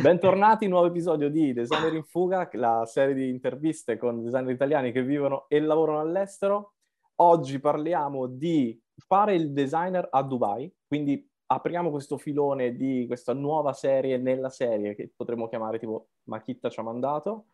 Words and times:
Bentornati, 0.00 0.68
nuovo 0.68 0.86
episodio 0.86 1.28
di 1.28 1.52
Designer 1.52 1.92
in 1.92 2.02
Fuga, 2.02 2.48
la 2.52 2.84
serie 2.86 3.14
di 3.14 3.28
interviste 3.28 3.98
con 3.98 4.22
designer 4.22 4.50
italiani 4.50 4.90
che 4.90 5.02
vivono 5.02 5.44
e 5.48 5.60
lavorano 5.60 6.00
all'estero. 6.00 6.74
Oggi 7.16 7.60
parliamo 7.60 8.26
di 8.26 8.80
fare 9.06 9.34
il 9.34 9.52
designer 9.52 10.08
a 10.10 10.22
Dubai, 10.22 10.72
quindi 10.86 11.28
apriamo 11.46 11.90
questo 11.90 12.16
filone 12.16 12.74
di 12.74 13.04
questa 13.06 13.34
nuova 13.34 13.74
serie 13.74 14.16
nella 14.16 14.48
serie 14.48 14.94
che 14.94 15.12
potremmo 15.14 15.48
chiamare 15.48 15.78
tipo 15.78 16.08
Machitta 16.24 16.70
ci 16.70 16.80
ha 16.80 16.84
mandato. 16.84 17.46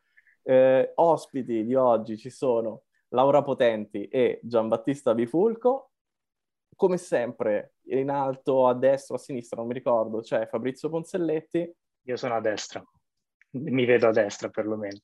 Eh, 0.44 0.92
ospiti 0.94 1.64
di 1.64 1.74
oggi 1.74 2.16
ci 2.16 2.30
sono 2.30 2.82
Laura 3.08 3.42
Potenti 3.42 4.06
e 4.06 4.38
Giambattista 4.42 5.12
Bifulco. 5.12 5.90
Come 6.76 6.98
sempre, 6.98 7.74
in 7.86 8.10
alto 8.10 8.68
a 8.68 8.74
destra 8.74 9.16
o 9.16 9.18
a 9.18 9.20
sinistra, 9.20 9.58
non 9.58 9.66
mi 9.66 9.74
ricordo, 9.74 10.20
c'è 10.20 10.46
Fabrizio 10.46 10.88
Ponselletti 10.88 11.74
io 12.08 12.16
sono 12.16 12.36
a 12.36 12.40
destra, 12.40 12.82
mi 13.50 13.84
vedo 13.84 14.08
a 14.08 14.12
destra 14.12 14.48
perlomeno. 14.48 14.98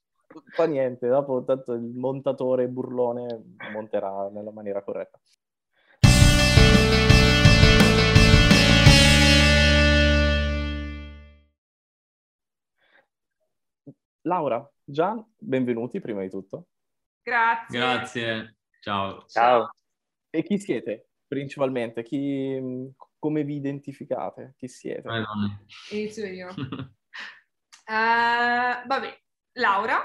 Fa 0.55 0.65
niente, 0.65 1.07
dopo 1.07 1.45
tanto 1.45 1.75
il 1.75 1.83
montatore 1.83 2.67
burlone 2.67 3.57
monterà 3.73 4.31
nella 4.31 4.51
maniera 4.51 4.83
corretta. 4.83 5.21
Laura, 14.23 14.67
Gian, 14.83 15.23
benvenuti 15.37 16.01
prima 16.01 16.23
di 16.23 16.31
tutto. 16.31 16.69
Grazie. 17.23 17.79
Grazie, 17.79 18.57
ciao. 18.81 19.27
Ciao. 19.27 19.75
E 20.31 20.43
chi 20.43 20.59
siete 20.59 21.09
principalmente? 21.27 22.03
Chi, 22.03 22.59
come 23.25 23.43
vi 23.43 23.55
identificate? 23.55 24.53
Chi 24.59 24.69
siete? 24.69 25.09
Inizio 25.93 26.27
io. 26.27 26.49
uh, 26.49 26.85
vabbè, 27.87 29.19
Laura, 29.53 29.99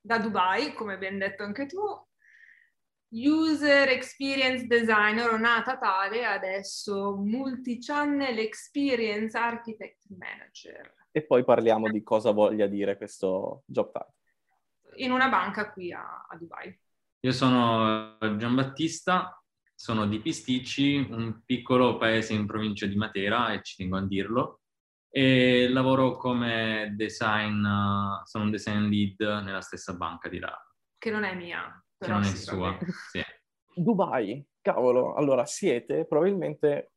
da 0.00 0.18
Dubai, 0.18 0.72
come 0.72 0.96
ben 0.96 1.18
detto 1.18 1.42
anche 1.42 1.66
tu, 1.66 1.78
User 3.10 3.90
Experience 3.90 4.66
Designer, 4.66 5.38
nata 5.38 5.76
tale, 5.76 6.24
adesso 6.24 7.16
Multi-Channel 7.16 8.38
Experience 8.38 9.36
Architect 9.36 10.06
Manager. 10.08 10.94
E 11.10 11.26
poi 11.26 11.44
parliamo 11.44 11.90
di 11.90 12.02
cosa 12.02 12.30
voglia 12.30 12.66
dire 12.66 12.96
questo 12.96 13.62
job 13.66 13.92
title. 13.92 15.02
In 15.04 15.10
una 15.10 15.28
banca 15.28 15.70
qui 15.70 15.92
a, 15.92 16.24
a 16.26 16.34
Dubai. 16.38 16.74
Io 17.20 17.32
sono 17.32 18.16
Giambattista, 18.38 19.38
sono 19.78 20.08
di 20.08 20.18
Pisticci, 20.18 21.06
un 21.08 21.42
piccolo 21.44 21.98
paese 21.98 22.32
in 22.32 22.46
provincia 22.46 22.84
di 22.84 22.96
Matera, 22.96 23.52
e 23.52 23.62
ci 23.62 23.76
tengo 23.76 23.96
a 23.96 24.04
dirlo, 24.04 24.62
e 25.08 25.68
lavoro 25.68 26.16
come 26.16 26.94
design, 26.96 27.64
sono 28.24 28.44
un 28.44 28.50
design 28.50 28.88
lead 28.88 29.44
nella 29.44 29.60
stessa 29.60 29.94
banca 29.94 30.28
di 30.28 30.40
là. 30.40 30.52
Che 30.98 31.10
non 31.12 31.22
è 31.22 31.32
mia. 31.32 31.80
Che 31.96 32.08
non 32.08 32.22
è 32.22 32.24
sua, 32.24 32.76
sì. 33.08 33.22
Dubai, 33.72 34.44
cavolo, 34.60 35.14
allora 35.14 35.46
siete, 35.46 36.06
probabilmente 36.06 36.90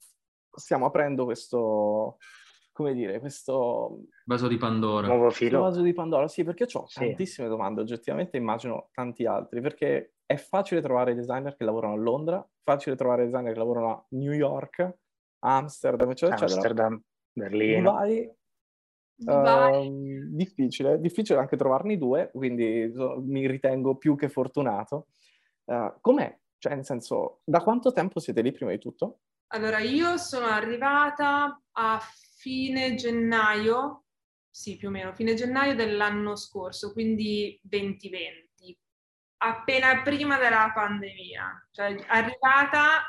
stiamo 0.49 0.87
aprendo 0.87 1.25
questo, 1.25 2.17
come 2.71 2.95
dire, 2.95 3.19
questo... 3.19 4.05
Vaso 4.25 4.47
di 4.47 4.57
Pandora. 4.57 5.05
Nuovo 5.05 5.29
filo. 5.29 5.61
Vaso 5.61 5.81
di 5.81 5.93
Pandora, 5.93 6.27
sì, 6.27 6.43
perché 6.43 6.63
ho 6.63 6.87
sì. 6.87 6.99
tantissime 6.99 7.47
domande, 7.47 7.81
oggettivamente 7.81 8.37
immagino 8.37 8.89
tanti 8.91 9.27
altri, 9.27 9.61
perché 9.61 10.15
è 10.31 10.37
facile 10.37 10.81
trovare 10.81 11.13
designer 11.13 11.55
che 11.55 11.65
lavorano 11.65 11.93
a 11.93 11.97
Londra, 11.97 12.49
facile 12.63 12.95
trovare 12.95 13.25
designer 13.25 13.51
che 13.51 13.59
lavorano 13.59 13.91
a 13.91 14.05
New 14.11 14.31
York, 14.31 14.97
Amsterdam, 15.39 16.09
eccetera, 16.11 16.39
Amsterdam, 16.39 16.93
eccetera. 16.93 17.49
Berlino. 17.49 17.91
Dubai, 17.91 18.35
Dubai. 19.15 19.87
Uh, 19.87 20.35
difficile, 20.35 20.99
difficile 20.99 21.39
anche 21.39 21.57
trovarne 21.57 21.97
due, 21.97 22.31
quindi 22.33 22.91
so, 22.93 23.21
mi 23.21 23.45
ritengo 23.47 23.97
più 23.97 24.15
che 24.15 24.29
fortunato. 24.29 25.07
Uh, 25.65 25.93
com'è? 25.99 26.39
Cioè, 26.57 26.75
nel 26.75 26.85
senso, 26.85 27.41
da 27.43 27.61
quanto 27.61 27.91
tempo 27.91 28.19
siete 28.19 28.41
lì 28.41 28.51
prima 28.51 28.71
di 28.71 28.77
tutto? 28.77 29.19
Allora, 29.47 29.79
io 29.79 30.17
sono 30.17 30.45
arrivata 30.45 31.61
a 31.71 31.99
fine 32.37 32.95
gennaio, 32.95 34.05
sì, 34.49 34.77
più 34.77 34.87
o 34.87 34.91
meno, 34.91 35.13
fine 35.13 35.33
gennaio 35.33 35.75
dell'anno 35.75 36.35
scorso, 36.35 36.93
quindi 36.93 37.59
2020 37.63 38.50
appena 39.41 40.01
prima 40.01 40.37
della 40.37 40.71
pandemia. 40.73 41.67
Cioè, 41.71 42.05
arrivata, 42.07 43.03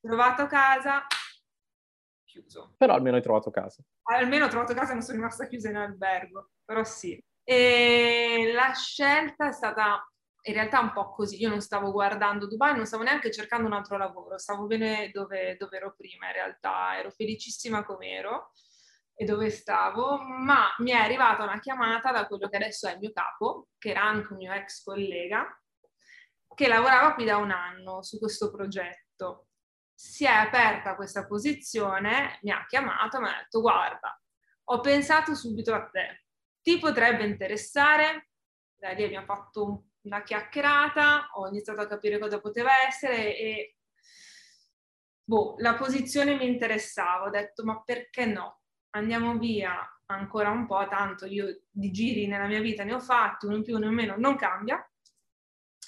trovato 0.00 0.46
casa, 0.46 1.06
chiuso. 2.24 2.74
Però 2.76 2.94
almeno 2.94 3.16
hai 3.16 3.22
trovato 3.22 3.50
casa. 3.50 3.82
Almeno 4.04 4.46
ho 4.46 4.48
trovato 4.48 4.74
casa, 4.74 4.92
non 4.92 5.02
sono 5.02 5.18
rimasta 5.18 5.46
chiusa 5.46 5.70
in 5.70 5.76
albergo, 5.76 6.50
però 6.64 6.84
sì. 6.84 7.22
E 7.42 8.50
la 8.52 8.72
scelta 8.72 9.48
è 9.48 9.52
stata 9.52 10.04
in 10.42 10.54
realtà 10.54 10.80
un 10.80 10.92
po' 10.92 11.10
così. 11.10 11.40
Io 11.40 11.48
non 11.48 11.60
stavo 11.60 11.92
guardando 11.92 12.46
Dubai, 12.46 12.74
non 12.74 12.86
stavo 12.86 13.02
neanche 13.02 13.32
cercando 13.32 13.66
un 13.66 13.72
altro 13.72 13.96
lavoro, 13.96 14.38
stavo 14.38 14.66
bene 14.66 15.10
dove, 15.12 15.56
dove 15.56 15.76
ero 15.76 15.94
prima 15.96 16.26
in 16.26 16.32
realtà, 16.32 16.98
ero 16.98 17.10
felicissima 17.10 17.84
come 17.84 18.10
ero 18.10 18.52
e 19.14 19.24
dove 19.24 19.48
stavo, 19.48 20.18
ma 20.18 20.74
mi 20.78 20.90
è 20.90 20.96
arrivata 20.96 21.42
una 21.42 21.58
chiamata 21.58 22.12
da 22.12 22.26
quello 22.26 22.48
che 22.48 22.56
adesso 22.56 22.86
è 22.86 22.92
il 22.92 22.98
mio 22.98 23.12
capo, 23.12 23.68
che 23.78 23.90
era 23.90 24.02
anche 24.02 24.32
un 24.32 24.38
mio 24.38 24.52
ex 24.52 24.82
collega, 24.82 25.58
che 26.56 26.68
lavorava 26.68 27.12
qui 27.12 27.26
da 27.26 27.36
un 27.36 27.50
anno 27.50 28.02
su 28.02 28.18
questo 28.18 28.50
progetto. 28.50 29.48
Si 29.94 30.24
è 30.24 30.30
aperta 30.30 30.96
questa 30.96 31.26
posizione, 31.26 32.38
mi 32.42 32.50
ha 32.50 32.64
chiamato 32.66 33.18
e 33.18 33.20
mi 33.20 33.28
ha 33.28 33.36
detto 33.42 33.60
guarda, 33.60 34.18
ho 34.64 34.80
pensato 34.80 35.34
subito 35.34 35.74
a 35.74 35.86
te, 35.86 36.24
ti 36.62 36.78
potrebbe 36.78 37.24
interessare? 37.24 38.30
Da 38.74 38.90
lì 38.92 39.04
abbiamo 39.04 39.26
fatto 39.26 39.84
una 40.02 40.22
chiacchierata, 40.22 41.30
ho 41.34 41.46
iniziato 41.48 41.82
a 41.82 41.86
capire 41.86 42.18
cosa 42.18 42.40
poteva 42.40 42.70
essere 42.86 43.36
e 43.36 43.76
boh, 45.24 45.56
la 45.58 45.74
posizione 45.74 46.36
mi 46.36 46.46
interessava, 46.46 47.26
ho 47.26 47.30
detto 47.30 47.64
ma 47.64 47.82
perché 47.82 48.24
no? 48.24 48.62
Andiamo 48.96 49.36
via 49.36 49.78
ancora 50.06 50.50
un 50.50 50.66
po', 50.66 50.86
tanto 50.88 51.26
io 51.26 51.64
di 51.70 51.90
giri 51.90 52.26
nella 52.26 52.46
mia 52.46 52.60
vita 52.60 52.82
ne 52.82 52.94
ho 52.94 53.00
fatti, 53.00 53.44
uno 53.44 53.56
in 53.56 53.62
più, 53.62 53.76
uno 53.76 53.86
in 53.86 53.94
meno, 53.94 54.14
non 54.16 54.36
cambia 54.36 54.82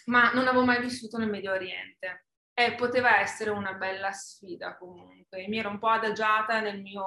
ma 0.09 0.33
non 0.33 0.47
avevo 0.47 0.65
mai 0.65 0.81
vissuto 0.81 1.19
nel 1.19 1.29
Medio 1.29 1.53
Oriente 1.53 2.27
e 2.53 2.75
poteva 2.75 3.21
essere 3.21 3.51
una 3.51 3.75
bella 3.75 4.11
sfida 4.11 4.77
comunque. 4.77 5.47
Mi 5.49 5.59
ero 5.59 5.69
un 5.69 5.79
po' 5.79 5.89
adagiata 5.89 6.61
nel 6.61 6.81
mio, 6.81 7.05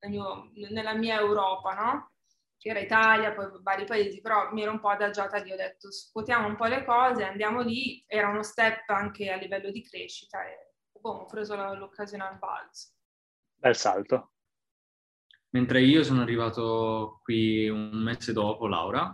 nel 0.00 0.10
mio, 0.10 0.50
nella 0.70 0.94
mia 0.94 1.20
Europa, 1.20 1.74
no? 1.74 2.12
Che 2.56 2.68
era 2.68 2.78
Italia, 2.78 3.32
poi 3.32 3.48
vari 3.62 3.84
paesi, 3.84 4.20
però 4.20 4.52
mi 4.52 4.62
ero 4.62 4.72
un 4.72 4.80
po' 4.80 4.88
adagiata 4.88 5.38
lì, 5.38 5.52
ho 5.52 5.56
detto 5.56 5.90
scuotiamo 5.90 6.46
un 6.46 6.56
po' 6.56 6.66
le 6.66 6.84
cose, 6.84 7.24
andiamo 7.24 7.62
lì, 7.62 8.02
era 8.06 8.28
uno 8.28 8.42
step 8.42 8.88
anche 8.88 9.30
a 9.30 9.36
livello 9.36 9.70
di 9.70 9.82
crescita 9.82 10.44
e 10.46 10.74
boh, 10.98 11.22
ho 11.22 11.26
preso 11.26 11.56
l'occasione 11.74 12.24
al 12.24 12.38
balzo. 12.38 12.90
Bel 13.54 13.76
salto. 13.76 14.32
Mentre 15.50 15.82
io 15.82 16.04
sono 16.04 16.22
arrivato 16.22 17.18
qui 17.22 17.68
un 17.68 17.90
mese 18.02 18.32
dopo, 18.32 18.66
Laura, 18.68 19.10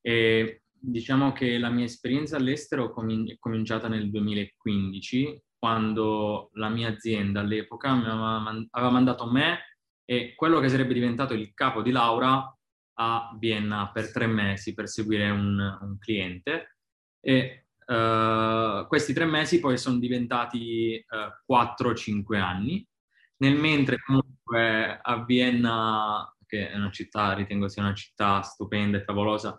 e 0.00 0.62
Diciamo 0.78 1.32
che 1.32 1.58
la 1.58 1.70
mia 1.70 1.84
esperienza 1.84 2.36
all'estero 2.36 2.92
è 2.94 3.38
cominciata 3.38 3.88
nel 3.88 4.10
2015, 4.10 5.42
quando 5.58 6.50
la 6.54 6.68
mia 6.68 6.88
azienda 6.88 7.40
all'epoca 7.40 7.94
mi 7.94 8.04
aveva 8.06 8.90
mandato 8.90 9.30
me 9.30 9.58
e 10.04 10.34
quello 10.36 10.60
che 10.60 10.68
sarebbe 10.68 10.94
diventato 10.94 11.34
il 11.34 11.52
capo 11.54 11.82
di 11.82 11.90
Laura 11.90 12.56
a 12.98 13.36
Vienna 13.38 13.90
per 13.90 14.12
tre 14.12 14.26
mesi 14.26 14.74
per 14.74 14.88
seguire 14.88 15.28
un, 15.30 15.58
un 15.58 15.98
cliente. 15.98 16.76
E 17.20 17.66
uh, 17.86 18.86
questi 18.86 19.12
tre 19.12 19.24
mesi 19.24 19.60
poi 19.60 19.76
sono 19.78 19.98
diventati 19.98 21.04
uh, 21.08 21.16
eh, 21.16 21.42
4-5 21.52 22.36
anni. 22.36 22.86
Nel 23.38 23.56
mentre 23.56 23.98
comunque 24.00 24.98
a 25.02 25.24
Vienna, 25.24 26.34
che 26.46 26.70
è 26.70 26.76
una 26.76 26.90
città, 26.90 27.34
ritengo 27.34 27.68
sia 27.68 27.82
una 27.82 27.94
città 27.94 28.40
stupenda 28.40 28.96
e 28.98 29.04
favolosa, 29.04 29.58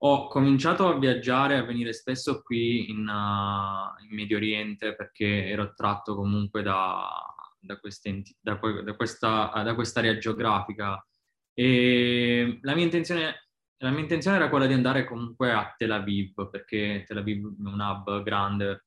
ho 0.00 0.28
cominciato 0.28 0.86
a 0.86 0.98
viaggiare, 0.98 1.56
a 1.56 1.64
venire 1.64 1.92
spesso 1.92 2.42
qui 2.42 2.90
in, 2.90 3.06
uh, 3.08 4.02
in 4.04 4.14
Medio 4.14 4.36
Oriente 4.36 4.94
perché 4.94 5.48
ero 5.48 5.62
attratto 5.62 6.14
comunque 6.14 6.62
da, 6.62 7.08
da, 7.58 7.80
da, 8.40 8.60
da 8.82 8.94
questa, 8.94 9.62
da 9.64 9.74
quest'area 9.74 10.16
geografica. 10.18 11.04
E 11.52 12.58
la 12.62 12.74
mia, 12.76 12.84
intenzione, 12.84 13.48
la 13.78 13.90
mia 13.90 14.00
intenzione 14.00 14.36
era 14.36 14.48
quella 14.48 14.66
di 14.66 14.74
andare 14.74 15.04
comunque 15.04 15.52
a 15.52 15.74
Tel 15.76 15.90
Aviv 15.90 16.48
perché 16.48 17.02
Tel 17.04 17.18
Aviv 17.18 17.46
è 17.46 17.66
un 17.66 17.80
hub 17.80 18.22
grande, 18.22 18.86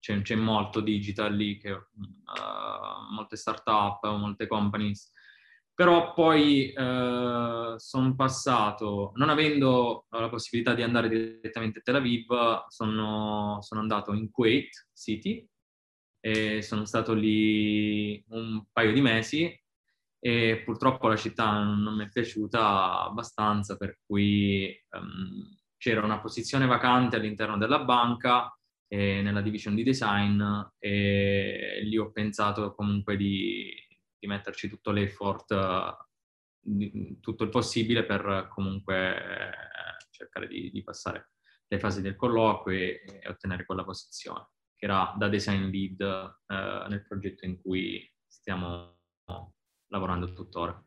c'è, 0.00 0.22
c'è 0.22 0.34
molto 0.34 0.80
digital 0.80 1.34
lì, 1.34 1.58
che, 1.58 1.72
uh, 1.72 3.12
molte 3.12 3.36
start-up, 3.36 4.06
molte 4.16 4.46
companies 4.46 5.12
però 5.78 6.12
poi 6.12 6.72
eh, 6.72 7.74
sono 7.76 8.14
passato, 8.16 9.12
non 9.14 9.28
avendo 9.28 10.06
la 10.08 10.28
possibilità 10.28 10.74
di 10.74 10.82
andare 10.82 11.08
direttamente 11.08 11.78
a 11.78 11.82
Tel 11.82 11.94
Aviv, 11.94 12.64
sono, 12.66 13.58
sono 13.60 13.80
andato 13.80 14.12
in 14.12 14.28
Kuwait 14.28 14.88
City 14.92 15.48
e 16.18 16.62
sono 16.62 16.84
stato 16.84 17.14
lì 17.14 18.20
un 18.30 18.64
paio 18.72 18.92
di 18.92 19.00
mesi 19.00 19.56
e 20.18 20.62
purtroppo 20.64 21.06
la 21.06 21.14
città 21.14 21.62
non 21.62 21.94
mi 21.94 22.06
è 22.06 22.08
piaciuta 22.08 23.04
abbastanza, 23.04 23.76
per 23.76 24.00
cui 24.04 24.76
um, 24.90 25.48
c'era 25.76 26.04
una 26.04 26.18
posizione 26.18 26.66
vacante 26.66 27.14
all'interno 27.14 27.56
della 27.56 27.84
banca 27.84 28.52
eh, 28.88 29.22
nella 29.22 29.42
division 29.42 29.76
di 29.76 29.84
design 29.84 30.42
e 30.76 31.82
lì 31.84 31.96
ho 31.96 32.10
pensato 32.10 32.74
comunque 32.74 33.16
di, 33.16 33.72
di 34.18 34.26
metterci 34.26 34.68
tutto 34.68 34.90
l'effort, 34.90 35.50
uh, 35.50 36.06
tutto 37.20 37.44
il 37.44 37.50
possibile 37.50 38.04
per 38.04 38.48
comunque 38.50 39.16
eh, 39.16 39.50
cercare 40.10 40.48
di, 40.48 40.70
di, 40.70 40.82
passare 40.82 41.32
le 41.66 41.78
fasi 41.78 42.02
del 42.02 42.16
colloquio 42.16 42.76
e, 42.76 43.02
e, 43.22 43.28
ottenere 43.28 43.64
quella 43.64 43.84
posizione, 43.84 44.50
che 44.76 44.84
era 44.84 45.14
da 45.16 45.28
design 45.28 45.70
lead 45.70 46.00
eh, 46.00 46.86
nel 46.88 47.04
progetto 47.06 47.46
in 47.46 47.60
cui 47.60 48.12
stiamo 48.26 48.98
lavorando 49.90 50.32
tuttora. 50.32 50.82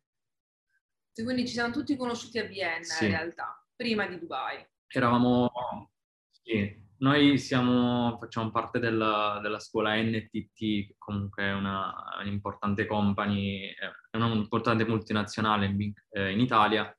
Quindi 1.13 1.48
ci 1.48 1.54
siamo 1.54 1.74
tutti 1.74 1.95
conosciuti 1.95 2.39
a 2.39 2.45
Vienna 2.45 2.84
sì. 2.84 3.06
in 3.06 3.12
realtà, 3.12 3.66
prima 3.75 4.07
di 4.07 4.19
Dubai. 4.19 4.66
Eravamo, 4.88 5.92
sì, 6.30 6.89
noi 7.01 7.38
siamo, 7.38 8.18
facciamo 8.19 8.51
parte 8.51 8.80
della, 8.80 9.39
della 9.42 9.59
scuola 9.59 9.95
NTT, 9.95 10.53
che 10.53 10.95
comunque 10.98 11.44
è 11.44 11.53
una, 11.53 11.94
un'importante 12.21 12.86
company, 12.86 13.74
è 14.12 14.18
un'importante 14.18 14.86
multinazionale 14.86 15.65
in, 15.65 15.94
eh, 16.12 16.31
in 16.31 16.39
Italia 16.39 16.95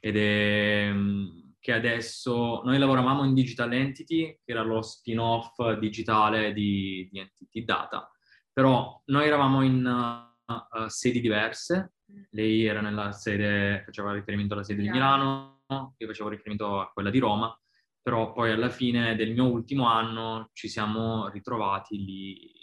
ed 0.00 0.16
è 0.16 0.90
mm, 0.92 1.26
che 1.58 1.72
adesso 1.72 2.62
noi 2.64 2.78
lavoravamo 2.78 3.24
in 3.24 3.34
Digital 3.34 3.72
Entity, 3.72 4.38
che 4.44 4.52
era 4.52 4.62
lo 4.62 4.82
spin-off 4.82 5.72
digitale 5.78 6.52
di, 6.52 7.08
di 7.10 7.18
Entity 7.18 7.64
Data, 7.64 8.10
però 8.52 9.00
noi 9.06 9.26
eravamo 9.26 9.62
in 9.62 9.84
uh, 9.84 10.86
sedi 10.88 11.20
diverse, 11.20 11.94
lei 12.30 12.64
era 12.64 12.80
nella 12.80 13.12
sede, 13.12 13.82
faceva 13.84 14.12
riferimento 14.12 14.54
alla 14.54 14.64
sede 14.64 14.82
di 14.82 14.90
Milano, 14.90 15.62
io 15.96 16.06
facevo 16.06 16.28
riferimento 16.28 16.80
a 16.80 16.90
quella 16.92 17.10
di 17.10 17.18
Roma, 17.18 17.56
però 18.02 18.32
poi 18.32 18.50
alla 18.50 18.68
fine 18.68 19.14
del 19.14 19.32
mio 19.32 19.44
ultimo 19.44 19.86
anno 19.86 20.50
ci 20.52 20.68
siamo 20.68 21.28
ritrovati 21.28 21.96
lì 22.04 22.60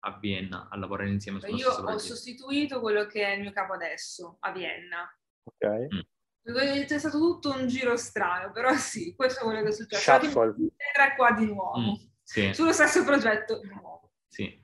a 0.00 0.18
Vienna 0.18 0.68
a 0.70 0.76
lavorare 0.76 1.10
insieme 1.10 1.40
su 1.40 1.46
Io 1.54 1.70
ho 1.70 1.98
sostituito 1.98 2.80
quello 2.80 3.06
che 3.06 3.24
è 3.24 3.34
il 3.34 3.42
mio 3.42 3.52
capo 3.52 3.74
adesso 3.74 4.36
a 4.40 4.52
Vienna. 4.52 5.08
Ok. 5.44 5.66
Mm. 5.94 6.00
È 6.42 6.98
stato 6.98 7.18
tutto 7.18 7.50
un 7.50 7.66
giro 7.66 7.96
strano, 7.96 8.50
però 8.50 8.72
sì, 8.74 9.14
questo 9.14 9.40
è 9.40 9.44
quello 9.44 9.62
che 9.62 9.68
è 9.68 9.72
successo. 9.72 10.10
Era 10.10 11.14
qua 11.14 11.32
di 11.32 11.46
nuovo, 11.46 11.78
mm, 11.78 11.92
sì. 12.22 12.52
sullo 12.52 12.72
stesso 12.72 13.04
progetto 13.04 13.60
di 13.60 13.68
nuovo. 13.68 14.12
Sì. 14.26 14.58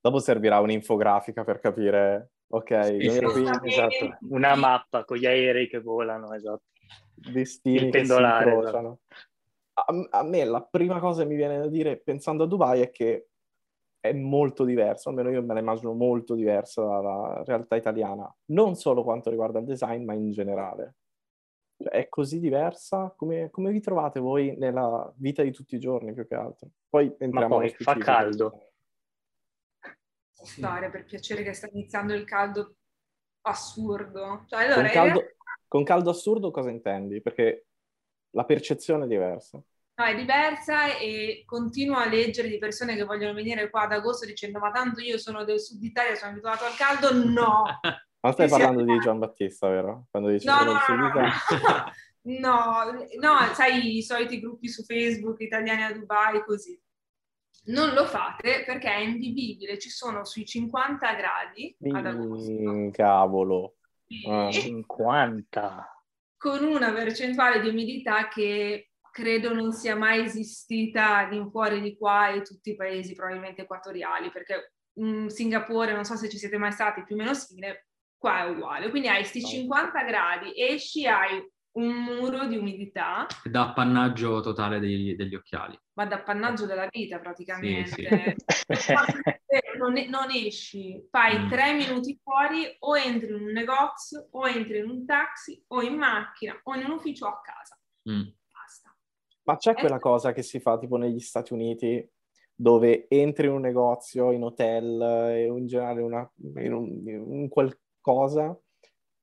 Dopo 0.00 0.18
servirà 0.18 0.60
un'infografica 0.60 1.44
per 1.44 1.60
capire, 1.60 2.32
ok, 2.48 2.84
sì, 2.84 3.10
sì. 3.10 3.24
Esatto. 3.62 4.18
una 4.28 4.54
mappa 4.54 5.04
con 5.04 5.16
gli 5.16 5.26
aerei 5.26 5.68
che 5.68 5.80
volano, 5.80 6.32
esatto. 6.34 6.64
Destini 7.14 7.86
Il 7.86 7.90
pendolare, 7.90 8.44
che 8.44 8.50
si 8.50 8.66
esatto. 8.68 9.00
A, 9.78 10.18
a 10.18 10.22
me 10.22 10.44
la 10.44 10.62
prima 10.62 10.98
cosa 11.00 11.22
che 11.22 11.28
mi 11.28 11.36
viene 11.36 11.58
da 11.58 11.68
dire 11.68 11.98
pensando 11.98 12.44
a 12.44 12.46
Dubai 12.46 12.80
è 12.80 12.90
che 12.90 13.28
è 14.00 14.12
molto 14.12 14.64
diverso, 14.64 15.08
almeno 15.08 15.30
io 15.30 15.42
me 15.42 15.54
la 15.54 15.60
immagino 15.60 15.92
molto 15.92 16.34
diversa 16.34 16.82
dalla 16.82 17.42
realtà 17.44 17.76
italiana, 17.76 18.32
non 18.46 18.76
solo 18.76 19.02
quanto 19.02 19.30
riguarda 19.30 19.58
il 19.58 19.64
design, 19.64 20.04
ma 20.04 20.14
in 20.14 20.30
generale. 20.30 20.96
Cioè, 21.76 21.92
è 21.92 22.08
così 22.08 22.38
diversa? 22.38 23.12
Come, 23.16 23.50
come 23.50 23.70
vi 23.70 23.80
trovate 23.80 24.20
voi 24.20 24.56
nella 24.56 25.12
vita 25.16 25.42
di 25.42 25.50
tutti 25.50 25.74
i 25.74 25.80
giorni, 25.80 26.14
più 26.14 26.26
che 26.26 26.34
altro? 26.34 26.68
Poi 26.88 27.14
entriamo 27.18 27.48
ma 27.58 27.60
poi 27.60 27.70
fa 27.70 27.96
caldo. 27.96 28.70
Stare, 30.30 30.90
per 30.90 31.04
piacere 31.04 31.42
che 31.42 31.52
sta 31.52 31.68
iniziando 31.72 32.14
il 32.14 32.24
caldo 32.24 32.76
assurdo. 33.42 34.44
Cioè, 34.46 34.64
allora, 34.64 34.82
con, 34.82 34.90
caldo, 34.90 35.22
con 35.66 35.82
caldo 35.82 36.10
assurdo 36.10 36.50
cosa 36.50 36.70
intendi? 36.70 37.20
Perché 37.20 37.66
la 38.36 38.44
percezione 38.44 39.04
è 39.04 39.08
diversa. 39.08 39.60
No, 39.98 40.04
è 40.04 40.14
diversa 40.14 40.98
e 40.98 41.42
continuo 41.46 41.96
a 41.96 42.06
leggere 42.06 42.48
di 42.48 42.58
persone 42.58 42.94
che 42.94 43.04
vogliono 43.04 43.32
venire 43.32 43.70
qua 43.70 43.82
ad 43.82 43.92
agosto 43.92 44.26
dicendo 44.26 44.58
ma 44.58 44.70
tanto 44.70 45.00
io 45.00 45.16
sono 45.16 45.42
del 45.42 45.58
sud 45.58 45.82
Italia, 45.82 46.14
sono 46.14 46.32
abituato 46.32 46.64
al 46.64 46.76
caldo. 46.76 47.24
No! 47.24 47.64
Ma 48.20 48.32
stai 48.32 48.48
parlando 48.48 48.82
di 48.82 48.98
Gian 48.98 49.18
Battista, 49.18 49.68
vero? 49.68 50.08
Quando 50.10 50.30
dici 50.30 50.46
no, 50.46 50.64
no, 50.64 50.72
no, 50.72 51.12
no, 51.12 51.22
no, 52.40 53.06
no, 53.20 53.54
sai 53.54 53.96
i 53.98 54.02
soliti 54.02 54.40
gruppi 54.40 54.68
su 54.68 54.82
Facebook 54.82 55.40
italiani 55.40 55.84
a 55.84 55.92
Dubai, 55.92 56.42
così. 56.42 56.78
Non 57.66 57.94
lo 57.94 58.04
fate 58.04 58.64
perché 58.64 58.90
è 58.90 58.98
invivibile, 58.98 59.78
ci 59.78 59.90
sono 59.90 60.24
sui 60.24 60.44
50 60.44 61.14
gradi 61.14 61.76
ad 61.92 62.06
agosto. 62.06 62.90
Cavolo. 62.90 63.76
Ah. 64.28 64.50
50! 64.50 65.95
Con 66.46 66.62
una 66.62 66.92
percentuale 66.92 67.60
di 67.60 67.70
umidità 67.70 68.28
che 68.28 68.90
credo 69.10 69.52
non 69.52 69.72
sia 69.72 69.96
mai 69.96 70.22
esistita 70.22 71.26
di 71.28 71.44
fuori 71.50 71.80
di 71.80 71.96
qua 71.96 72.28
e 72.28 72.42
tutti 72.42 72.70
i 72.70 72.76
paesi 72.76 73.14
probabilmente 73.14 73.62
equatoriali, 73.62 74.30
perché 74.30 74.74
in 75.00 75.28
Singapore, 75.28 75.92
non 75.92 76.04
so 76.04 76.14
se 76.14 76.28
ci 76.28 76.38
siete 76.38 76.56
mai 76.56 76.70
stati, 76.70 77.02
più 77.02 77.16
o 77.16 77.18
meno 77.18 77.34
simile, 77.34 77.88
qua 78.16 78.44
è 78.44 78.48
uguale. 78.48 78.90
Quindi 78.90 79.08
hai 79.08 79.22
questi 79.22 79.44
50 79.44 80.04
gradi, 80.04 80.52
esci, 80.54 81.04
hai 81.04 81.44
un 81.76 81.94
muro 81.94 82.46
di 82.46 82.56
umidità. 82.56 83.26
Da 83.44 83.68
appannaggio 83.68 84.40
totale 84.40 84.78
degli, 84.78 85.14
degli 85.14 85.34
occhiali. 85.34 85.78
Ma 85.94 86.06
da 86.06 86.16
appannaggio 86.16 86.66
della 86.66 86.88
vita 86.90 87.18
praticamente. 87.18 87.86
Sì, 87.86 88.74
sì. 88.74 88.92
non, 89.78 89.94
non, 90.08 90.30
esci, 90.30 91.06
fai 91.10 91.38
mm. 91.38 91.48
tre 91.48 91.72
minuti 91.74 92.18
fuori 92.22 92.76
o 92.80 92.96
entri 92.96 93.28
in 93.28 93.42
un 93.42 93.52
negozio 93.52 94.28
o 94.30 94.46
entri 94.46 94.78
in 94.78 94.88
un 94.88 95.06
taxi 95.06 95.62
o 95.68 95.82
in 95.82 95.94
macchina 95.94 96.58
o 96.62 96.74
in 96.74 96.84
un 96.84 96.92
ufficio 96.92 97.26
a 97.26 97.40
casa. 97.40 97.78
Mm. 98.10 98.28
Ma 99.44 99.56
c'è 99.56 99.74
quella 99.74 100.00
cosa 100.00 100.32
che 100.32 100.42
si 100.42 100.58
fa 100.58 100.76
tipo 100.76 100.96
negli 100.96 101.20
Stati 101.20 101.52
Uniti 101.52 102.04
dove 102.52 103.06
entri 103.08 103.46
in 103.46 103.52
un 103.52 103.60
negozio, 103.60 104.32
in 104.32 104.42
hotel, 104.42 105.00
e 105.30 105.44
in 105.44 105.66
generale 105.66 106.00
una, 106.00 106.28
in, 106.56 106.72
un, 106.72 107.02
in 107.06 107.20
un 107.20 107.48
qualcosa 107.48 108.58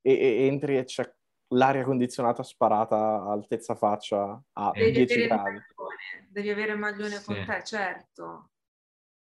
e, 0.01 0.13
e, 0.13 0.45
entri 0.45 0.77
e 0.77 0.85
c'è 0.85 1.13
l'aria 1.49 1.83
condizionata 1.83 2.43
sparata 2.43 2.95
a 2.95 3.31
altezza 3.31 3.75
faccia 3.75 4.41
a 4.53 4.71
devi 4.73 4.91
10 5.05 5.27
gradi. 5.27 5.61
Devi 6.29 6.49
avere 6.49 6.71
il 6.73 6.79
maglione 6.79 7.17
sì. 7.17 7.25
con 7.25 7.45
te, 7.45 7.63
certo. 7.63 8.49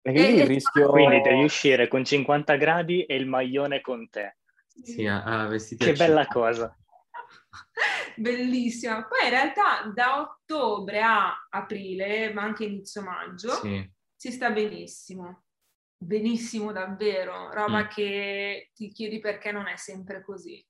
E 0.01 0.12
quindi, 0.12 0.39
e, 0.39 0.44
il 0.44 0.48
rischio... 0.48 0.89
quindi 0.89 1.21
devi 1.21 1.44
uscire 1.44 1.88
con 1.88 2.04
50 2.04 2.56
gradi 2.56 3.04
e 3.04 3.16
il 3.16 3.27
maglione 3.27 3.81
con 3.81 4.10
te. 4.10 4.38
Sì, 4.81 5.06
a, 5.06 5.24
a 5.24 5.48
vestiti 5.48 5.86
Che 5.86 5.94
bella 5.94 6.25
cosa. 6.27 6.74
Bellissima. 8.16 9.06
Poi 9.06 9.23
in 9.23 9.30
realtà 9.30 9.92
da 9.94 10.21
ottobre 10.21 11.02
a 11.02 11.47
aprile, 11.49 12.31
ma 12.33 12.44
anche 12.44 12.66
inizio 12.66 13.02
maggio, 13.02 13.52
sì. 13.56 13.90
si 14.16 14.31
sta 14.31 14.52
benissimo. 14.52 15.44
Benissimo 16.02 16.71
davvero, 16.71 17.52
roba 17.52 17.83
mm. 17.83 17.88
che 17.88 18.71
ti 18.73 18.90
chiedi 18.90 19.19
perché 19.19 19.52
non 19.52 19.68
è 19.68 19.76
sempre 19.76 20.23
così. 20.23 20.66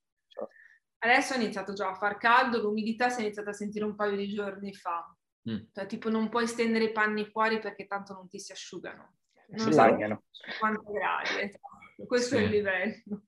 Adesso 1.02 1.34
è 1.34 1.36
iniziato 1.36 1.72
già 1.72 1.90
a 1.90 1.94
far 1.94 2.18
caldo, 2.18 2.60
l'umidità 2.60 3.08
si 3.08 3.20
è 3.20 3.24
iniziata 3.24 3.50
a 3.50 3.54
sentire 3.54 3.84
un 3.84 3.94
paio 3.94 4.16
di 4.16 4.28
giorni 4.28 4.74
fa. 4.74 5.14
Mm. 5.48 5.64
Cioè, 5.72 5.86
tipo 5.86 6.10
non 6.10 6.28
puoi 6.28 6.46
stendere 6.46 6.84
i 6.84 6.92
panni 6.92 7.24
fuori 7.24 7.58
perché 7.58 7.86
tanto 7.86 8.12
non 8.12 8.28
ti 8.28 8.38
si 8.38 8.52
asciugano. 8.52 9.16
Non 9.48 9.70
si 9.70 9.76
bagnano. 9.76 10.24
50 10.30 10.90
gradi, 10.90 11.40
esatto. 11.40 12.06
questo 12.06 12.36
sì. 12.36 12.42
è 12.42 12.44
il 12.44 12.50
livello. 12.50 13.22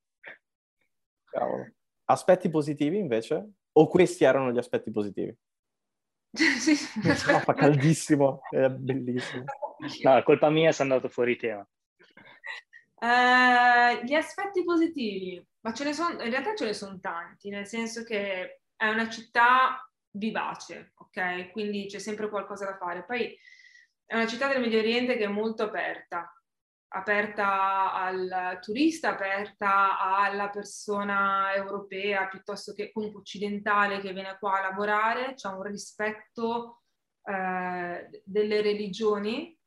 Cavolo. 1.25 1.73
Aspetti 2.05 2.51
positivi 2.51 2.99
invece? 2.99 3.53
O 3.73 3.89
questi 3.89 4.25
erano 4.25 4.53
gli 4.53 4.59
aspetti 4.59 4.91
positivi? 4.91 5.35
sì, 6.59 6.77
no, 7.05 7.15
fa 7.41 7.55
caldissimo, 7.55 8.41
è 8.51 8.69
bellissimo. 8.69 9.45
No, 10.03 10.17
è 10.17 10.23
colpa 10.23 10.51
mia 10.51 10.73
se 10.73 10.83
è 10.83 10.87
andato 10.87 11.09
fuori 11.09 11.37
tema. 11.37 11.67
Uh, 13.03 14.05
gli 14.05 14.15
aspetti 14.15 14.63
positivi, 14.63 15.45
ma 15.63 15.73
ce 15.73 15.83
ne 15.83 15.93
sono, 15.93 16.23
in 16.23 16.31
realtà 16.31 16.55
ce 16.55 16.67
ne 16.67 16.73
sono 16.73 17.01
tanti, 17.01 17.49
nel 17.49 17.67
senso 17.67 18.05
che 18.05 18.61
è 18.77 18.89
una 18.89 19.09
città 19.09 19.91
vivace, 20.13 20.93
ok? 20.95 21.51
Quindi 21.51 21.87
c'è 21.87 21.99
sempre 21.99 22.29
qualcosa 22.29 22.65
da 22.65 22.77
fare. 22.77 23.05
Poi 23.05 23.37
è 24.07 24.15
una 24.15 24.29
città 24.29 24.47
del 24.47 24.61
Medio 24.61 24.79
Oriente 24.79 25.17
che 25.17 25.25
è 25.25 25.29
molto 25.29 25.65
aperta, 25.65 26.33
aperta 26.95 27.93
al 27.93 28.59
turista, 28.61 29.11
aperta 29.11 29.99
alla 29.99 30.49
persona 30.51 31.55
europea 31.55 32.29
piuttosto 32.29 32.73
che 32.73 32.93
comunque 32.93 33.23
occidentale 33.23 33.99
che 33.99 34.13
viene 34.13 34.37
qua 34.39 34.59
a 34.59 34.69
lavorare, 34.69 35.35
c'è 35.35 35.49
un 35.49 35.63
rispetto 35.63 36.83
eh, 37.25 38.23
delle 38.25 38.63
religioni 38.63 39.59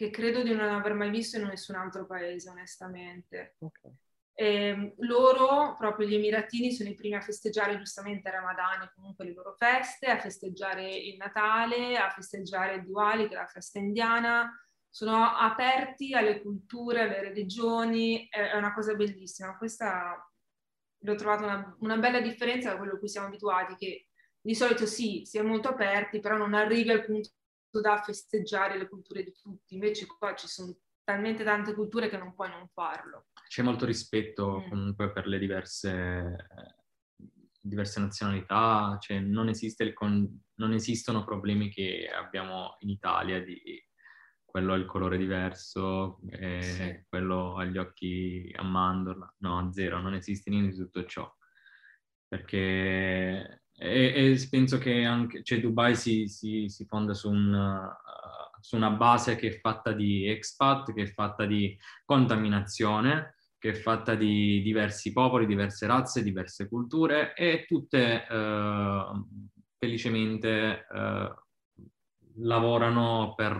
che 0.00 0.08
credo 0.08 0.42
di 0.42 0.54
non 0.54 0.66
aver 0.66 0.94
mai 0.94 1.10
visto 1.10 1.36
in 1.36 1.44
nessun 1.44 1.74
altro 1.74 2.06
paese, 2.06 2.48
onestamente. 2.48 3.56
Okay. 3.58 3.92
E 4.32 4.68
ehm, 4.68 4.94
loro, 5.00 5.76
proprio 5.76 6.08
gli 6.08 6.14
emiratini, 6.14 6.72
sono 6.72 6.88
i 6.88 6.94
primi 6.94 7.16
a 7.16 7.20
festeggiare 7.20 7.76
giustamente 7.76 8.30
Ramadan 8.30 8.80
e 8.80 8.92
comunque 8.94 9.26
le 9.26 9.34
loro 9.34 9.52
feste, 9.58 10.06
a 10.06 10.18
festeggiare 10.18 10.88
il 10.88 11.18
Natale, 11.18 11.98
a 11.98 12.08
festeggiare 12.08 12.82
Diwali, 12.82 13.28
che 13.28 13.34
è 13.34 13.36
la 13.36 13.46
festa 13.46 13.78
indiana, 13.78 14.50
sono 14.88 15.22
aperti 15.22 16.14
alle 16.14 16.40
culture, 16.40 17.02
alle 17.02 17.20
religioni, 17.20 18.26
è 18.30 18.56
una 18.56 18.72
cosa 18.72 18.94
bellissima. 18.94 19.58
Questa 19.58 20.16
l'ho 21.02 21.14
trovata 21.14 21.44
una, 21.44 21.76
una 21.80 21.98
bella 21.98 22.22
differenza 22.22 22.70
da 22.70 22.78
quello 22.78 22.94
a 22.94 22.98
cui 22.98 23.08
siamo 23.08 23.26
abituati, 23.26 23.74
che 23.76 24.08
di 24.40 24.54
solito 24.54 24.86
sì, 24.86 25.24
si 25.26 25.36
è 25.36 25.42
molto 25.42 25.68
aperti, 25.68 26.20
però 26.20 26.38
non 26.38 26.54
arrivi 26.54 26.90
al 26.90 27.04
punto 27.04 27.28
da 27.78 28.02
festeggiare 28.02 28.76
le 28.76 28.88
culture 28.88 29.22
di 29.22 29.32
tutti. 29.32 29.74
Invece 29.74 30.06
qua 30.06 30.34
ci 30.34 30.48
sono 30.48 30.74
talmente 31.04 31.44
tante 31.44 31.74
culture 31.74 32.08
che 32.08 32.16
non 32.16 32.34
puoi 32.34 32.48
non 32.48 32.68
farlo. 32.68 33.26
C'è 33.46 33.62
molto 33.62 33.84
rispetto 33.84 34.60
mm. 34.60 34.68
comunque 34.68 35.12
per 35.12 35.26
le 35.26 35.38
diverse, 35.38 36.48
diverse 37.60 38.00
nazionalità, 38.00 38.96
cioè 39.00 39.20
non, 39.20 39.52
con, 39.92 40.40
non, 40.54 40.72
esistono 40.72 41.24
problemi 41.24 41.68
che 41.68 42.10
abbiamo 42.12 42.76
in 42.80 42.90
Italia 42.90 43.42
di 43.42 43.60
quello 44.44 44.72
ha 44.72 44.76
il 44.76 44.86
colore 44.86 45.16
diverso, 45.16 46.18
eh, 46.28 46.62
sì. 46.62 47.04
quello 47.08 47.56
ha 47.56 47.64
gli 47.64 47.78
occhi 47.78 48.52
a 48.56 48.64
mandorla. 48.64 49.34
No, 49.38 49.58
a 49.58 49.72
zero, 49.72 50.00
non 50.00 50.14
esiste 50.14 50.50
niente 50.50 50.72
di 50.72 50.76
tutto 50.76 51.04
ciò. 51.04 51.32
Perché 52.26 53.59
e, 53.82 54.32
e 54.32 54.48
penso 54.50 54.76
che 54.76 55.04
anche 55.04 55.42
cioè 55.42 55.58
Dubai 55.58 55.96
si, 55.96 56.28
si, 56.28 56.68
si 56.68 56.84
fonda 56.84 57.14
su, 57.14 57.30
un, 57.30 57.50
uh, 57.54 58.60
su, 58.60 58.76
una 58.76 58.90
base 58.90 59.36
che 59.36 59.48
è 59.48 59.58
fatta 59.58 59.92
di 59.92 60.28
expat, 60.28 60.92
che 60.92 61.04
è 61.04 61.06
fatta 61.06 61.46
di 61.46 61.74
contaminazione, 62.04 63.36
che 63.58 63.70
è 63.70 63.72
fatta 63.72 64.14
di 64.14 64.60
diversi 64.60 65.12
popoli, 65.12 65.46
diverse 65.46 65.86
razze, 65.86 66.22
diverse 66.22 66.68
culture 66.68 67.32
e 67.34 67.64
tutte 67.66 68.26
uh, 68.28 69.26
felicemente 69.78 70.86
uh, 70.90 71.34
lavorano 72.36 73.32
per 73.34 73.54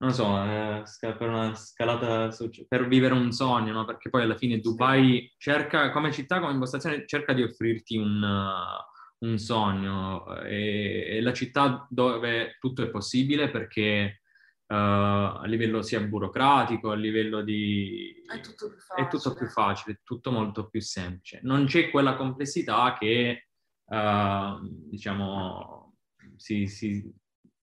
non 0.00 0.12
so, 0.12 0.40
eh, 0.44 0.84
per 1.00 1.28
una 1.28 1.54
scalata, 1.56 2.30
per 2.68 2.86
vivere 2.86 3.14
un 3.14 3.32
sogno, 3.32 3.72
no? 3.72 3.84
Perché 3.84 4.10
poi 4.10 4.22
alla 4.22 4.36
fine 4.36 4.60
Dubai 4.60 5.32
cerca, 5.36 5.90
come 5.90 6.12
città, 6.12 6.38
come 6.38 6.52
impostazione, 6.52 7.04
cerca 7.04 7.32
di 7.32 7.42
offrirti 7.42 7.96
un, 7.96 8.22
uh, 8.22 9.26
un 9.26 9.38
sogno. 9.38 10.36
È, 10.36 11.06
è, 11.16 11.20
la 11.20 11.32
città 11.32 11.84
dove 11.90 12.56
tutto 12.60 12.82
è 12.82 12.90
possibile 12.90 13.50
perché 13.50 14.20
uh, 14.66 14.74
a 14.74 15.42
livello 15.46 15.82
sia 15.82 16.00
burocratico, 16.00 16.92
a 16.92 16.96
livello 16.96 17.42
di... 17.42 18.22
È 18.24 18.38
tutto 18.38 18.68
più 18.68 18.78
facile. 18.78 19.06
È 19.06 19.10
tutto 19.10 19.34
più 19.34 19.46
facile, 19.48 20.00
tutto 20.04 20.30
molto 20.30 20.68
più 20.68 20.80
semplice. 20.80 21.40
Non 21.42 21.66
c'è 21.66 21.90
quella 21.90 22.14
complessità 22.14 22.96
che, 22.96 23.48
uh, 23.84 24.60
diciamo, 24.62 25.96
si, 26.36 26.68
si 26.68 27.12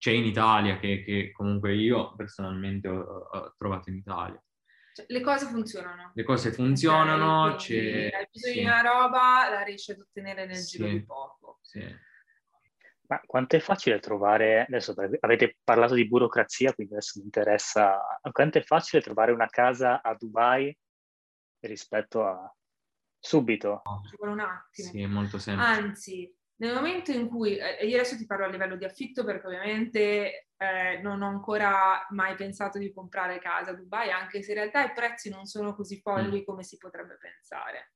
c'è 0.05 0.11
in 0.11 0.25
Italia, 0.25 0.77
che, 0.77 1.01
che 1.01 1.31
comunque 1.31 1.73
io 1.73 2.13
personalmente 2.13 2.87
ho, 2.87 2.99
ho, 3.01 3.55
trovato 3.57 3.89
in 3.89 3.95
Italia. 3.95 4.39
Cioè, 4.93 5.07
le 5.09 5.21
cose 5.21 5.47
funzionano. 5.47 6.11
Le 6.13 6.23
cose 6.23 6.51
funzionano, 6.51 7.45
okay, 7.45 7.57
c'è... 7.57 8.15
Hai 8.15 8.27
bisogno 8.31 8.53
sì. 8.53 8.59
di 8.59 8.65
una 8.65 8.81
roba, 8.81 9.49
la 9.49 9.63
riesci 9.63 9.91
ad 9.91 10.01
ottenere 10.01 10.45
nel 10.45 10.57
sì. 10.57 10.77
giro 10.77 10.89
di 10.89 11.03
poco. 11.03 11.57
Sì. 11.63 11.83
Ma 13.07 13.19
quanto 13.25 13.55
è 13.55 13.59
facile 13.59 13.97
trovare, 13.99 14.65
adesso 14.67 14.93
avete 15.21 15.57
parlato 15.63 15.95
di 15.95 16.07
burocrazia, 16.07 16.71
quindi 16.73 16.93
adesso 16.93 17.17
mi 17.17 17.25
interessa, 17.25 17.99
quanto 18.31 18.59
è 18.59 18.61
facile 18.61 19.01
trovare 19.01 19.31
una 19.31 19.47
casa 19.47 20.03
a 20.03 20.13
Dubai 20.13 20.75
rispetto 21.61 22.23
a 22.23 22.55
subito? 23.17 23.81
Ci 24.07 24.15
vuole 24.17 24.33
un 24.33 24.39
attimo. 24.41 24.89
Sì, 24.89 25.01
è 25.01 25.07
molto 25.07 25.39
semplice. 25.39 25.67
Anzi, 25.67 26.35
nel 26.57 26.73
momento 26.73 27.11
in 27.11 27.27
cui, 27.27 27.57
eh, 27.57 27.85
io 27.85 27.95
adesso 27.95 28.15
ti 28.15 28.25
parlo 28.25 28.45
a 28.45 28.49
livello 28.49 28.77
di 28.77 28.85
affitto 28.85 29.25
perché 29.25 29.47
ovviamente 29.47 30.47
eh, 30.55 30.99
non 31.01 31.21
ho 31.21 31.27
ancora 31.27 32.05
mai 32.11 32.35
pensato 32.35 32.77
di 32.77 32.93
comprare 32.93 33.39
casa 33.39 33.71
a 33.71 33.73
Dubai, 33.73 34.11
anche 34.11 34.41
se 34.41 34.51
in 34.51 34.57
realtà 34.59 34.83
i 34.83 34.93
prezzi 34.93 35.29
non 35.29 35.45
sono 35.45 35.75
così 35.75 35.99
folli 35.99 36.41
mm. 36.41 36.43
come 36.45 36.63
si 36.63 36.77
potrebbe 36.77 37.17
pensare. 37.17 37.93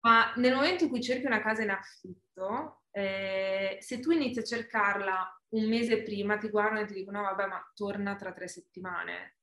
Ma 0.00 0.32
nel 0.36 0.54
momento 0.54 0.84
in 0.84 0.90
cui 0.90 1.02
cerchi 1.02 1.26
una 1.26 1.40
casa 1.40 1.62
in 1.62 1.70
affitto, 1.70 2.84
eh, 2.92 3.78
se 3.80 3.98
tu 3.98 4.12
inizi 4.12 4.38
a 4.38 4.44
cercarla 4.44 5.42
un 5.50 5.68
mese 5.68 6.02
prima, 6.02 6.38
ti 6.38 6.48
guardano 6.50 6.80
e 6.80 6.86
ti 6.86 6.94
dicono: 6.94 7.20
no, 7.20 7.24
vabbè, 7.24 7.46
ma 7.46 7.72
torna 7.74 8.14
tra 8.14 8.32
tre 8.32 8.46
settimane. 8.46 9.38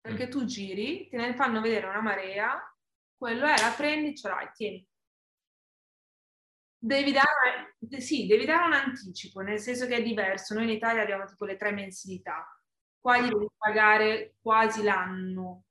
Perché 0.00 0.26
mm. 0.26 0.30
tu 0.30 0.44
giri, 0.44 1.08
te 1.08 1.16
ne 1.16 1.34
fanno 1.34 1.60
vedere 1.60 1.88
una 1.88 2.00
marea, 2.00 2.56
quello 3.16 3.44
è, 3.46 3.60
la 3.60 3.74
prendi, 3.76 4.16
ce 4.16 4.28
l'hai, 4.28 4.48
tieni 4.54 4.88
Devi 6.82 7.12
dare, 7.12 7.76
sì, 7.98 8.26
devi 8.26 8.46
dare 8.46 8.64
un 8.64 8.72
anticipo, 8.72 9.40
nel 9.40 9.58
senso 9.58 9.86
che 9.86 9.96
è 9.96 10.02
diverso. 10.02 10.54
Noi 10.54 10.64
in 10.64 10.70
Italia 10.70 11.02
abbiamo 11.02 11.26
tipo 11.26 11.44
le 11.44 11.56
tre 11.56 11.72
mensilità, 11.72 12.46
qua 12.98 13.20
gli 13.20 13.28
devi 13.28 13.48
pagare 13.54 14.36
quasi 14.40 14.82
l'anno. 14.82 15.64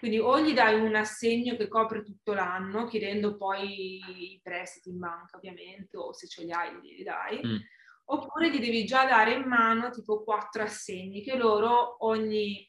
Quindi 0.00 0.18
o 0.18 0.40
gli 0.40 0.54
dai 0.54 0.80
un 0.80 0.94
assegno 0.94 1.56
che 1.56 1.68
copre 1.68 2.02
tutto 2.02 2.32
l'anno, 2.32 2.86
chiedendo 2.86 3.36
poi 3.36 4.34
i 4.34 4.40
prestiti 4.42 4.90
in 4.90 4.98
banca 4.98 5.36
ovviamente, 5.36 5.96
o 5.96 6.12
se 6.12 6.26
ce 6.26 6.44
li 6.44 6.52
hai 6.52 6.80
li 6.80 7.02
dai, 7.02 7.40
mm. 7.44 7.56
oppure 8.06 8.50
gli 8.50 8.60
devi 8.60 8.84
già 8.84 9.06
dare 9.06 9.34
in 9.34 9.42
mano 9.42 9.90
tipo 9.90 10.22
quattro 10.22 10.62
assegni 10.62 11.22
che 11.22 11.36
loro 11.36 12.04
ogni 12.04 12.68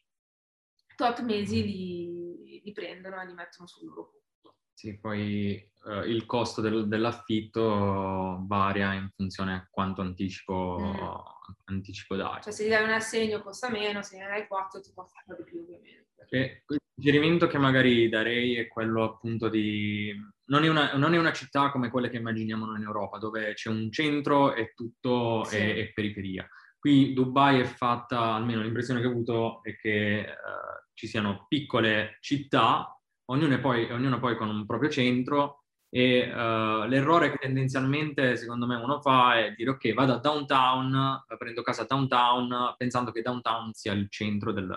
tot 0.95 1.21
mesi 1.21 1.63
li, 1.63 2.61
li 2.63 2.71
prendono 2.71 3.21
e 3.21 3.25
li 3.25 3.33
mettono 3.33 3.67
sul 3.67 3.87
loro 3.87 4.09
conto. 4.09 4.57
Sì, 4.73 4.99
poi 4.99 5.71
uh, 5.89 6.03
il 6.03 6.25
costo 6.25 6.61
del, 6.61 6.87
dell'affitto 6.87 8.43
varia 8.45 8.93
in 8.93 9.09
funzione 9.15 9.53
a 9.53 9.67
quanto 9.69 10.01
anticipo, 10.01 10.77
mm. 10.79 11.65
anticipo 11.65 12.15
dai. 12.15 12.41
Cioè 12.43 12.53
se 12.53 12.65
gli 12.65 12.69
dai 12.69 12.83
un 12.83 12.91
assegno 12.91 13.41
costa 13.41 13.69
meno, 13.69 14.01
se 14.01 14.17
ne 14.17 14.27
dai 14.27 14.47
quattro 14.47 14.79
ti 14.79 14.91
costa 14.93 15.23
di 15.25 15.43
più 15.43 15.59
ovviamente. 15.59 16.27
E 16.29 16.63
il 16.67 16.79
suggerimento 16.93 17.47
che 17.47 17.57
magari 17.57 18.07
darei 18.07 18.55
è 18.55 18.67
quello 18.67 19.03
appunto 19.03 19.49
di... 19.49 20.13
Non 20.49 20.63
è, 20.63 20.67
una, 20.67 20.95
non 20.95 21.13
è 21.13 21.17
una 21.17 21.33
città 21.33 21.69
come 21.71 21.89
quelle 21.89 22.09
che 22.09 22.17
immaginiamo 22.17 22.65
noi 22.65 22.77
in 22.77 22.83
Europa, 22.83 23.17
dove 23.17 23.53
c'è 23.53 23.69
un 23.69 23.91
centro 23.91 24.55
e 24.55 24.73
tutto 24.75 25.43
sì. 25.45 25.57
è, 25.57 25.75
è, 25.75 25.91
periferia. 25.91 26.47
Qui 26.79 27.13
Dubai 27.13 27.59
è 27.59 27.65
fatta, 27.65 28.33
almeno 28.33 28.61
l'impressione 28.61 28.99
che 28.99 29.07
ho 29.07 29.11
avuto 29.11 29.61
è 29.63 29.75
che 29.75 30.25
uh, 30.27 30.89
ci 30.93 31.07
siano 31.07 31.45
piccole 31.47 32.17
città 32.19 32.99
ognuno 33.29 33.59
poi, 33.59 33.91
ognuno 33.91 34.19
poi 34.19 34.35
con 34.35 34.49
un 34.49 34.65
proprio 34.65 34.89
centro 34.89 35.58
e 35.91 36.31
uh, 36.31 36.87
l'errore 36.87 37.31
che 37.31 37.37
tendenzialmente 37.37 38.35
secondo 38.35 38.67
me 38.67 38.75
uno 38.75 39.01
fa 39.01 39.39
è 39.39 39.53
dire 39.53 39.71
ok 39.71 39.93
vado 39.93 40.13
a 40.13 40.19
downtown, 40.19 41.23
prendo 41.37 41.63
casa 41.63 41.81
a 41.81 41.85
downtown 41.85 42.75
pensando 42.77 43.11
che 43.11 43.23
downtown 43.23 43.73
sia 43.73 43.93
il 43.93 44.07
centro 44.09 44.51
del, 44.51 44.71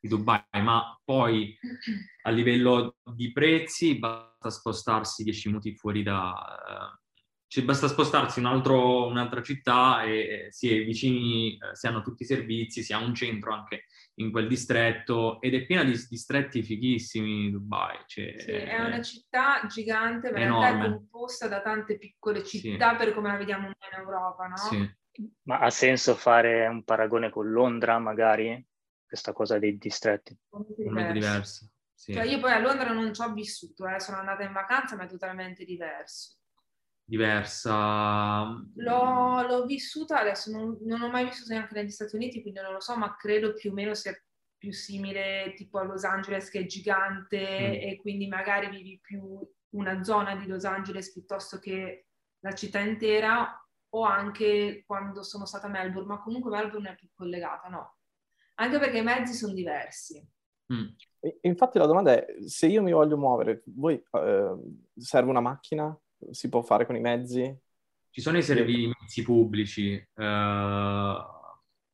di 0.00 0.08
Dubai, 0.08 0.44
ma 0.62 0.98
poi 1.04 1.56
a 2.22 2.30
livello 2.30 2.96
di 3.02 3.32
prezzi 3.32 3.98
basta 3.98 4.50
spostarsi 4.50 5.24
10 5.24 5.48
minuti 5.48 5.74
fuori 5.74 6.02
da... 6.02 6.92
Uh, 6.92 7.02
cioè 7.54 7.62
basta 7.62 7.86
spostarsi 7.86 8.40
un 8.40 8.46
un'altra 8.46 9.40
città 9.40 10.02
e 10.02 10.48
si 10.50 10.74
è 10.74 10.84
vicini, 10.84 11.52
eh, 11.52 11.76
si 11.76 11.86
hanno 11.86 12.02
tutti 12.02 12.24
i 12.24 12.26
servizi, 12.26 12.82
si 12.82 12.92
ha 12.92 12.98
un 12.98 13.14
centro 13.14 13.52
anche 13.52 13.84
in 14.16 14.30
quel 14.30 14.46
distretto 14.46 15.40
ed 15.40 15.54
è 15.54 15.64
piena 15.64 15.82
di 15.84 15.92
distretti 16.08 16.62
fighissimi 16.62 17.50
Dubai. 17.50 17.98
Cioè, 18.06 18.38
sì, 18.38 18.50
è 18.50 18.80
una 18.80 19.02
città 19.02 19.66
gigante, 19.66 20.30
ma 20.30 20.38
in 20.38 20.44
realtà 20.44 20.68
è 20.68 20.90
composta 20.90 21.48
da 21.48 21.60
tante 21.60 21.98
piccole 21.98 22.44
città 22.44 22.90
sì. 22.90 22.96
per 22.96 23.14
come 23.14 23.28
la 23.28 23.36
vediamo 23.36 23.64
noi 23.64 23.74
in 23.92 23.98
Europa, 23.98 24.46
no? 24.46 24.56
Sì. 24.56 24.96
Ma 25.42 25.58
ha 25.60 25.70
senso 25.70 26.14
fare 26.14 26.66
un 26.66 26.82
paragone 26.84 27.30
con 27.30 27.50
Londra, 27.50 27.98
magari? 27.98 28.64
Questa 29.06 29.32
cosa 29.32 29.58
dei 29.58 29.78
distretti? 29.78 30.36
Molto 30.50 31.12
diverso. 31.12 31.70
Sì. 31.92 32.12
Cioè 32.12 32.24
io 32.24 32.40
poi 32.40 32.52
a 32.52 32.58
Londra 32.58 32.92
non 32.92 33.14
ci 33.14 33.22
ho 33.22 33.32
vissuto, 33.32 33.86
eh, 33.86 34.00
sono 34.00 34.18
andata 34.18 34.42
in 34.42 34.52
vacanza, 34.52 34.96
ma 34.96 35.04
è 35.04 35.08
totalmente 35.08 35.64
diverso 35.64 36.38
diversa? 37.04 38.44
L'ho, 38.74 39.46
l'ho 39.46 39.66
vissuta 39.66 40.20
adesso, 40.20 40.50
non, 40.50 40.78
non, 40.82 41.02
ho 41.02 41.10
mai 41.10 41.24
vissuto 41.24 41.52
neanche 41.52 41.74
negli 41.74 41.90
Stati 41.90 42.16
Uniti, 42.16 42.40
quindi 42.40 42.60
non 42.60 42.72
lo 42.72 42.80
so, 42.80 42.96
ma 42.96 43.14
credo 43.16 43.52
più 43.52 43.70
o 43.70 43.74
meno 43.74 43.94
sia 43.94 44.18
più 44.56 44.72
simile 44.72 45.52
tipo 45.56 45.78
a 45.78 45.84
Los 45.84 46.04
Angeles 46.04 46.48
che 46.48 46.60
è 46.60 46.66
gigante 46.66 47.38
mm. 47.38 47.88
e 47.88 47.98
quindi 48.00 48.26
magari 48.26 48.70
vivi 48.70 48.98
più 49.00 49.46
una 49.70 50.02
zona 50.02 50.36
di 50.36 50.46
Los 50.46 50.64
Angeles 50.64 51.12
piuttosto 51.12 51.58
che 51.58 52.06
la 52.40 52.52
città 52.52 52.78
intera 52.78 53.58
o 53.90 54.02
anche 54.02 54.82
quando 54.86 55.22
sono 55.22 55.44
stata 55.44 55.66
a 55.66 55.70
Melbourne, 55.70 56.08
ma 56.08 56.22
comunque 56.22 56.50
Melbourne 56.50 56.90
è 56.90 56.94
più 56.94 57.08
collegata, 57.14 57.68
no? 57.68 57.98
Anche 58.54 58.78
perché 58.78 58.98
i 58.98 59.02
mezzi 59.02 59.34
sono 59.34 59.52
diversi. 59.52 60.26
Mm. 60.72 60.86
Infatti 61.42 61.78
la 61.78 61.86
domanda 61.86 62.12
è, 62.12 62.26
se 62.46 62.66
io 62.66 62.82
mi 62.82 62.92
voglio 62.92 63.16
muovere, 63.16 63.62
voi 63.66 63.94
eh, 63.94 64.56
serve 64.96 65.30
una 65.30 65.40
macchina? 65.40 65.96
Si 66.30 66.48
può 66.48 66.62
fare 66.62 66.86
con 66.86 66.96
i 66.96 67.00
mezzi? 67.00 67.56
Ci 68.10 68.20
sono 68.20 68.38
i 68.38 68.42
servizi 68.42 69.22
pubblici. 69.22 69.94
Uh, 70.14 70.22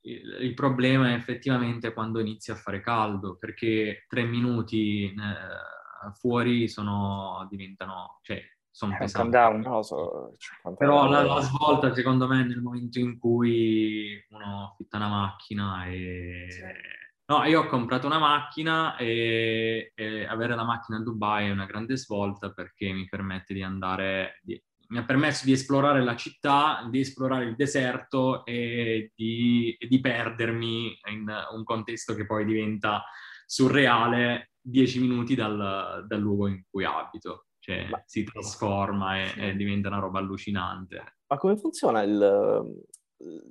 il, 0.02 0.38
il, 0.40 0.54
problema 0.54 1.10
è 1.10 1.14
effettivamente 1.14 1.92
quando 1.92 2.20
inizia 2.20 2.54
a 2.54 2.58
fare 2.58 2.80
caldo, 2.80 3.36
perché 3.36 4.04
tre 4.06 4.24
minuti 4.24 5.14
uh, 5.16 6.12
fuori 6.12 6.68
sono, 6.68 7.46
diventano, 7.50 8.18
cioè, 8.22 8.42
sono 8.70 8.96
pesanti. 8.98 9.30
Down. 9.30 9.60
No, 9.60 9.82
so, 9.82 10.36
Però 10.76 11.08
la, 11.08 11.22
la, 11.22 11.40
svolta, 11.40 11.94
secondo 11.94 12.26
me, 12.26 12.42
è 12.42 12.44
nel 12.44 12.60
momento 12.60 12.98
in 12.98 13.18
cui 13.18 14.22
uno 14.30 14.70
affitta 14.70 14.96
una 14.96 15.08
macchina 15.08 15.86
e... 15.86 16.46
Sì 16.48 16.98
No, 17.30 17.44
io 17.44 17.60
ho 17.60 17.66
comprato 17.68 18.08
una 18.08 18.18
macchina 18.18 18.96
e, 18.96 19.92
e, 19.94 20.26
avere 20.26 20.56
la 20.56 20.64
macchina 20.64 20.98
a 20.98 21.02
Dubai 21.02 21.46
è 21.46 21.52
una 21.52 21.64
grande 21.64 21.96
svolta 21.96 22.50
perché 22.50 22.90
mi 22.90 23.04
permette 23.04 23.54
di 23.54 23.62
andare, 23.62 24.40
di, 24.42 24.60
mi 24.88 24.98
ha 24.98 25.04
permesso 25.04 25.44
di 25.44 25.52
esplorare 25.52 26.02
la 26.02 26.16
città, 26.16 26.84
di 26.90 26.98
esplorare 26.98 27.44
il 27.44 27.54
deserto 27.54 28.44
e 28.44 29.12
di, 29.14 29.76
e 29.78 29.86
di 29.86 30.00
perdermi 30.00 30.98
in 31.12 31.32
un 31.52 31.62
contesto 31.62 32.16
che 32.16 32.26
poi 32.26 32.44
diventa 32.44 33.04
surreale 33.46 34.50
dieci 34.60 34.98
minuti 34.98 35.36
dal, 35.36 36.04
dal 36.08 36.20
luogo 36.20 36.48
in 36.48 36.64
cui 36.68 36.84
abito. 36.84 37.46
Cioè, 37.60 37.90
Ma... 37.90 38.02
si 38.06 38.24
trasforma 38.24 39.18
e, 39.18 39.32
e, 39.36 39.54
diventa 39.54 39.86
una 39.86 40.00
roba 40.00 40.18
allucinante. 40.18 41.18
Ma 41.28 41.36
come 41.36 41.56
funziona 41.56 42.02
il, 42.02 42.82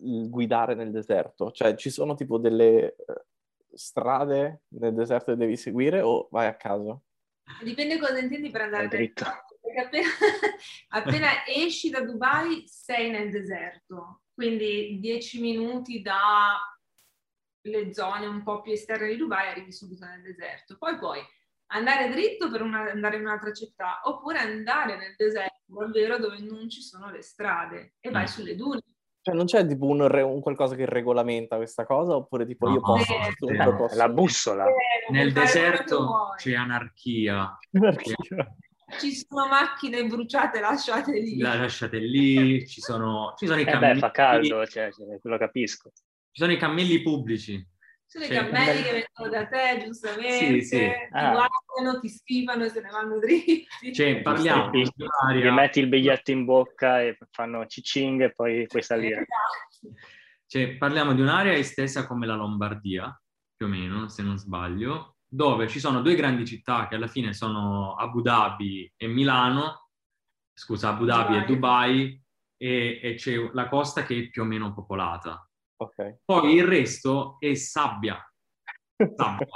il 0.04 0.30
guidare 0.30 0.76
nel 0.76 0.92
deserto? 0.92 1.52
Cioè, 1.52 1.76
ci 1.76 1.90
sono 1.90 2.14
tipo 2.16 2.38
delle 2.38 2.96
strade 3.80 4.64
nel 4.74 4.94
deserto 4.94 5.32
che 5.32 5.38
devi 5.38 5.56
seguire 5.56 6.02
o 6.02 6.28
vai 6.32 6.48
a 6.48 6.56
caso? 6.56 7.04
Dipende 7.64 7.98
cosa 7.98 8.20
intendi 8.20 8.50
per 8.50 8.62
andare 8.62 8.90
dritto. 8.90 9.26
Perché 9.62 9.80
appena, 9.80 10.10
appena 10.90 11.46
esci 11.48 11.90
da 11.90 12.02
Dubai 12.02 12.66
sei 12.68 13.10
nel 13.10 13.32
deserto, 13.32 14.24
quindi 14.34 15.00
dieci 15.00 15.40
minuti 15.40 16.02
dalle 16.02 17.94
zone 17.94 18.26
un 18.26 18.44
po' 18.44 18.62
più 18.62 18.74
esterne 18.74 19.08
di 19.08 19.16
Dubai 19.16 19.48
arrivi 19.48 19.72
subito 19.72 20.06
nel 20.06 20.24
deserto. 20.24 20.78
Poi 20.78 20.98
puoi 20.98 21.22
andare 21.68 22.10
dritto 22.10 22.52
per 22.52 22.62
una, 22.62 22.92
andare 22.92 23.16
in 23.16 23.22
un'altra 23.22 23.54
città 23.54 24.02
oppure 24.04 24.40
andare 24.40 24.98
nel 24.98 25.16
deserto 25.16 25.56
davvero 25.68 26.18
dove 26.18 26.40
non 26.40 26.70
ci 26.70 26.82
sono 26.82 27.10
le 27.10 27.22
strade 27.22 27.94
e 28.02 28.10
vai 28.12 28.24
mm. 28.24 28.28
sulle 28.28 28.56
dune. 28.58 28.84
Cioè 29.30 29.38
non 29.38 29.46
c'è 29.46 29.66
tipo 29.68 29.86
un, 29.86 30.08
re, 30.08 30.22
un, 30.22 30.42
qualcosa 30.42 30.76
che 30.76 30.86
regolamenta 30.86 31.58
questa 31.58 31.86
cosa 31.86 32.16
oppure 32.16 32.46
tipo 32.46 32.68
no, 32.68 32.74
io 32.74 32.82
posso... 32.82 33.14
Eh, 33.14 33.54
eh, 33.54 33.76
posso... 33.76 33.96
La 33.96 34.10
bussola. 34.10 34.66
Eh, 34.66 35.12
Nel 35.12 35.32
deserto 35.32 36.34
c'è 36.36 36.56
anarchia. 36.56 37.58
anarchia. 37.72 38.16
Ci 39.00 39.14
sono 39.14 39.48
macchine 39.48 40.04
bruciate 40.06 40.60
lasciate 40.60 41.12
lì. 41.12 41.38
La 41.38 41.54
lasciate 41.54 42.00
lì, 42.00 42.68
ci 42.68 42.82
sono, 42.82 43.34
ci 43.38 43.46
sono 43.46 43.60
i 43.60 43.66
cammelli. 43.66 43.92
Eh 43.92 43.94
beh, 43.94 44.00
fa 44.00 44.12
caldo, 44.12 44.66
cioè, 44.66 44.92
cioè, 44.92 45.20
lo 45.22 45.38
capisco. 45.38 45.92
Ci 45.94 46.42
sono 46.42 46.52
i 46.52 46.58
cammelli 46.58 47.00
pubblici. 47.02 47.64
Sono 48.12 48.26
cioè, 48.26 48.34
i 48.34 48.38
cammelli 48.40 48.82
che 48.82 48.92
vengono 48.92 49.38
da 49.38 49.48
te, 49.48 49.84
giustamente, 49.86 50.62
sì, 50.62 50.68
sì. 50.68 50.78
ti 50.78 51.08
ah. 51.12 51.30
guardano, 51.30 52.00
ti 52.00 52.10
schifano 52.10 52.64
e 52.64 52.70
se 52.70 52.82
ne 52.82 52.90
vanno 52.90 53.20
dritti. 53.20 53.94
Cioè, 53.94 54.24
parliamo 54.24 54.72
di 54.72 54.82
Gli 54.82 55.48
metti 55.50 55.80
il 55.80 55.88
biglietto 55.90 56.32
in 56.32 56.44
bocca 56.44 57.04
e 57.04 57.20
fanno 57.30 57.68
cicing 57.68 58.24
e 58.24 58.34
poi 58.34 58.66
puoi 58.66 58.82
salire. 58.82 59.28
Esatto. 59.28 60.00
Cioè, 60.48 60.78
parliamo 60.78 61.14
di 61.14 61.22
un'area 61.22 61.54
estesa 61.54 62.08
come 62.08 62.26
la 62.26 62.34
Lombardia, 62.34 63.16
più 63.56 63.68
o 63.68 63.70
meno, 63.70 64.08
se 64.08 64.24
non 64.24 64.40
sbaglio, 64.40 65.18
dove 65.28 65.68
ci 65.68 65.80
sono 65.80 66.02
due 66.02 66.16
grandi 66.16 66.48
città 66.48 66.88
che 66.88 66.96
alla 66.96 67.06
fine 67.06 67.34
sono 67.34 67.94
Abu 67.94 68.22
Dhabi 68.22 68.92
e 68.98 69.06
Milano, 69.06 69.90
scusa, 70.52 70.90
Abu 70.90 71.06
Dhabi 71.06 71.34
Dubai. 71.34 71.44
e 71.44 71.46
Dubai, 71.46 72.24
e, 72.58 73.00
e 73.04 73.14
c'è 73.14 73.52
la 73.54 73.70
costa 73.70 74.02
che 74.02 74.18
è 74.18 74.30
più 74.30 74.42
o 74.42 74.46
meno 74.46 74.74
popolata. 74.74 75.44
Okay. 75.82 76.18
Poi 76.26 76.56
il 76.56 76.66
resto 76.66 77.38
è 77.40 77.54
sabbia. 77.54 78.22
sabbia. 79.16 79.48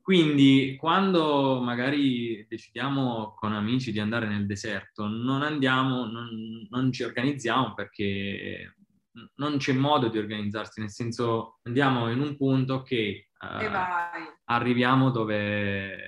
Quindi 0.00 0.76
quando 0.80 1.60
magari 1.60 2.46
decidiamo 2.48 3.34
con 3.36 3.52
amici 3.52 3.92
di 3.92 4.00
andare 4.00 4.26
nel 4.26 4.46
deserto, 4.46 5.06
non 5.06 5.42
andiamo, 5.42 6.06
non, 6.06 6.66
non 6.70 6.90
ci 6.90 7.02
organizziamo 7.04 7.74
perché 7.74 8.76
non 9.36 9.58
c'è 9.58 9.74
modo 9.74 10.08
di 10.08 10.16
organizzarsi, 10.16 10.80
nel 10.80 10.90
senso 10.90 11.58
andiamo 11.64 12.10
in 12.10 12.20
un 12.20 12.34
punto 12.36 12.82
che 12.82 13.28
uh, 13.38 14.26
arriviamo 14.44 15.10
dove 15.10 15.98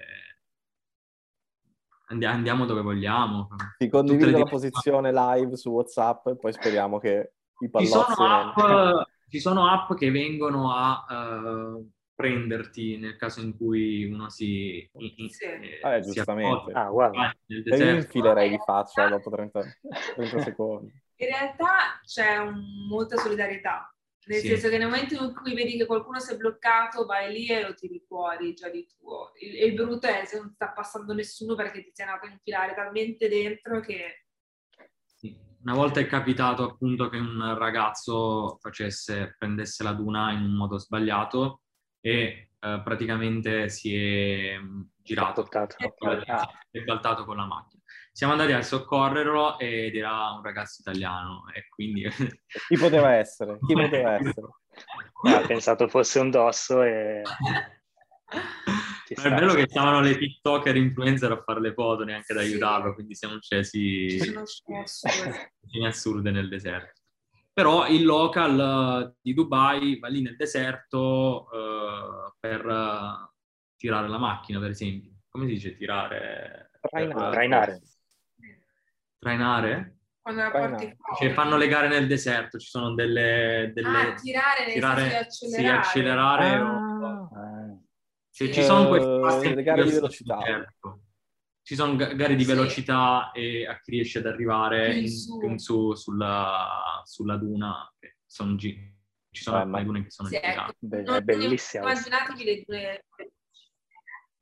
andiamo 2.07 2.65
dove 2.65 2.81
vogliamo. 2.81 3.49
Ti 3.77 3.89
condivido 3.91 4.39
la 4.39 4.45
posizione 4.45 5.13
live 5.13 5.55
su 5.57 5.71
WhatsApp 5.71 6.29
e 6.29 6.37
poi 6.37 6.53
speriamo 6.53 6.99
che 6.99 7.35
i 7.61 7.69
pallozzi... 7.69 7.92
Ci 7.92 8.14
sono 8.14 8.35
app 8.35 9.12
ci 9.29 9.41
sono 9.41 9.69
app 9.69 9.95
che 9.95 10.11
vengono 10.11 10.73
a 10.73 11.05
uh, 11.09 11.91
prenderti 12.15 12.97
nel 12.97 13.17
caso 13.17 13.41
in 13.41 13.57
cui 13.57 14.05
uno 14.05 14.31
si... 14.31 14.89
In, 14.93 15.29
sì. 15.29 15.45
eh, 15.45 16.01
giustamente. 16.01 16.73
Ah, 16.73 16.89
guarda. 16.89 17.35
Io 17.47 17.95
infilerei 17.95 18.51
di 18.51 18.59
faccia 18.65 19.09
dopo 19.09 19.31
30, 19.31 19.61
30 20.15 20.41
secondi. 20.41 21.03
In 21.17 21.27
realtà 21.27 22.01
c'è 22.05 22.37
un, 22.39 22.87
molta 22.89 23.17
solidarietà, 23.17 23.93
nel 24.27 24.41
sì. 24.41 24.49
senso 24.49 24.69
che 24.69 24.79
nel 24.79 24.89
momento 24.89 25.15
in 25.15 25.35
cui 25.35 25.55
vedi 25.55 25.77
che 25.77 25.87
qualcuno 25.87 26.19
si 26.19 26.33
è 26.33 26.37
bloccato, 26.37 27.05
vai 27.05 27.33
lì 27.33 27.47
e 27.47 27.63
lo 27.63 27.75
tiri 27.75 28.03
fuori 28.07 28.55
già 28.55 28.69
di 28.69 28.87
tuo. 28.87 29.33
Il, 29.41 29.63
il 29.63 29.75
brutto 29.75 30.07
è 30.07 30.25
se 30.25 30.39
non 30.39 30.51
sta 30.53 30.71
passando 30.71 31.13
nessuno 31.13 31.55
perché 31.55 31.83
ti 31.83 31.91
sei 31.93 32.07
andato 32.07 32.27
a 32.27 32.31
infilare 32.31 32.75
talmente 32.75 33.29
dentro 33.29 33.81
che 33.81 34.25
una 35.64 35.74
volta 35.74 36.00
è 36.00 36.07
capitato 36.07 36.62
appunto 36.62 37.09
che 37.09 37.16
un 37.16 37.57
ragazzo 37.59 38.59
facesse, 38.61 39.35
prendesse 39.38 39.83
la 39.83 39.92
duna 39.92 40.31
in 40.33 40.42
un 40.42 40.55
modo 40.57 40.79
sbagliato 40.79 41.62
e 42.00 42.50
eh, 42.61 42.81
praticamente 42.85 43.70
si 43.70 43.96
è 43.96 44.59
mm, 44.59 44.83
girato, 45.03 45.48
è 46.70 46.81
baltato 46.85 47.24
con 47.24 47.37
la 47.37 47.46
macchina. 47.46 47.83
Siamo 48.12 48.35
andati 48.35 48.53
a 48.53 48.62
soccorrerlo 48.62 49.59
ed 49.59 49.96
era 49.96 50.33
un 50.33 50.42
ragazzo 50.42 50.83
italiano 50.83 51.44
e 51.53 51.66
quindi... 51.68 52.07
Chi 52.68 52.77
poteva 52.77 53.12
essere? 53.14 53.59
Chi 53.66 53.74
poteva 53.74 54.14
essere? 54.14 54.48
Ha 55.24 55.46
pensato 55.46 55.88
fosse 55.88 56.18
un 56.18 56.31
dosso 56.31 56.83
e... 56.83 57.22
è 59.09 59.29
bello 59.29 59.55
che 59.55 59.67
stavano 59.69 60.01
le 60.01 60.17
TikToker 60.17 60.77
influencer 60.77 61.33
a 61.33 61.43
fare 61.43 61.61
le 61.61 61.73
foto 61.73 62.05
neanche 62.05 62.33
ad 62.33 62.38
aiutarlo, 62.38 62.95
quindi 62.95 63.14
siamo 63.14 63.40
scesi 63.40 64.19
in 65.73 65.87
assurde 65.87 66.31
nel 66.31 66.49
deserto. 66.49 67.03
Però 67.53 67.87
il 67.87 68.05
local 68.05 69.12
eh, 69.12 69.14
di 69.23 69.33
Dubai 69.33 69.99
va 70.01 70.09
lì 70.09 70.23
nel 70.23 70.35
deserto 70.35 71.49
uh, 71.53 72.33
per 72.40 72.67
uh, 72.67 73.31
tirare 73.77 74.09
la 74.09 74.19
macchina, 74.19 74.59
per 74.59 74.71
esempio. 74.71 75.12
Come 75.29 75.47
si 75.47 75.53
dice 75.53 75.77
tirare? 75.77 76.71
Trainare. 76.81 77.31
Trainare. 77.31 77.83
Trainare? 79.19 79.99
Quando 80.21 80.43
la 80.43 80.51
porti 80.51 80.97
cioè, 81.19 81.33
fanno 81.33 81.57
le 81.57 81.69
gare 81.69 81.87
nel 81.87 82.07
deserto, 82.07 82.59
ci 82.59 82.69
sono 82.69 82.95
delle... 82.95 83.71
delle 83.75 83.88
ah, 83.88 84.14
tirare, 84.14 84.73
tirare 84.73 85.19
accelerare. 85.19 85.29
Sì, 85.29 85.67
accelerare 85.67 86.55
ah. 86.55 86.64
o, 86.64 86.84
cioè, 88.35 88.51
ci 88.51 88.64
sono 88.64 88.88
queste 88.88 89.53
uh, 89.53 89.62
gare 89.62 89.85
di 89.85 89.90
velocità. 89.90 90.40
Certo. 90.42 91.03
Ci 91.62 91.77
sono 91.77 91.94
gare 91.94 92.35
di 92.35 92.42
sì. 92.42 92.49
velocità 92.49 93.31
e 93.31 93.64
a 93.64 93.81
chi 93.81 93.92
riesce 93.92 94.18
ad 94.18 94.27
arrivare 94.27 94.99
in, 94.99 95.09
su. 95.09 95.40
in 95.42 95.59
su 95.59 95.94
sulla, 95.94 97.01
sulla, 97.05 97.37
duna. 97.37 97.94
Sono 98.27 98.57
gi- 98.57 98.92
ci 99.31 99.42
sono 99.42 99.59
alcune 99.59 99.81
eh, 99.81 99.85
dune 99.85 100.03
che 100.03 100.11
sono 100.11 100.29
sì, 100.29 100.35
ecco. 100.35 100.73
Be- 100.81 101.03
è 101.03 101.20
bellissima. 101.20 101.85
Immaginatevi 101.85 102.44
le 102.44 102.64
due... 102.66 103.05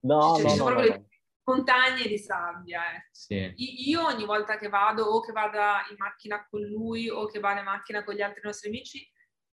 No, 0.00 0.37
cioè, 0.37 0.57
no, 0.57 0.64
no, 0.64 0.70
no, 0.70 0.81
le 0.81 1.07
montagne 1.44 2.09
di 2.09 2.18
sabbia. 2.18 2.94
Eh. 2.94 3.09
Sì. 3.11 3.52
Io 3.57 4.07
ogni 4.07 4.24
volta 4.24 4.57
che 4.57 4.70
vado, 4.70 5.05
o 5.05 5.20
che 5.20 5.33
vada 5.33 5.85
in 5.90 5.96
macchina 5.98 6.46
con 6.48 6.62
lui, 6.62 7.11
o 7.11 7.26
che 7.26 7.40
vada 7.40 7.59
in 7.59 7.66
macchina 7.66 8.02
con 8.05 8.14
gli 8.14 8.22
altri 8.22 8.40
nostri 8.42 8.70
amici, 8.70 9.07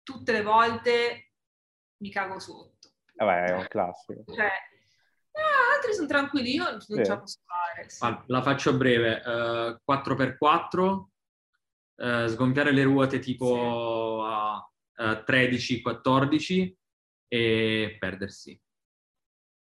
tutte 0.05 0.31
le 0.31 0.43
volte 0.43 1.33
mi 1.99 2.11
cago 2.11 2.39
sotto. 2.39 2.88
Vabbè, 3.19 3.45
è 3.45 3.53
un 3.53 3.67
classico. 3.69 4.25
Cioè, 4.33 4.47
eh, 4.47 5.75
altri 5.75 5.93
sono 5.95 6.07
tranquilli, 6.07 6.55
io 6.55 6.71
non 6.71 6.81
sì. 6.81 6.95
ce 6.95 7.09
la 7.09 7.19
posso 7.19 7.41
fare. 7.45 7.89
Sì. 7.89 8.23
La 8.27 8.43
faccio 8.43 8.77
breve, 8.77 9.23
uh, 9.25 9.81
4x4, 9.85 11.05
uh, 11.97 12.27
sgonfiare 12.27 12.73
le 12.73 12.83
ruote 12.85 13.19
tipo 13.19 14.25
sì. 14.97 15.03
a 15.03 15.11
uh, 15.11 15.25
13-14 15.27 16.73
e 17.29 17.97
perdersi. 17.99 18.61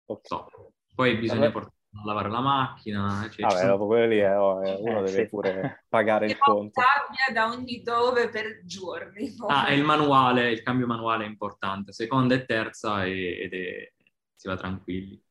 Okay. 0.06 0.22
So. 0.22 0.72
Poi 0.94 1.16
bisogna 1.18 1.40
Vabbè. 1.40 1.52
portare 1.52 1.78
a 1.92 2.04
lavare 2.04 2.28
la 2.28 2.40
macchina. 2.40 3.28
Cioè, 3.30 3.46
Vabbè, 3.46 3.66
dopo 3.66 3.86
quello 3.86 4.06
lì 4.06 4.18
è, 4.18 4.38
oh, 4.38 4.62
è, 4.62 4.76
uno 4.78 5.00
eh, 5.00 5.10
deve 5.10 5.28
pure 5.28 5.84
pagare 5.88 6.26
il 6.26 6.38
conto. 6.38 6.80
da 7.32 7.48
ogni 7.48 7.82
dove 7.82 8.28
per 8.28 8.64
giorni. 8.64 9.34
Ah, 9.46 9.66
è 9.66 9.72
il 9.72 9.84
manuale, 9.84 10.50
il 10.50 10.62
cambio 10.62 10.86
manuale 10.86 11.24
è 11.24 11.28
importante, 11.28 11.92
seconda 11.92 12.34
e 12.34 12.44
terza 12.44 13.04
e, 13.04 13.40
ed 13.40 13.52
è, 13.52 13.92
si 14.34 14.48
va 14.48 14.56
tranquilli. 14.56 15.22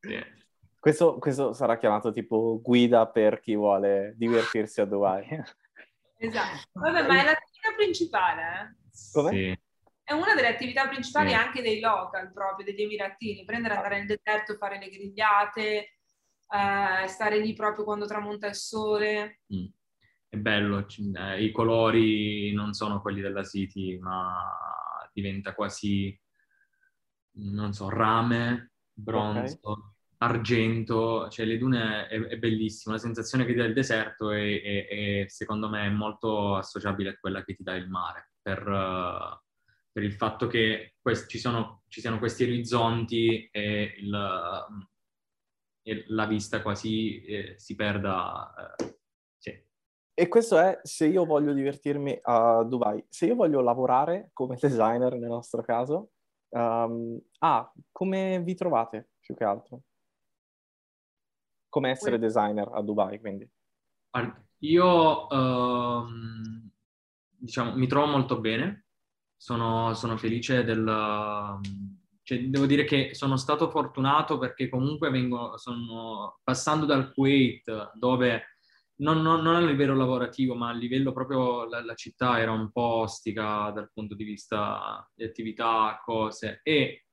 Sì. 0.00 0.34
Questo, 0.78 1.18
questo, 1.18 1.52
sarà 1.52 1.78
chiamato 1.78 2.12
tipo 2.12 2.60
guida 2.62 3.06
per 3.08 3.40
chi 3.40 3.56
vuole 3.56 4.14
divertirsi 4.16 4.80
a 4.80 4.84
Dubai. 4.84 5.26
Esatto. 6.18 6.68
Vabbè, 6.72 7.06
ma 7.06 7.20
è 7.20 7.24
l'attività 7.24 7.74
principale, 7.76 8.42
eh? 8.42 8.76
Come? 9.12 9.30
Sì. 9.30 9.58
È 10.02 10.12
una 10.12 10.34
delle 10.34 10.46
attività 10.46 10.86
principali 10.86 11.30
sì. 11.30 11.34
anche 11.34 11.62
dei 11.62 11.80
local 11.80 12.32
proprio, 12.32 12.64
degli 12.64 12.80
emiratini, 12.82 13.44
prendere, 13.44 13.74
andare 13.74 13.98
nel 13.98 14.06
deserto, 14.06 14.54
fare 14.54 14.78
le 14.78 14.88
grigliate, 14.88 15.95
eh, 16.48 17.06
stare 17.08 17.38
lì 17.40 17.52
proprio 17.54 17.84
quando 17.84 18.06
tramonta 18.06 18.46
il 18.46 18.54
sole. 18.54 19.40
Mm. 19.54 19.66
È 20.28 20.36
bello, 20.36 20.86
eh, 21.14 21.42
i 21.42 21.50
colori 21.52 22.52
non 22.52 22.72
sono 22.72 23.00
quelli 23.00 23.20
della 23.20 23.44
City, 23.44 23.98
ma 23.98 24.50
diventa 25.12 25.54
quasi 25.54 26.18
non 27.36 27.72
so, 27.72 27.88
rame, 27.88 28.72
bronzo, 28.92 29.58
okay. 29.60 29.90
argento, 30.18 31.28
cioè 31.28 31.44
le 31.46 31.58
dune 31.58 32.06
è, 32.08 32.18
è, 32.18 32.38
bellissimo, 32.38 32.94
la 32.94 33.00
sensazione 33.00 33.44
che 33.44 33.52
ti 33.52 33.58
dà 33.58 33.64
il 33.64 33.74
deserto 33.74 34.30
è, 34.30 34.62
è, 34.62 34.88
è, 34.88 35.24
secondo 35.28 35.68
me 35.68 35.86
è 35.86 35.90
molto 35.90 36.56
associabile 36.56 37.10
a 37.10 37.16
quella 37.18 37.44
che 37.44 37.54
ti 37.54 37.62
dà 37.62 37.74
il 37.74 37.88
mare, 37.88 38.30
per, 38.40 38.66
uh, 38.66 39.38
per 39.92 40.02
il 40.02 40.12
fatto 40.12 40.46
che 40.46 40.94
quest- 41.00 41.28
ci, 41.28 41.38
sono, 41.38 41.82
ci, 41.88 42.00
siano 42.00 42.18
questi 42.18 42.44
orizzonti 42.44 43.48
e, 43.50 43.94
il, 43.98 44.12
uh, 44.12 44.86
la 46.08 46.26
vista 46.26 46.62
quasi 46.62 47.22
eh, 47.24 47.54
si 47.58 47.74
perda. 47.74 48.76
Uh, 48.78 48.94
sì. 49.38 49.64
E 50.14 50.28
questo 50.28 50.58
è 50.58 50.80
se 50.82 51.06
io 51.06 51.24
voglio 51.24 51.52
divertirmi 51.52 52.18
a 52.22 52.62
Dubai. 52.64 53.04
Se 53.08 53.26
io 53.26 53.34
voglio 53.34 53.60
lavorare 53.60 54.30
come 54.32 54.56
designer 54.60 55.14
nel 55.14 55.28
nostro 55.28 55.62
caso, 55.62 56.10
Um, 56.50 57.20
ah, 57.40 57.70
come 57.92 58.40
vi 58.42 58.54
trovate 58.54 59.10
più 59.20 59.34
che 59.34 59.44
altro? 59.44 59.82
Come 61.68 61.90
essere 61.90 62.18
designer 62.18 62.70
a 62.72 62.80
Dubai, 62.82 63.20
quindi? 63.20 63.48
Io, 64.60 65.26
um, 65.26 66.70
diciamo, 67.28 67.76
mi 67.76 67.86
trovo 67.86 68.06
molto 68.06 68.40
bene, 68.40 68.86
sono, 69.36 69.92
sono 69.94 70.16
felice 70.16 70.64
del... 70.64 71.60
Cioè, 72.26 72.48
devo 72.48 72.66
dire 72.66 72.82
che 72.82 73.14
sono 73.14 73.36
stato 73.36 73.70
fortunato 73.70 74.36
perché 74.36 74.68
comunque 74.68 75.10
vengo, 75.10 75.56
sono 75.58 76.40
passando 76.42 76.84
dal 76.84 77.12
Kuwait, 77.12 77.92
dove 77.94 78.56
non, 78.96 79.22
non, 79.22 79.42
non, 79.42 79.54
a 79.54 79.60
livello 79.60 79.94
lavorativo, 79.94 80.56
ma 80.56 80.70
a 80.70 80.72
livello 80.72 81.12
proprio 81.12 81.68
la, 81.68 81.84
la, 81.84 81.94
città 81.94 82.40
era 82.40 82.50
un 82.50 82.72
po' 82.72 83.02
ostica 83.02 83.70
dal 83.70 83.92
punto 83.92 84.16
di 84.16 84.24
vista 84.24 85.08
di 85.14 85.22
attività, 85.22 86.00
cose. 86.04 86.58
E 86.64 87.04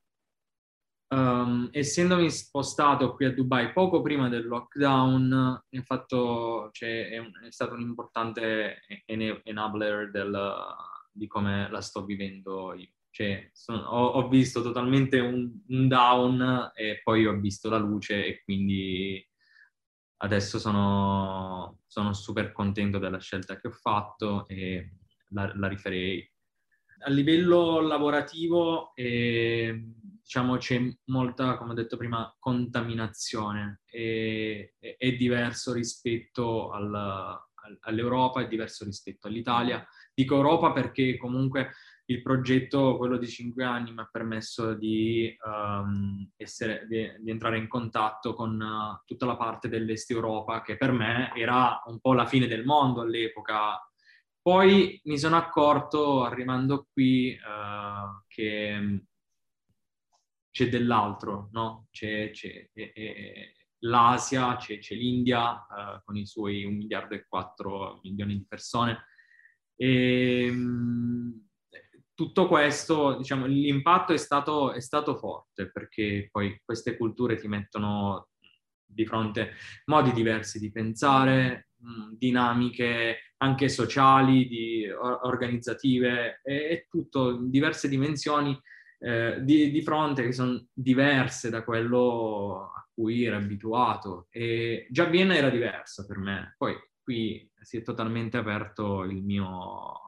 um, 1.14 1.68
essendomi 1.70 2.28
spostato 2.28 3.14
qui 3.14 3.26
a 3.26 3.32
Dubai 3.32 3.72
poco 3.72 4.02
prima 4.02 4.28
del 4.28 4.48
lockdown, 4.48 5.62
fatto, 5.84 6.70
cioè, 6.72 7.08
è, 7.10 7.20
è, 7.46 7.50
stato 7.52 7.74
un 7.74 7.82
importante 7.82 8.80
enabler 9.06 10.10
del, 10.10 10.56
di 11.12 11.28
come 11.28 11.70
la 11.70 11.80
sto 11.80 12.04
vivendo 12.04 12.74
io. 12.74 12.88
Cioè, 13.14 13.48
sono, 13.52 13.78
ho, 13.78 14.06
ho, 14.14 14.28
visto 14.28 14.60
totalmente 14.60 15.20
un, 15.20 15.48
un 15.68 15.86
down 15.86 16.72
e 16.74 17.00
poi 17.00 17.26
ho 17.26 17.38
visto 17.38 17.70
la 17.70 17.78
luce 17.78 18.26
e 18.26 18.42
quindi 18.42 19.24
adesso 20.16 20.58
sono, 20.58 21.82
sono, 21.86 22.12
super 22.12 22.50
contento 22.50 22.98
della 22.98 23.20
scelta 23.20 23.56
che 23.60 23.68
ho 23.68 23.70
fatto 23.70 24.48
e 24.48 24.96
la, 25.28 25.48
la 25.54 25.68
rifarei. 25.68 26.28
A 27.04 27.10
livello 27.10 27.78
lavorativo, 27.82 28.92
eh, 28.96 29.92
diciamo, 30.20 30.56
c'è 30.56 30.82
molta, 31.04 31.56
come 31.56 31.70
ho 31.70 31.74
detto 31.74 31.96
prima, 31.96 32.34
contaminazione. 32.40 33.82
E, 33.86 34.74
è, 34.80 34.96
è 34.98 35.12
diverso 35.12 35.72
rispetto 35.72 36.72
al, 36.72 36.92
all'Europa, 37.82 38.40
è 38.40 38.48
diverso 38.48 38.84
rispetto 38.84 39.28
all'Italia. 39.28 39.86
Dico 40.12 40.34
Europa 40.34 40.72
perché 40.72 41.16
comunque 41.16 41.70
il 42.06 42.20
progetto, 42.20 42.96
quello 42.96 43.16
di 43.16 43.26
cinque 43.26 43.64
anni, 43.64 43.92
mi 43.92 44.00
ha 44.00 44.08
permesso 44.10 44.74
di, 44.74 45.34
um, 45.44 46.30
essere, 46.36 46.86
di, 46.86 47.10
di, 47.20 47.30
entrare 47.30 47.56
in 47.56 47.66
contatto 47.66 48.34
con 48.34 48.60
uh, 48.60 49.02
tutta 49.06 49.24
la 49.24 49.36
parte 49.36 49.68
dell'Est 49.68 50.10
Europa, 50.10 50.60
che 50.62 50.76
per 50.76 50.92
me 50.92 51.32
era 51.34 51.82
un 51.86 52.00
po' 52.00 52.12
la 52.12 52.26
fine 52.26 52.46
del 52.46 52.64
mondo 52.64 53.00
all'epoca. 53.00 53.80
Poi 54.40 55.00
mi 55.04 55.18
sono 55.18 55.36
accorto, 55.36 56.24
arrivando 56.24 56.86
qui, 56.92 57.32
uh, 57.32 58.22
che 58.26 59.04
c'è 60.50 60.68
dell'altro, 60.68 61.48
no? 61.52 61.86
C'è, 61.90 62.30
c'è 62.30 62.68
e, 62.74 62.92
e, 62.94 63.54
l'Asia, 63.78 64.56
c'è, 64.56 64.78
c'è 64.78 64.94
l'India 64.94 65.52
uh, 65.52 66.02
con 66.04 66.16
i 66.16 66.26
suoi 66.26 66.64
1 66.64 66.76
miliardo 66.76 67.14
e 67.14 67.24
4 67.26 68.00
milioni 68.02 68.36
di 68.36 68.46
persone. 68.46 69.06
E, 69.74 70.48
um, 70.50 71.44
tutto 72.14 72.46
questo, 72.46 73.16
diciamo, 73.16 73.46
l'impatto 73.46 74.12
è 74.12 74.16
stato, 74.16 74.72
è 74.72 74.80
stato 74.80 75.16
forte 75.16 75.70
perché 75.70 76.28
poi 76.30 76.60
queste 76.64 76.96
culture 76.96 77.36
ti 77.36 77.48
mettono 77.48 78.28
di 78.84 79.04
fronte 79.04 79.52
modi 79.86 80.12
diversi 80.12 80.58
di 80.58 80.70
pensare, 80.70 81.70
dinamiche 82.16 83.34
anche 83.38 83.68
sociali, 83.68 84.46
di, 84.46 84.88
organizzative, 84.90 86.40
è, 86.42 86.86
tutto 86.88 87.38
diverse 87.42 87.88
dimensioni 87.88 88.58
eh, 89.00 89.38
di, 89.42 89.70
di, 89.70 89.82
fronte 89.82 90.22
che 90.22 90.32
sono 90.32 90.66
diverse 90.72 91.50
da 91.50 91.62
quello 91.64 92.70
a 92.74 92.88
cui 92.94 93.24
era 93.24 93.36
abituato. 93.36 94.28
E 94.30 94.86
già 94.90 95.04
Vienna 95.04 95.34
era 95.34 95.50
diversa 95.50 96.06
per 96.06 96.18
me, 96.18 96.54
poi 96.56 96.74
qui 97.02 97.50
si 97.60 97.76
è 97.78 97.82
totalmente 97.82 98.36
aperto 98.36 99.02
il 99.02 99.22
mio 99.22 100.00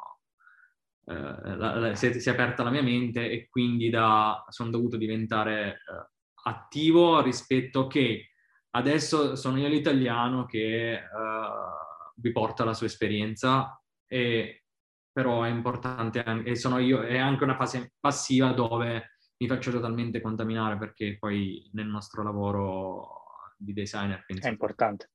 eh, 1.09 1.57
la, 1.57 1.75
la, 1.77 1.95
si, 1.95 2.09
è, 2.09 2.19
si, 2.19 2.29
è, 2.29 2.33
aperta 2.33 2.65
la 2.65 2.71
mia 2.71 2.83
mente 2.83 3.31
e 3.31 3.49
quindi 3.49 3.91
da, 3.91 4.45
sono 4.49 4.71
dovuto 4.71 4.97
diventare 4.97 5.75
eh, 5.75 6.11
attivo 6.45 7.23
rispetto 7.23 7.87
che 7.87 8.31
adesso 8.71 9.37
sono 9.37 9.59
io 9.59 9.69
l'italiano 9.69 10.47
che 10.47 10.95
eh, 10.95 11.01
vi 12.17 12.33
porta 12.33 12.65
la 12.65 12.75
sua 12.75 12.87
esperienza 12.87 13.81
e 14.05 14.65
però 15.13 15.45
è 15.45 15.49
importante 15.49 16.23
anche, 16.23 16.51
e 16.51 16.57
sono 16.57 16.79
io, 16.79 17.03
è 17.03 17.19
anche 17.19 17.45
una 17.45 17.57
fase 17.57 17.95
passiva 17.99 18.53
dove 18.53 19.17
mi 19.39 19.47
faccio 19.47 19.71
totalmente 19.71 20.21
contaminare 20.21 20.77
perché 20.77 21.17
poi 21.19 21.71
nel 21.73 21.87
nostro 21.87 22.23
lavoro 22.23 23.55
di 23.57 23.73
designer 23.73 24.25
penso 24.27 24.47
è 24.47 24.51
importante 24.51 25.11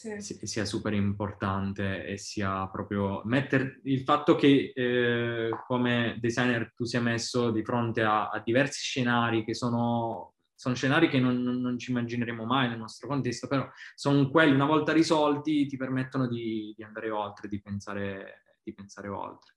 sì. 0.00 0.46
sia 0.46 0.64
super 0.64 0.94
importante 0.94 2.06
e 2.06 2.16
sia 2.16 2.66
proprio 2.68 3.20
mettere 3.24 3.80
il 3.84 4.00
fatto 4.00 4.34
che 4.34 4.72
eh, 4.74 5.50
come 5.66 6.16
designer 6.18 6.72
tu 6.74 6.84
sia 6.84 7.00
messo 7.00 7.50
di 7.50 7.62
fronte 7.62 8.02
a, 8.02 8.30
a 8.30 8.40
diversi 8.40 8.80
scenari 8.80 9.44
che 9.44 9.54
sono, 9.54 10.36
sono 10.54 10.74
scenari 10.74 11.08
che 11.08 11.20
non, 11.20 11.42
non, 11.42 11.78
ci 11.78 11.90
immagineremo 11.90 12.44
mai 12.44 12.68
nel 12.68 12.78
nostro 12.78 13.08
contesto, 13.08 13.46
però 13.46 13.68
sono 13.94 14.30
quelli 14.30 14.54
una 14.54 14.64
volta 14.64 14.92
risolti 14.92 15.66
ti 15.66 15.76
permettono 15.76 16.26
di, 16.26 16.72
di 16.74 16.82
andare 16.82 17.10
oltre, 17.10 17.48
di 17.48 17.60
pensare, 17.60 18.56
di 18.62 18.72
pensare 18.72 19.08
oltre 19.08 19.56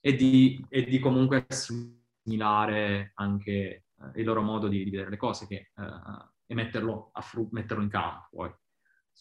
e 0.00 0.16
di, 0.16 0.64
e 0.68 0.84
di, 0.84 0.98
comunque 0.98 1.44
assimilare 1.46 3.12
anche 3.14 3.52
eh, 3.52 3.84
il 4.16 4.24
loro 4.24 4.42
modo 4.42 4.66
di, 4.66 4.82
vedere 4.84 5.10
le 5.10 5.16
cose 5.16 5.46
che, 5.46 5.70
eh, 5.76 6.28
e 6.46 6.54
metterlo, 6.54 7.12
fru- 7.20 7.50
metterlo 7.52 7.82
in 7.82 7.90
campo 7.90 8.28
poi 8.30 8.52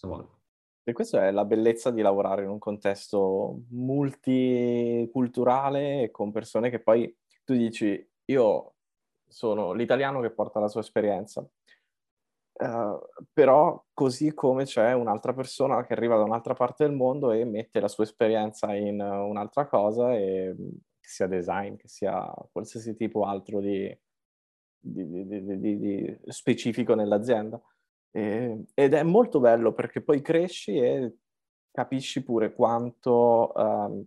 volta. 0.07 0.35
E 0.83 0.93
questa 0.93 1.27
è 1.27 1.31
la 1.31 1.45
bellezza 1.45 1.91
di 1.91 2.01
lavorare 2.01 2.41
in 2.43 2.49
un 2.49 2.57
contesto 2.57 3.59
multiculturale 3.69 6.09
con 6.11 6.31
persone 6.31 6.71
che 6.71 6.79
poi 6.79 7.15
tu 7.43 7.53
dici, 7.53 8.03
io 8.25 8.73
sono 9.27 9.73
l'italiano 9.73 10.19
che 10.21 10.31
porta 10.31 10.59
la 10.59 10.67
sua 10.67 10.81
esperienza, 10.81 11.41
uh, 11.41 12.99
però 13.31 13.85
così 13.93 14.33
come 14.33 14.65
c'è 14.65 14.93
un'altra 14.93 15.33
persona 15.33 15.85
che 15.85 15.93
arriva 15.93 16.17
da 16.17 16.23
un'altra 16.23 16.55
parte 16.55 16.85
del 16.85 16.95
mondo 16.95 17.31
e 17.31 17.45
mette 17.45 17.79
la 17.79 17.87
sua 17.87 18.03
esperienza 18.03 18.73
in 18.73 18.99
un'altra 18.99 19.67
cosa, 19.67 20.15
e, 20.15 20.55
che 20.99 21.07
sia 21.07 21.27
design, 21.27 21.75
che 21.75 21.87
sia 21.87 22.33
qualsiasi 22.51 22.95
tipo 22.95 23.25
altro 23.25 23.59
di, 23.59 23.95
di, 24.79 25.27
di, 25.27 25.79
di 25.79 26.19
specifico 26.25 26.95
nell'azienda. 26.95 27.61
E, 28.11 28.65
ed 28.73 28.93
è 28.93 29.03
molto 29.03 29.39
bello 29.39 29.73
perché 29.73 30.01
poi 30.01 30.21
cresci 30.21 30.77
e 30.77 31.15
capisci 31.71 32.23
pure 32.23 32.53
quanto 32.53 33.51
um, 33.55 34.05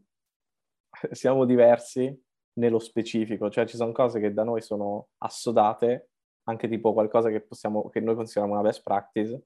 siamo 1.13 1.45
diversi 1.45 2.21
nello 2.55 2.79
specifico, 2.79 3.49
cioè 3.49 3.67
ci 3.67 3.77
sono 3.77 3.93
cose 3.93 4.21
che 4.21 4.33
da 4.33 4.45
noi 4.45 4.61
sono 4.61 5.09
assodate, 5.19 6.11
anche 6.45 6.69
tipo 6.69 6.93
qualcosa 6.93 7.31
che, 7.31 7.41
possiamo, 7.41 7.89
che 7.89 8.01
noi 8.01 8.15
consideriamo 8.15 8.55
una 8.55 8.69
best 8.69 8.83
practice, 8.83 9.43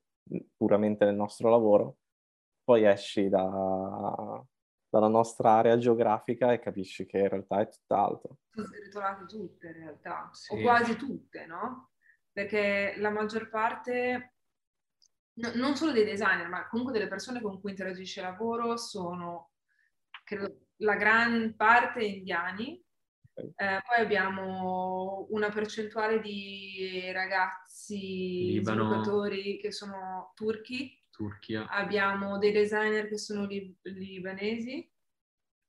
puramente 0.57 1.05
nel 1.05 1.15
nostro 1.15 1.49
lavoro, 1.49 1.99
poi 2.65 2.85
esci 2.85 3.29
da, 3.29 4.43
dalla 4.89 5.09
nostra 5.09 5.53
area 5.53 5.79
geografica 5.79 6.53
e 6.53 6.59
capisci 6.59 7.07
che 7.07 7.19
in 7.19 7.29
realtà 7.29 7.61
è 7.61 7.69
tutt'altro. 7.69 8.39
Sono 8.51 8.69
ritrovate 8.83 9.27
tutte 9.27 9.69
in 9.69 9.75
realtà, 9.75 10.31
sì. 10.33 10.55
o 10.55 10.61
quasi 10.63 10.97
tutte, 10.97 11.47
no? 11.47 11.91
Perché 12.33 12.95
la 12.97 13.11
maggior 13.11 13.49
parte 13.49 14.36
no, 15.37 15.53
non 15.55 15.77
solo 15.77 15.93
dei 15.93 16.05
designer, 16.05 16.49
ma 16.49 16.69
comunque 16.69 16.93
delle 16.93 17.09
persone 17.09 17.41
con 17.41 17.61
cui 17.61 17.71
interagisce 17.71 18.21
lavoro 18.21 18.77
sono, 18.77 19.51
credo, 20.25 20.69
la 20.77 20.97
gran 20.97 21.55
parte 21.57 22.05
indiani. 22.05 22.83
Eh, 23.35 23.83
poi 23.87 23.99
abbiamo 23.99 25.27
una 25.31 25.51
percentuale 25.51 26.21
di 26.21 27.11
ragazzi 27.13 28.53
Libano. 28.53 28.85
sviluppatori 28.85 29.59
che 29.59 29.73
sono 29.73 30.33
turchi. 30.35 30.99
Turchia. 31.11 31.67
Abbiamo 31.69 32.39
dei 32.39 32.53
designer 32.53 33.09
che 33.09 33.19
sono 33.19 33.45
lib- 33.45 33.77
libanesi. 33.83 34.91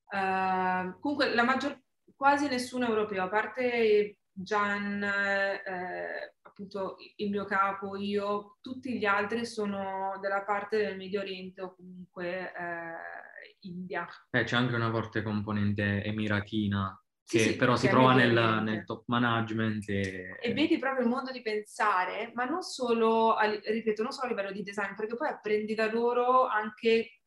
Uh, 0.09 0.97
comunque 1.01 1.33
la 1.33 1.43
maggior, 1.43 1.77
quasi 2.15 2.47
nessuno 2.47 2.87
europeo, 2.87 3.23
a 3.23 3.29
parte 3.29 4.19
Gian, 4.39 5.03
eh, 5.03 6.35
appunto 6.57 6.95
il 7.17 7.29
mio 7.29 7.45
capo, 7.45 7.95
io, 7.95 8.57
tutti 8.61 8.97
gli 8.97 9.05
altri 9.05 9.45
sono 9.45 10.17
della 10.19 10.43
parte 10.43 10.77
del 10.77 10.97
Medio 10.97 11.21
Oriente 11.21 11.61
o 11.61 11.75
comunque 11.75 12.51
eh, 12.51 13.57
India. 13.61 14.07
Eh, 14.31 14.43
c'è 14.43 14.55
anche 14.55 14.73
una 14.73 14.89
forte 14.89 15.21
componente 15.21 16.03
emiratina 16.03 16.99
che 17.23 17.39
Sì, 17.39 17.49
sì, 17.51 17.55
però 17.57 17.75
si 17.75 17.87
trova 17.89 18.13
nel, 18.15 18.63
nel 18.63 18.85
top 18.85 19.03
management 19.07 19.87
e, 19.89 20.37
E 20.41 20.53
vedi 20.53 20.79
proprio 20.79 21.03
il 21.03 21.09
modo 21.09 21.31
di 21.31 21.41
pensare, 21.43 22.31
ma 22.33 22.45
non 22.45 22.63
solo, 22.63 23.33
a 23.35 23.45
ripeto, 23.45 24.01
non 24.01 24.11
solo 24.11 24.27
a 24.27 24.29
livello 24.29 24.51
di 24.51 24.63
design, 24.63 24.95
perché 24.95 25.15
poi 25.15 25.27
apprendi 25.29 25.75
da 25.75 25.91
loro 25.91 26.47
anche 26.47 27.19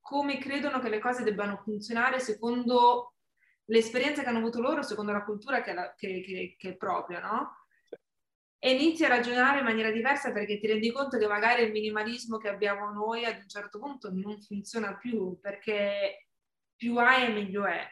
come 0.00 0.38
credono 0.38 0.78
che 0.80 0.88
le 0.88 1.00
cose 1.00 1.22
debbano 1.24 1.58
funzionare 1.58 2.18
secondo 2.20 3.16
l'esperienza 3.66 4.22
che 4.22 4.28
hanno 4.28 4.38
avuto 4.38 4.60
loro, 4.62 4.80
secondo 4.82 5.12
la 5.12 5.24
cultura 5.24 5.60
che 5.60 5.72
è, 5.72 5.74
la- 5.74 5.92
che- 5.94 6.22
che- 6.22 6.54
che 6.56 6.68
è 6.70 6.76
propria, 6.76 7.20
no? 7.20 7.57
E 8.60 8.72
inizi 8.72 9.04
a 9.04 9.08
ragionare 9.08 9.58
in 9.58 9.64
maniera 9.64 9.90
diversa 9.90 10.32
perché 10.32 10.58
ti 10.58 10.66
rendi 10.66 10.90
conto 10.90 11.16
che 11.16 11.28
magari 11.28 11.62
il 11.62 11.70
minimalismo 11.70 12.38
che 12.38 12.48
abbiamo 12.48 12.90
noi 12.90 13.24
ad 13.24 13.36
un 13.36 13.48
certo 13.48 13.78
punto 13.78 14.10
non 14.12 14.40
funziona 14.40 14.96
più, 14.96 15.38
perché 15.40 16.28
più 16.74 16.96
hai 16.96 17.26
e 17.26 17.32
meglio 17.32 17.64
è 17.64 17.86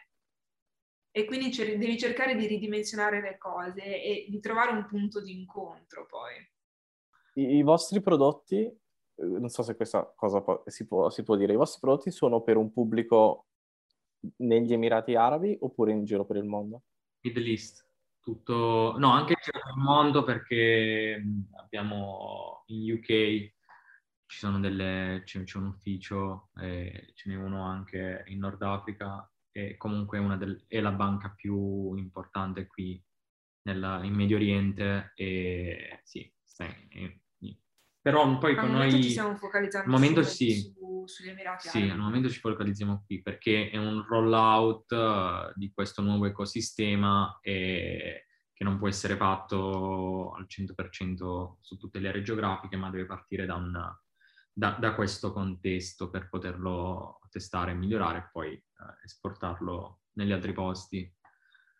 e 1.17 1.25
quindi 1.25 1.51
cer- 1.51 1.77
devi 1.77 1.97
cercare 1.97 2.35
di 2.35 2.45
ridimensionare 2.45 3.21
le 3.21 3.39
cose 3.39 3.81
e 3.81 4.27
di 4.29 4.39
trovare 4.39 4.69
un 4.69 4.85
punto 4.85 5.19
di 5.19 5.31
incontro 5.31 6.05
poi. 6.05 6.33
I, 7.41 7.55
i 7.55 7.63
vostri 7.63 8.01
prodotti, 8.01 8.57
eh, 8.57 8.79
non 9.15 9.49
so 9.49 9.63
se 9.63 9.75
questa 9.75 10.13
cosa 10.15 10.41
po- 10.41 10.61
si, 10.67 10.85
può, 10.85 11.09
si 11.09 11.23
può 11.23 11.35
dire, 11.35 11.53
i 11.53 11.55
vostri 11.55 11.79
prodotti 11.79 12.11
sono 12.11 12.43
per 12.43 12.55
un 12.57 12.71
pubblico 12.71 13.47
negli 14.37 14.73
Emirati 14.73 15.15
Arabi 15.15 15.57
oppure 15.59 15.91
in 15.91 16.05
giro 16.05 16.23
per 16.23 16.35
il 16.35 16.43
mondo? 16.43 16.83
Middle 17.21 17.49
East. 17.49 17.86
Tutto, 18.27 18.95
no, 18.97 19.11
anche 19.11 19.35
per 19.41 19.61
il 19.73 19.81
mondo 19.81 20.25
perché 20.25 21.23
abbiamo 21.61 22.63
in 22.65 22.91
UK 22.91 23.05
ci 24.25 24.37
sono 24.37 24.59
delle, 24.59 25.21
c'è, 25.23 25.41
c'è 25.45 25.57
un 25.57 25.67
ufficio, 25.67 26.49
e 26.59 27.13
ce 27.15 27.29
n'è 27.29 27.37
uno 27.37 27.63
anche 27.63 28.25
in 28.27 28.39
Nord 28.39 28.61
Africa 28.63 29.31
e 29.49 29.77
comunque 29.77 30.19
una 30.19 30.35
del- 30.35 30.61
è 30.67 30.81
la 30.81 30.91
banca 30.91 31.29
più 31.29 31.95
importante 31.95 32.67
qui 32.67 33.01
nella- 33.61 34.03
in 34.03 34.13
Medio 34.13 34.35
Oriente 34.35 35.13
e 35.15 36.01
sì, 36.03 36.29
in- 36.89 37.17
in- 37.43 37.57
però 38.01 38.37
poi 38.39 38.55
con 38.57 38.71
noi... 38.71 39.17
al 39.17 39.87
momento 39.87 40.21
sì. 40.23 40.75
Su- 41.07 41.15
sugli 41.15 41.29
Emirati 41.29 41.67
Sì, 41.69 41.77
Arabi. 41.77 41.91
al 41.91 41.97
momento 41.99 42.29
ci 42.29 42.39
focalizziamo 42.39 43.03
qui 43.05 43.21
perché 43.21 43.69
è 43.69 43.77
un 43.77 44.05
rollout 44.07 44.91
eh, 44.91 45.51
di 45.55 45.71
questo 45.73 46.01
nuovo 46.01 46.25
ecosistema 46.25 47.39
e 47.41 48.25
che 48.53 48.63
non 48.63 48.77
può 48.79 48.87
essere 48.87 49.15
fatto 49.15 50.31
al 50.33 50.45
100% 50.47 51.57
su 51.61 51.77
tutte 51.77 51.99
le 51.99 52.09
aree 52.09 52.23
geografiche, 52.23 52.75
ma 52.75 52.89
deve 52.89 53.05
partire 53.05 53.45
da, 53.45 53.55
un- 53.55 53.79
da- 54.51 54.77
da 54.79 54.95
questo 54.95 55.31
contesto 55.31 56.09
per 56.09 56.27
poterlo 56.29 57.19
testare 57.29 57.71
e 57.71 57.75
migliorare 57.75 58.17
e 58.17 58.29
poi 58.31 58.53
eh, 58.53 58.63
esportarlo 59.03 59.99
negli 60.13 60.31
altri 60.31 60.53
posti. 60.53 61.11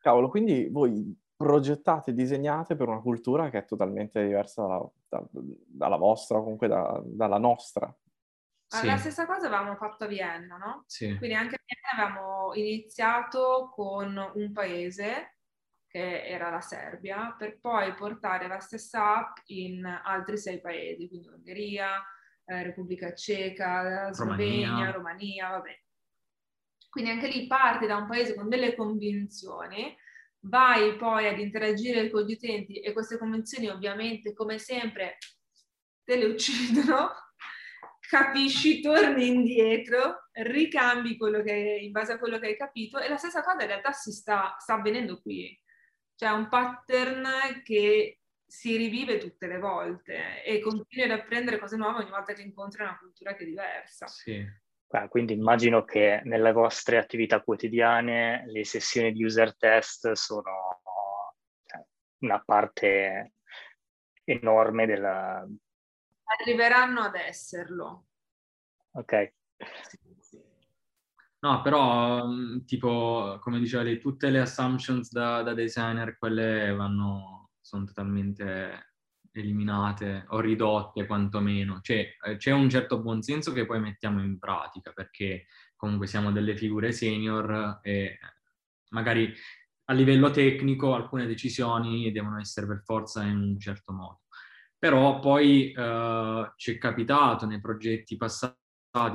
Cavolo, 0.01 0.29
quindi 0.29 0.69
voi 0.69 1.15
progettate, 1.35 2.13
disegnate 2.13 2.75
per 2.75 2.87
una 2.87 3.01
cultura 3.01 3.49
che 3.49 3.59
è 3.59 3.65
totalmente 3.65 4.23
diversa 4.23 4.61
dalla, 4.61 4.89
da- 5.09 5.27
dalla 5.31 5.97
vostra, 5.97 6.37
o 6.37 6.41
comunque 6.43 6.67
da- 6.67 7.01
dalla 7.03 7.37
nostra. 7.39 7.91
Sì, 8.69 8.85
La 8.85 8.97
stessa 8.97 9.25
cosa 9.25 9.47
avevamo 9.47 9.75
fatto 9.75 10.03
a 10.03 10.07
Vienna, 10.07 10.57
no? 10.57 10.83
sì. 10.87 11.15
Quindi 11.17 11.35
anche 11.35 11.55
a 11.55 11.59
Vienna 11.63 12.05
avevamo 12.05 12.53
iniziato 12.53 13.71
con 13.73 14.31
un 14.35 14.51
paese 14.51 15.37
che 15.87 16.27
era 16.27 16.49
la 16.49 16.59
Serbia, 16.59 17.33
per 17.37 17.59
poi 17.59 17.93
portare 17.93 18.47
la 18.47 18.59
stessa 18.59 19.15
app 19.17 19.37
in 19.45 19.85
altri 19.85 20.37
sei 20.37 20.59
paesi, 20.59 21.07
quindi 21.07 21.29
Ungheria, 21.29 22.03
eh, 22.45 22.63
Repubblica 22.63 23.13
Ceca, 23.13 24.11
Slovenia, 24.11 24.67
Romania. 24.67 24.91
Romania, 24.91 25.49
vabbè. 25.49 25.81
Quindi 26.89 27.11
anche 27.11 27.27
lì 27.27 27.47
parti 27.47 27.85
da 27.85 27.95
un 27.95 28.07
paese 28.07 28.35
con 28.35 28.49
delle 28.49 28.75
convinzioni, 28.75 29.95
vai 30.41 30.97
poi 30.97 31.27
ad 31.27 31.39
interagire 31.39 32.09
con 32.09 32.23
gli 32.23 32.33
utenti 32.33 32.79
e 32.79 32.91
queste 32.91 33.17
convinzioni 33.17 33.69
ovviamente, 33.69 34.33
come 34.33 34.57
sempre, 34.57 35.17
te 36.03 36.15
le 36.17 36.25
uccidono, 36.25 37.11
capisci, 38.09 38.81
torni 38.81 39.27
indietro, 39.27 40.29
ricambi 40.31 41.17
quello 41.17 41.41
che, 41.41 41.53
in 41.53 41.91
base 41.91 42.13
a 42.13 42.19
quello 42.19 42.39
che 42.39 42.47
hai 42.47 42.57
capito 42.57 42.99
e 42.99 43.09
la 43.09 43.17
stessa 43.17 43.43
cosa 43.43 43.61
in 43.61 43.67
realtà 43.67 43.91
si 43.91 44.11
sta, 44.11 44.55
sta 44.57 44.75
avvenendo 44.75 45.21
qui. 45.21 45.59
C'è 46.15 46.29
un 46.29 46.47
pattern 46.47 47.61
che 47.63 48.21
si 48.45 48.77
rivive 48.77 49.17
tutte 49.17 49.45
le 49.47 49.59
volte 49.59 50.43
e 50.43 50.61
continui 50.61 51.05
ad 51.11 51.19
apprendere 51.19 51.59
cose 51.59 51.75
nuove 51.75 52.01
ogni 52.01 52.09
volta 52.09 52.33
che 52.33 52.41
incontri 52.41 52.81
una 52.81 52.97
cultura 52.97 53.35
che 53.35 53.43
è 53.43 53.47
diversa. 53.47 54.07
Sì. 54.07 54.45
Ah, 54.91 55.09
quindi 55.09 55.33
immagino 55.33 55.83
che 55.83 56.21
nelle 56.23 56.53
vostre 56.53 56.97
attività 56.97 57.41
quotidiane 57.41 58.45
le 58.47 58.63
sessioni 58.63 59.11
di 59.11 59.21
user 59.21 59.55
test 59.57 60.13
sono 60.13 60.81
cioè, 61.65 61.85
una 62.19 62.41
parte 62.43 63.33
enorme 64.23 64.85
della... 64.85 65.45
Arriveranno 66.39 67.01
ad 67.01 67.15
esserlo. 67.15 68.07
Ok, 68.91 69.33
Sì, 69.87 69.97
sì. 70.19 70.41
No, 71.39 71.61
però, 71.61 72.25
mh, 72.25 72.65
tipo, 72.65 73.37
come 73.41 73.59
diceva 73.59 73.83
lei, 73.83 73.99
tutte 73.99 74.29
le 74.29 74.39
assumptions 74.39 75.11
da, 75.11 75.43
da 75.43 75.53
designer, 75.53 76.17
quelle 76.17 76.73
vanno, 76.73 77.51
sono 77.61 77.85
totalmente 77.85 78.93
eliminate 79.31 80.25
o 80.29 80.39
ridotte 80.39 81.05
quantomeno. 81.05 81.79
Cioè, 81.81 82.15
eh, 82.25 82.37
c'è 82.37 82.51
un 82.51 82.69
certo 82.69 82.99
buonsenso 83.01 83.53
che 83.53 83.65
poi 83.65 83.79
mettiamo 83.79 84.21
in 84.23 84.39
pratica, 84.39 84.91
perché 84.91 85.45
comunque 85.75 86.07
siamo 86.07 86.31
delle 86.31 86.57
figure 86.57 86.91
senior 86.91 87.79
e 87.83 88.17
magari 88.89 89.31
a 89.89 89.93
livello 89.93 90.31
tecnico 90.31 90.95
alcune 90.95 91.27
decisioni 91.27 92.11
devono 92.11 92.39
essere 92.39 92.65
per 92.67 92.81
forza 92.83 93.23
in 93.23 93.37
un 93.37 93.59
certo 93.59 93.93
modo. 93.93 94.21
Però 94.79 95.19
poi 95.19 95.71
eh, 95.71 96.51
ci 96.55 96.75
è 96.75 96.77
capitato 96.77 97.45
nei 97.45 97.59
progetti 97.59 98.15
passati 98.15 98.55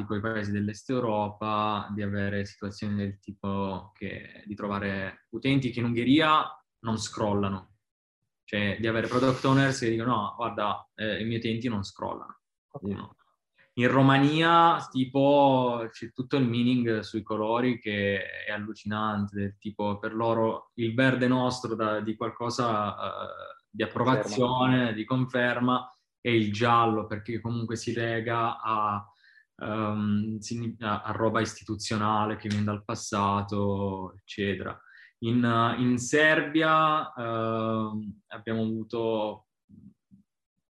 con 0.06 0.16
i 0.16 0.20
paesi 0.20 0.50
dell'est 0.50 0.90
Europa 0.90 1.88
di 1.94 2.02
avere 2.02 2.44
situazioni 2.44 2.96
del 2.96 3.18
tipo 3.18 3.90
che 3.94 4.42
di 4.44 4.54
trovare 4.54 5.26
utenti 5.30 5.70
che 5.70 5.80
in 5.80 5.86
Ungheria 5.86 6.44
non 6.80 6.98
scrollano, 6.98 7.76
cioè 8.44 8.76
di 8.78 8.86
avere 8.86 9.08
product 9.08 9.44
owners 9.44 9.80
che 9.80 9.90
dicono 9.90 10.14
no, 10.14 10.34
guarda, 10.36 10.88
eh, 10.94 11.20
i 11.20 11.24
miei 11.24 11.38
utenti 11.38 11.68
non 11.68 11.84
scrollano. 11.84 12.40
Uno. 12.80 13.16
In 13.74 13.88
Romania, 13.88 14.86
tipo, 14.90 15.88
c'è 15.90 16.12
tutto 16.12 16.36
il 16.36 16.46
meaning 16.46 17.00
sui 17.00 17.22
colori 17.22 17.78
che 17.78 18.44
è 18.46 18.50
allucinante, 18.50 19.56
tipo 19.58 19.98
per 19.98 20.14
loro 20.14 20.72
il 20.74 20.94
verde 20.94 21.26
nostro 21.26 21.74
da- 21.74 22.00
di 22.00 22.14
qualcosa 22.14 22.94
eh, 22.94 23.61
di 23.74 23.82
approvazione, 23.82 24.92
di 24.92 25.04
conferma, 25.04 25.90
è 26.20 26.28
il 26.28 26.52
giallo 26.52 27.06
perché 27.06 27.40
comunque 27.40 27.76
si 27.76 27.94
lega 27.94 28.60
a, 28.60 29.04
signi- 30.40 30.76
a- 30.80 31.02
a 31.02 31.12
roba 31.12 31.40
istituzionale 31.40 32.36
che 32.36 32.48
viene 32.48 32.64
dal 32.64 32.84
passato, 32.84 34.14
eccetera. 34.18 34.78
In, 35.20 35.74
in 35.78 35.98
Serbia 35.98 37.12
ehm, 37.14 38.22
abbiamo 38.28 38.62
avuto, 38.62 39.46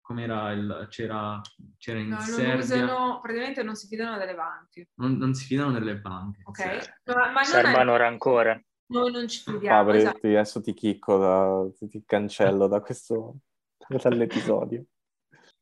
com'era 0.00 0.52
il, 0.52 0.86
c'era, 0.88 1.40
c'era 1.78 1.98
in 1.98 2.08
No, 2.10 2.14
non 2.16 2.24
Serbia, 2.24 2.84
usano, 2.84 3.20
praticamente 3.20 3.62
non 3.64 3.74
si 3.74 3.88
fidano 3.88 4.16
delle 4.18 4.34
banche, 4.36 4.90
non, 4.94 5.16
non 5.16 5.34
si 5.34 5.46
fidano 5.46 5.72
delle 5.72 5.96
banche. 5.96 6.42
ok? 6.44 6.82
Sì. 6.82 6.90
Ma, 7.12 7.14
ma 7.26 7.32
non 7.32 7.44
serbano 7.44 7.94
è- 7.94 7.98
rancore. 7.98 8.65
Noi 8.88 9.10
non 9.10 9.28
ci 9.28 9.42
fidiamo, 9.42 9.76
Fabri, 9.76 9.98
esatto. 9.98 10.26
adesso 10.26 10.60
ti 10.60 10.74
chicco, 10.74 11.18
da- 11.18 11.68
ti, 11.76 11.88
ti 11.88 12.02
cancello 12.04 12.66
da 12.68 12.80
questo, 12.80 13.36
dall'episodio. 13.88 14.84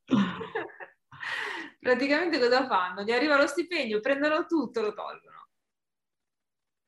Praticamente 1.81 2.39
cosa 2.39 2.67
fanno? 2.67 3.03
Gli 3.03 3.13
arriva 3.13 3.37
lo 3.37 3.47
stipendio, 3.47 4.01
prendono 4.01 4.47
tutto, 4.47 4.81
lo 4.81 4.95
tolgono. 4.95 5.49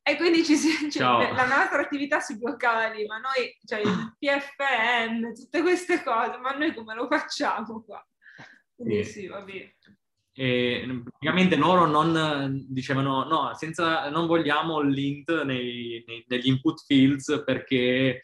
E 0.01 0.15
quindi 0.15 0.43
ci 0.45 0.55
si, 0.55 0.89
cioè, 0.89 1.33
la 1.33 1.45
nostra 1.45 1.81
attività 1.81 2.19
si 2.21 2.37
bloccava 2.37 2.87
lì, 2.87 3.05
ma 3.05 3.17
noi, 3.17 3.57
cioè 3.65 3.79
il 3.79 4.15
PFM, 4.17 5.33
tutte 5.33 5.61
queste 5.61 6.01
cose, 6.01 6.37
ma 6.37 6.51
noi 6.51 6.73
come 6.73 6.95
lo 6.95 7.07
facciamo 7.07 7.83
qua? 7.83 8.01
Quindi 8.73 9.03
Sì. 9.03 9.11
sì, 9.11 9.27
va 9.27 9.41
bene. 9.41 9.75
E 10.39 11.01
praticamente 11.03 11.55
loro 11.55 11.87
non 11.87 12.63
dicevano 12.69 13.23
no, 13.23 13.55
senza, 13.55 14.07
non 14.11 14.27
vogliamo 14.27 14.81
lint 14.81 15.43
nei- 15.43 16.03
nei- 16.05 16.23
negli 16.27 16.47
input 16.47 16.83
fields 16.85 17.41
perché 17.43 18.21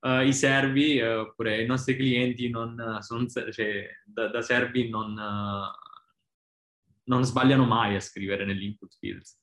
eh, 0.00 0.26
i 0.26 0.32
servi 0.32 0.98
eh, 0.98 1.12
oppure 1.12 1.60
i 1.60 1.66
nostri 1.66 1.96
clienti 1.96 2.48
non, 2.50 2.98
sono, 3.00 3.26
cioè, 3.26 3.88
da, 4.04 4.28
da 4.28 4.42
servi 4.42 4.88
non, 4.88 5.18
eh, 5.18 5.78
non 7.06 7.24
sbagliano 7.24 7.64
mai 7.64 7.96
a 7.96 8.00
scrivere 8.00 8.44
negli 8.44 8.62
input 8.62 8.96
fields. 8.96 9.36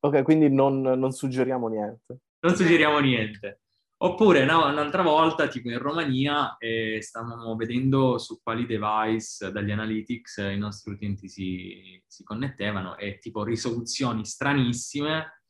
Ok, 0.00 0.22
quindi 0.24 0.50
non, 0.52 0.82
non 0.82 1.12
suggeriamo 1.12 1.68
niente. 1.68 2.18
Non 2.40 2.54
suggeriamo 2.54 2.98
niente. 2.98 3.61
Oppure 4.04 4.44
no, 4.44 4.66
un'altra 4.66 5.02
volta, 5.02 5.46
tipo 5.46 5.68
in 5.70 5.78
Romania, 5.78 6.56
eh, 6.58 7.00
stavamo 7.00 7.54
vedendo 7.54 8.18
su 8.18 8.42
quali 8.42 8.66
device 8.66 9.52
dagli 9.52 9.70
analytics 9.70 10.38
i 10.38 10.58
nostri 10.58 10.94
utenti 10.94 11.28
si, 11.28 12.02
si 12.04 12.24
connettevano 12.24 12.96
e 12.96 13.18
tipo 13.18 13.44
risoluzioni 13.44 14.24
stranissime 14.24 15.42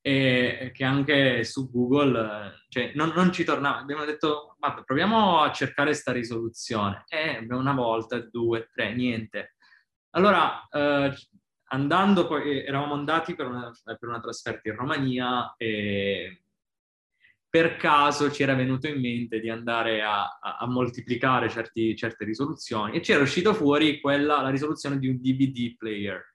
e 0.00 0.70
che 0.72 0.84
anche 0.84 1.44
su 1.44 1.70
Google 1.70 2.64
cioè, 2.70 2.92
non, 2.94 3.12
non, 3.14 3.30
ci 3.30 3.44
tornava. 3.44 3.80
Abbiamo 3.80 4.06
detto, 4.06 4.56
vabbè, 4.58 4.84
proviamo 4.84 5.42
a 5.42 5.52
cercare 5.52 5.90
questa 5.90 6.12
risoluzione. 6.12 7.04
E 7.08 7.46
una 7.50 7.74
volta, 7.74 8.18
due, 8.20 8.70
tre, 8.72 8.94
niente. 8.94 9.56
Allora, 10.12 10.66
eh, 10.70 11.14
andando 11.64 12.26
poi, 12.26 12.64
eravamo 12.64 12.94
andati 12.94 13.34
per 13.34 13.48
una, 13.48 13.70
per 13.84 14.08
una 14.08 14.20
trasferta 14.20 14.70
in 14.70 14.76
Romania 14.76 15.54
e 15.58 16.42
per 17.52 17.76
caso 17.76 18.32
ci 18.32 18.42
era 18.42 18.54
venuto 18.54 18.88
in 18.88 18.98
mente 18.98 19.38
di 19.38 19.50
andare 19.50 20.00
a, 20.00 20.38
a, 20.40 20.56
a 20.56 20.66
moltiplicare 20.66 21.50
certi, 21.50 21.94
certe 21.94 22.24
risoluzioni 22.24 22.96
e 22.96 23.00
c'era 23.00 23.20
uscito 23.20 23.52
fuori 23.52 24.00
quella, 24.00 24.40
la 24.40 24.48
risoluzione 24.48 24.98
di 24.98 25.06
un 25.06 25.18
DVD 25.20 25.76
player. 25.76 26.34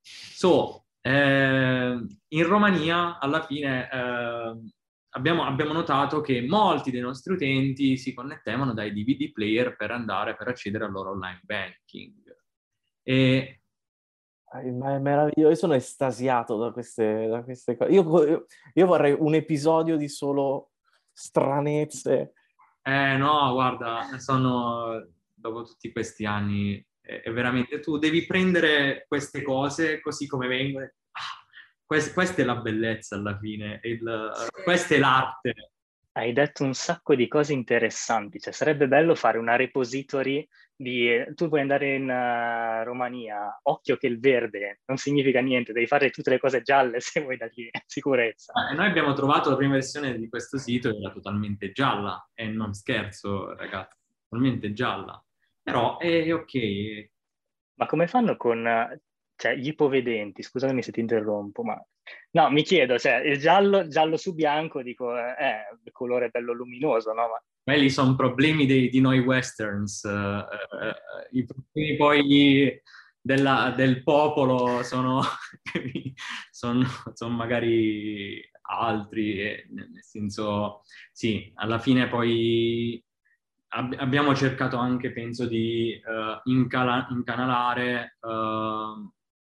So, 0.00 0.84
eh, 1.00 2.06
in 2.28 2.46
Romania 2.46 3.18
alla 3.18 3.44
fine 3.44 3.90
eh, 3.90 4.70
abbiamo, 5.08 5.44
abbiamo, 5.44 5.72
notato 5.72 6.20
che 6.20 6.40
molti 6.46 6.92
dei 6.92 7.00
nostri 7.00 7.32
utenti 7.32 7.96
si 7.96 8.14
connettevano 8.14 8.72
dai 8.72 8.92
DVD 8.92 9.32
player 9.32 9.74
per 9.74 9.90
andare, 9.90 10.36
per 10.36 10.46
accedere 10.46 10.84
al 10.84 10.92
loro 10.92 11.10
online 11.10 11.40
banking. 11.42 12.14
E 13.02 13.57
ma 14.52 14.94
è 14.94 14.98
meraviglioso, 14.98 15.50
io 15.50 15.54
sono 15.54 15.74
estasiato 15.74 16.56
da 16.56 16.70
queste, 16.70 17.26
da 17.26 17.42
queste 17.42 17.76
cose. 17.76 17.90
Io, 17.92 18.46
io, 18.74 18.86
vorrei 18.86 19.14
un 19.18 19.34
episodio 19.34 19.96
di 19.96 20.08
solo 20.08 20.70
stranezze. 21.12 22.32
Eh 22.82 23.16
no, 23.16 23.52
guarda, 23.52 24.18
sono 24.18 25.06
dopo 25.34 25.62
tutti 25.62 25.92
questi 25.92 26.24
anni, 26.24 26.84
è, 27.00 27.22
è 27.22 27.32
veramente, 27.32 27.80
tu 27.80 27.98
devi 27.98 28.26
prendere 28.26 29.04
queste 29.06 29.42
cose 29.42 30.00
così 30.00 30.26
come 30.26 30.48
vengono. 30.48 30.84
Ah, 30.84 31.46
quest, 31.84 32.12
questa 32.14 32.42
è 32.42 32.44
la 32.44 32.56
bellezza 32.56 33.16
alla 33.16 33.38
fine, 33.38 33.80
il, 33.82 34.32
questa 34.64 34.94
è 34.94 34.98
l'arte. 34.98 35.72
Hai 36.18 36.32
detto 36.32 36.64
un 36.64 36.74
sacco 36.74 37.14
di 37.14 37.28
cose 37.28 37.52
interessanti, 37.52 38.40
cioè 38.40 38.52
sarebbe 38.52 38.88
bello 38.88 39.14
fare 39.14 39.38
una 39.38 39.54
repository 39.54 40.44
di... 40.74 41.08
Tu 41.36 41.46
puoi 41.46 41.60
andare 41.60 41.94
in 41.94 42.10
uh, 42.10 42.82
Romania, 42.82 43.56
occhio 43.62 43.96
che 43.96 44.08
il 44.08 44.18
verde 44.18 44.80
non 44.86 44.96
significa 44.96 45.40
niente, 45.40 45.72
devi 45.72 45.86
fare 45.86 46.10
tutte 46.10 46.30
le 46.30 46.40
cose 46.40 46.62
gialle 46.62 46.98
se 46.98 47.20
vuoi 47.20 47.36
dargli 47.36 47.70
sicurezza. 47.86 48.52
Ah, 48.52 48.74
noi 48.74 48.86
abbiamo 48.86 49.12
trovato 49.12 49.50
la 49.50 49.54
prima 49.54 49.74
versione 49.74 50.18
di 50.18 50.28
questo 50.28 50.58
sito, 50.58 50.88
era 50.88 51.12
totalmente 51.12 51.70
gialla, 51.70 52.28
e 52.34 52.48
non 52.48 52.74
scherzo 52.74 53.54
ragazzi, 53.54 53.96
totalmente 54.28 54.72
gialla. 54.72 55.24
Però 55.62 55.98
è 55.98 56.34
ok. 56.34 57.10
Ma 57.74 57.86
come 57.86 58.08
fanno 58.08 58.36
con 58.36 58.66
cioè, 59.38 59.54
gli 59.54 59.68
ipovedenti? 59.68 60.42
Scusatemi 60.42 60.82
se 60.82 60.90
ti 60.92 61.00
interrompo, 61.00 61.62
ma 61.62 61.80
No, 62.30 62.50
mi 62.50 62.62
chiedo, 62.62 62.98
cioè, 62.98 63.16
il 63.16 63.38
giallo, 63.38 63.88
giallo 63.88 64.16
su 64.16 64.34
bianco, 64.34 64.82
dico, 64.82 65.16
eh, 65.16 65.34
è 65.34 65.60
il 65.84 65.92
colore 65.92 66.28
bello 66.28 66.52
luminoso, 66.52 67.12
no? 67.12 67.22
Ma... 67.22 67.42
Quelli 67.62 67.90
sono 67.90 68.14
problemi 68.16 68.66
dei, 68.66 68.88
di 68.88 69.00
noi 69.00 69.18
westerns. 69.20 70.02
Uh, 70.04 70.08
uh, 70.10 71.36
I 71.36 71.44
problemi 71.44 71.96
poi 71.96 72.82
della, 73.20 73.72
del 73.76 74.02
popolo 74.02 74.82
sono, 74.82 75.22
sono, 76.50 76.86
sono 77.14 77.34
magari 77.34 78.42
altri, 78.62 79.66
nel 79.70 79.90
senso, 80.00 80.82
sì, 81.12 81.50
alla 81.54 81.78
fine 81.78 82.08
poi 82.08 83.02
ab- 83.68 83.96
abbiamo 83.98 84.34
cercato 84.34 84.76
anche, 84.76 85.12
penso, 85.12 85.46
di 85.46 85.98
uh, 86.04 86.50
incala- 86.50 87.08
incanalare 87.10 88.18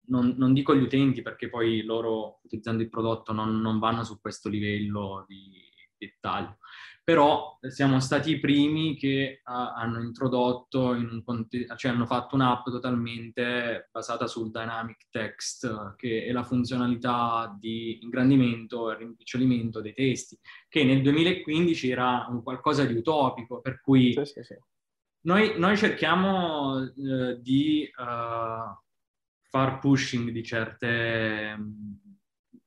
non, 0.07 0.35
non, 0.37 0.53
dico 0.53 0.75
gli 0.75 0.81
utenti 0.81 1.21
perché 1.21 1.49
poi 1.49 1.83
loro 1.83 2.39
utilizzando 2.43 2.81
il 2.81 2.89
prodotto 2.89 3.33
non, 3.33 3.59
non 3.61 3.79
vanno 3.79 4.03
su 4.03 4.19
questo 4.19 4.49
livello 4.49 5.25
di 5.27 5.63
dettaglio, 5.97 6.57
però 7.05 7.59
siamo 7.67 7.99
stati 7.99 8.31
i 8.31 8.39
primi 8.39 8.95
che 8.95 9.41
uh, 9.45 9.51
hanno 9.51 10.01
introdotto, 10.01 10.95
in 10.95 11.07
un 11.11 11.23
conte- 11.23 11.67
cioè 11.77 11.91
hanno 11.91 12.07
fatto 12.07 12.33
un'app 12.33 12.65
totalmente 12.65 13.89
basata 13.91 14.25
sul 14.25 14.49
dynamic 14.49 15.07
text, 15.11 15.93
che 15.97 16.25
è 16.25 16.31
la 16.31 16.43
funzionalità 16.43 17.55
di 17.59 17.99
ingrandimento 18.01 18.91
e 18.91 18.97
rimpicciolimento 18.97 19.81
dei 19.81 19.93
testi, 19.93 20.35
che 20.67 20.83
nel 20.83 21.03
2015 21.03 21.89
era 21.91 22.25
un 22.27 22.41
qualcosa 22.41 22.85
di 22.85 22.95
utopico, 22.95 23.61
per 23.61 23.81
cui 23.81 24.13
sì, 24.13 24.25
sì, 24.25 24.43
sì. 24.43 24.55
Noi, 25.25 25.59
noi, 25.59 25.77
cerchiamo 25.77 26.77
uh, 26.77 27.39
di... 27.39 27.87
Uh, 27.95 28.83
far 29.55 29.79
pushing 29.79 30.31
di 30.31 30.43
certe, 30.43 31.55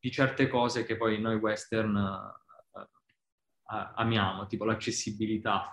di 0.00 0.10
certe 0.10 0.48
cose 0.48 0.86
che 0.86 0.96
poi 0.96 1.20
noi 1.20 1.36
western 1.36 1.94
uh, 1.94 2.80
uh, 2.80 3.92
amiamo, 3.96 4.46
tipo 4.46 4.64
l'accessibilità. 4.64 5.70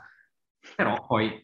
Però 0.76 1.06
poi... 1.08 1.42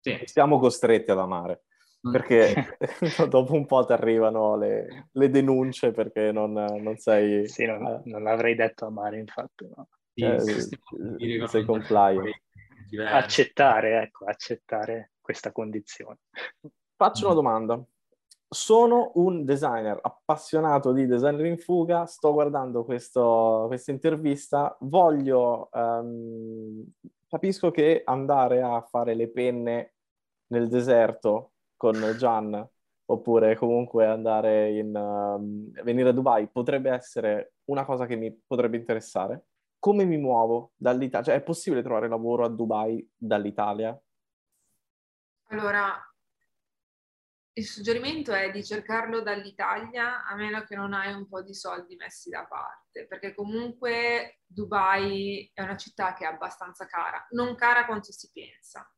Sì. 0.00 0.22
Siamo 0.24 0.58
costretti 0.58 1.10
ad 1.10 1.18
amare, 1.18 1.64
perché 2.00 2.76
dopo 3.28 3.52
un 3.52 3.66
po' 3.66 3.84
ti 3.84 3.92
arrivano 3.92 4.56
le, 4.56 5.08
le 5.12 5.28
denunce 5.28 5.90
perché 5.90 6.32
non, 6.32 6.52
non 6.52 6.96
sei... 6.96 7.46
Sì, 7.46 7.66
non, 7.66 8.00
non, 8.06 8.22
l'avrei 8.22 8.54
detto 8.54 8.86
amare, 8.86 9.18
infatti. 9.18 9.68
No. 9.68 9.86
Sì, 10.14 10.22
eh, 10.22 11.46
sei 11.46 11.64
compliant. 11.66 12.26
Accettare, 13.06 14.00
ecco, 14.00 14.24
accettare 14.24 15.12
questa 15.20 15.52
condizione. 15.52 16.20
Faccio 16.96 17.26
una 17.26 17.34
domanda 17.34 17.84
sono 18.54 19.10
un 19.16 19.44
designer 19.44 19.98
appassionato 20.00 20.92
di 20.92 21.06
designer 21.06 21.44
in 21.44 21.58
fuga, 21.58 22.06
sto 22.06 22.32
guardando 22.32 22.84
questo, 22.84 23.64
questa 23.66 23.90
intervista, 23.90 24.74
voglio, 24.80 25.68
um, 25.72 26.82
capisco 27.28 27.70
che 27.70 28.02
andare 28.04 28.62
a 28.62 28.80
fare 28.80 29.14
le 29.14 29.28
penne 29.28 29.94
nel 30.46 30.68
deserto 30.68 31.52
con 31.76 31.94
Gian, 32.16 32.66
oppure 33.06 33.56
comunque 33.56 34.06
andare 34.06 34.70
in, 34.70 34.94
um, 34.94 35.70
venire 35.82 36.10
a 36.10 36.12
Dubai 36.12 36.48
potrebbe 36.48 36.90
essere 36.90 37.54
una 37.64 37.84
cosa 37.84 38.06
che 38.06 38.16
mi 38.16 38.32
potrebbe 38.46 38.76
interessare. 38.76 39.46
Come 39.78 40.04
mi 40.04 40.16
muovo 40.16 40.70
dall'Italia? 40.76 41.26
Cioè, 41.26 41.34
è 41.34 41.42
possibile 41.42 41.82
trovare 41.82 42.08
lavoro 42.08 42.44
a 42.44 42.48
Dubai 42.48 43.06
dall'Italia? 43.14 44.00
Allora, 45.48 45.92
il 47.56 47.66
suggerimento 47.66 48.32
è 48.32 48.50
di 48.50 48.64
cercarlo 48.64 49.22
dall'Italia 49.22 50.24
a 50.24 50.34
meno 50.34 50.64
che 50.64 50.74
non 50.74 50.92
hai 50.92 51.12
un 51.12 51.28
po' 51.28 51.40
di 51.40 51.54
soldi 51.54 51.94
messi 51.94 52.28
da 52.28 52.44
parte, 52.46 53.06
perché 53.06 53.32
comunque 53.32 54.40
Dubai 54.44 55.50
è 55.54 55.62
una 55.62 55.76
città 55.76 56.14
che 56.14 56.24
è 56.24 56.26
abbastanza 56.26 56.86
cara, 56.86 57.24
non 57.30 57.54
cara 57.54 57.86
quanto 57.86 58.10
si 58.10 58.30
pensa, 58.32 58.88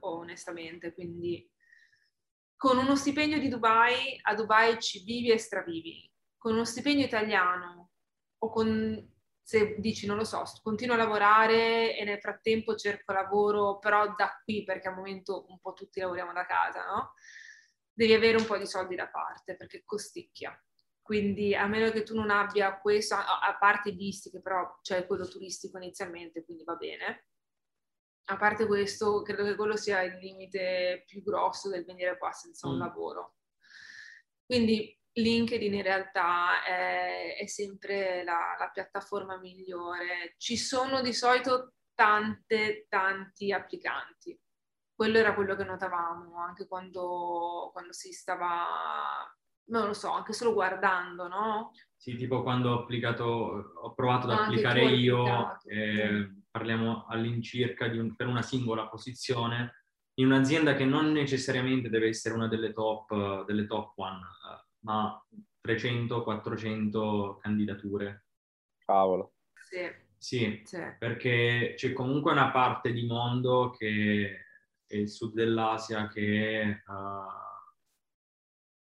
onestamente, 0.00 0.92
quindi 0.92 1.50
con 2.56 2.76
uno 2.76 2.94
stipendio 2.94 3.38
di 3.38 3.48
Dubai, 3.48 4.18
a 4.22 4.34
Dubai 4.34 4.78
ci 4.80 5.02
vivi 5.02 5.30
e 5.30 5.38
stravivi, 5.38 6.10
con 6.36 6.52
uno 6.52 6.64
stipendio 6.66 7.06
italiano 7.06 7.92
o 8.38 8.50
con, 8.50 9.12
se 9.42 9.76
dici 9.78 10.06
non 10.06 10.18
lo 10.18 10.24
so, 10.24 10.42
continuo 10.62 10.94
a 10.94 10.98
lavorare 10.98 11.96
e 11.96 12.04
nel 12.04 12.20
frattempo 12.20 12.74
cerco 12.74 13.12
lavoro 13.12 13.78
però 13.78 14.14
da 14.14 14.38
qui, 14.44 14.62
perché 14.62 14.88
al 14.88 14.94
momento 14.94 15.46
un 15.48 15.58
po' 15.58 15.72
tutti 15.72 16.00
lavoriamo 16.00 16.34
da 16.34 16.44
casa, 16.44 16.84
no? 16.84 17.14
Devi 17.94 18.12
avere 18.12 18.36
un 18.36 18.44
po' 18.44 18.58
di 18.58 18.66
soldi 18.66 18.96
da 18.96 19.08
parte 19.08 19.56
perché 19.56 19.82
costicchia. 19.84 20.58
Quindi 21.00 21.54
a 21.54 21.66
meno 21.66 21.90
che 21.90 22.02
tu 22.02 22.14
non 22.14 22.30
abbia 22.30 22.78
questo, 22.78 23.14
a 23.14 23.56
parte 23.58 23.90
i 23.90 23.94
visti 23.94 24.30
che 24.30 24.40
però 24.40 24.78
c'è 24.80 25.06
quello 25.06 25.28
turistico 25.28 25.76
inizialmente, 25.76 26.44
quindi 26.44 26.64
va 26.64 26.74
bene. 26.74 27.26
A 28.28 28.36
parte 28.38 28.66
questo, 28.66 29.20
credo 29.20 29.44
che 29.44 29.54
quello 29.54 29.76
sia 29.76 30.02
il 30.02 30.16
limite 30.16 31.04
più 31.06 31.22
grosso 31.22 31.68
del 31.68 31.84
venire 31.84 32.16
qua 32.16 32.32
senza 32.32 32.68
un 32.68 32.76
mm. 32.76 32.80
lavoro. 32.80 33.36
Quindi 34.46 34.98
LinkedIn 35.12 35.74
in 35.74 35.82
realtà 35.82 36.64
è, 36.64 37.36
è 37.36 37.46
sempre 37.46 38.24
la, 38.24 38.56
la, 38.58 38.70
piattaforma 38.70 39.38
migliore. 39.38 40.34
Ci 40.38 40.56
sono 40.56 41.02
di 41.02 41.12
solito 41.12 41.74
tante, 41.94 42.86
tanti 42.88 43.52
applicanti 43.52 44.38
quello 45.04 45.18
era 45.18 45.34
quello 45.34 45.54
che 45.54 45.64
notavamo 45.64 46.38
anche 46.38 46.66
quando, 46.66 47.68
quando 47.74 47.92
si 47.92 48.10
stava, 48.10 48.64
non 49.64 49.88
lo 49.88 49.92
so, 49.92 50.10
anche 50.10 50.32
solo 50.32 50.54
guardando, 50.54 51.28
no? 51.28 51.72
Sì, 51.94 52.16
tipo 52.16 52.42
quando 52.42 52.70
ho 52.70 52.80
applicato, 52.80 53.24
ho 53.82 53.92
provato 53.92 54.28
ad 54.28 54.38
ah, 54.38 54.44
applicare 54.44 54.82
io, 54.84 55.58
eh, 55.66 56.32
parliamo 56.50 57.04
all'incirca 57.06 57.84
un, 57.84 58.16
per 58.16 58.28
una 58.28 58.40
singola 58.40 58.88
posizione, 58.88 59.84
in 60.14 60.26
un'azienda 60.26 60.74
che 60.74 60.86
non 60.86 61.12
necessariamente 61.12 61.90
deve 61.90 62.08
essere 62.08 62.34
una 62.34 62.48
delle 62.48 62.72
top, 62.72 63.44
delle 63.44 63.66
top 63.66 63.98
one, 63.98 64.16
uh, 64.16 64.86
ma 64.86 65.22
300-400 65.60 67.40
candidature. 67.40 68.24
Cavolo. 68.78 69.34
Sì. 69.54 70.02
Sì, 70.16 70.62
Sì. 70.64 70.80
perché 70.98 71.74
c'è 71.76 71.92
comunque 71.92 72.32
una 72.32 72.50
parte 72.50 72.94
di 72.94 73.04
mondo 73.04 73.68
che 73.68 74.44
è 74.86 74.96
il 74.96 75.08
sud 75.10 75.34
dell'Asia 75.34 76.08
che 76.08 76.60
eh, 76.60 76.82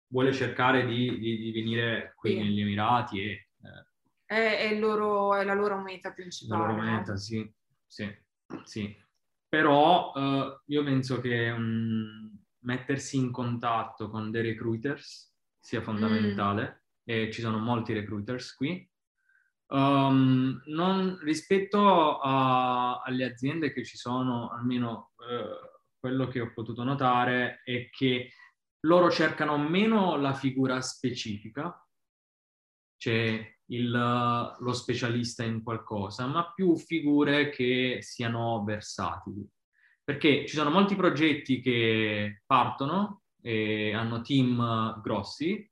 vuole 0.08 0.34
cercare 0.34 0.86
di, 0.86 1.18
di- 1.20 1.38
di 1.38 1.52
venire 1.52 2.14
qui 2.16 2.32
Sì. 2.32 2.40
negli 2.40 2.62
Emirati 2.62 3.22
e 3.22 3.32
eh, 3.62 3.88
È, 4.26 4.70
è 4.70 4.80
loro- 4.80 5.36
è 5.36 5.44
la 5.44 5.54
loro 5.54 5.80
meta 5.82 6.10
la 6.10 6.14
principale. 6.16 6.62
loro 6.74 6.76
no? 6.76 6.92
meta, 6.92 7.16
sì, 7.18 7.52
sì, 7.86 8.08
sì. 8.64 8.96
Però 9.48 10.14
eh, 10.16 10.62
io 10.66 10.84
penso 10.84 11.20
che 11.20 11.52
mm, 11.52 12.28
mettersi 12.60 13.18
in 13.18 13.32
contatto 13.32 14.10
con 14.10 14.30
dei 14.32 14.44
recruiters 14.44 15.36
sia 15.60 15.82
fondamentale 15.82 16.86
e 17.04 17.32
ci 17.32 17.42
sono 17.42 17.58
molti 17.58 17.94
recruiters 17.94 18.54
qui. 18.56 18.88
Um, 19.72 20.62
non- 20.66 21.20
rispetto 21.22 22.20
a- 22.20 23.02
alle 23.02 23.26
aziende 23.26 23.72
che 23.72 23.84
ci 23.84 23.98
sono, 23.98 24.50
almeno 24.50 25.12
eh, 25.30 25.79
quello 26.00 26.28
che 26.28 26.40
ho 26.40 26.52
potuto 26.54 26.84
notare 26.84 27.62
è 27.64 27.90
che 27.90 28.32
loro 28.86 29.12
cercano 29.12 29.58
meno 29.58 30.16
la 30.18 30.34
figura 30.34 30.82
specifica, 30.82 31.86
cioè 32.98 33.58
il- 33.72 34.56
lo 34.60 34.74
specialista 34.74 35.44
in 35.44 35.62
qualcosa, 35.64 36.26
ma 36.28 36.52
più 36.54 36.76
figure 36.78 37.50
che 37.50 38.00
siano 38.02 38.64
versatili. 38.64 39.48
Perché 40.04 40.48
ci 40.48 40.56
sono 40.56 40.72
molti 40.72 40.96
progetti 40.96 41.62
che 41.62 42.42
partono 42.46 43.24
e 43.42 43.94
hanno 43.94 44.22
team 44.22 45.00
grossi 45.02 45.70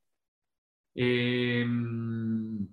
e 0.93 1.63
mm, 1.65 2.63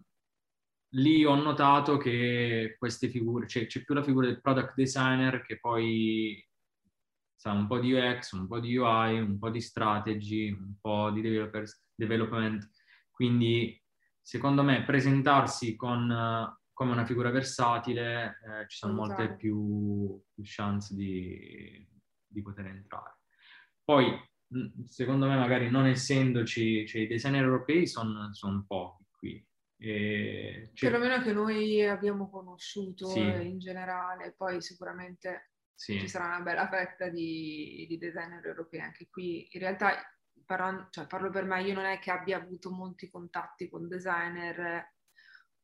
lì 0.95 1.25
ho 1.25 1.35
notato 1.35 1.97
che 1.97 2.77
queste 2.79 3.09
figure, 3.09 3.47
cioè 3.49 3.67
c'è 3.67 3.83
più 3.83 3.95
la 3.95 4.03
figura 4.03 4.27
del 4.27 4.41
product 4.41 4.75
designer 4.75 5.43
che 5.43 5.59
poi 5.59 6.43
sa 7.35 7.53
un 7.53 7.67
po' 7.67 7.79
di 7.79 7.93
UX, 7.93 8.33
un 8.33 8.47
po' 8.47 8.61
di 8.61 8.77
UI, 8.77 9.19
un 9.21 9.39
po' 9.39 9.51
di 9.51 9.61
strategy, 9.61 10.51
un 10.51 10.75
po' 10.81 11.11
di 11.11 11.21
development. 11.95 12.71
Quindi 13.11 13.81
secondo 14.21 14.63
me 14.63 14.85
presentarsi 14.85 15.77
con, 15.77 16.11
eh, 16.11 16.63
come 16.73 16.93
una 16.93 17.05
figura 17.05 17.31
versatile 17.31 18.39
eh, 18.63 18.69
ci 18.69 18.79
sono 18.79 18.95
molte 18.95 19.23
Esatto. 19.23 19.37
più, 19.37 20.23
più 20.33 20.43
chance 20.47 20.95
di, 20.95 21.87
di 22.27 22.43
poter 22.43 22.67
entrare. 22.67 23.19
Poi, 23.85 24.11
mh, 24.49 24.85
secondo 24.85 25.27
me, 25.27 25.37
magari 25.37 25.71
non 25.71 25.87
essendoci, 25.87 26.87
cioè 26.87 27.03
i 27.03 27.07
designer 27.07 27.45
europei 27.45 27.87
sono 27.87 28.31
pochi 28.67 29.05
qui. 29.11 29.47
E 29.77 30.71
c'è- 30.73 30.89
Perlomeno 30.91 31.23
che 31.23 31.33
noi 31.33 31.85
abbiamo 31.85 32.31
conosciuto 32.31 33.09
Sì. 33.09 33.21
in 33.21 33.59
generale, 33.59 34.33
poi 34.37 34.63
sicuramente 34.63 35.51
sì, 35.75 35.99
ci 35.99 36.09
sarà 36.09 36.27
una 36.27 36.41
bella 36.41 36.69
fetta 36.69 37.09
di, 37.09 37.85
di 37.89 37.99
designer 37.99 38.45
europei 38.45 38.81
anche 38.81 39.09
qui. 39.11 39.49
In 39.53 39.61
realtà, 39.61 39.93
parlo, 40.45 40.89
cioè, 40.91 41.07
parlo 41.07 41.31
per 41.31 41.45
me, 41.45 41.63
io 41.63 41.75
non 41.75 41.85
è 41.85 41.99
che 41.99 42.11
abbia 42.11 42.39
avuto 42.39 42.71
molti 42.71 43.11
contatti 43.11 43.69
con 43.69 43.89
designer, 43.89 44.93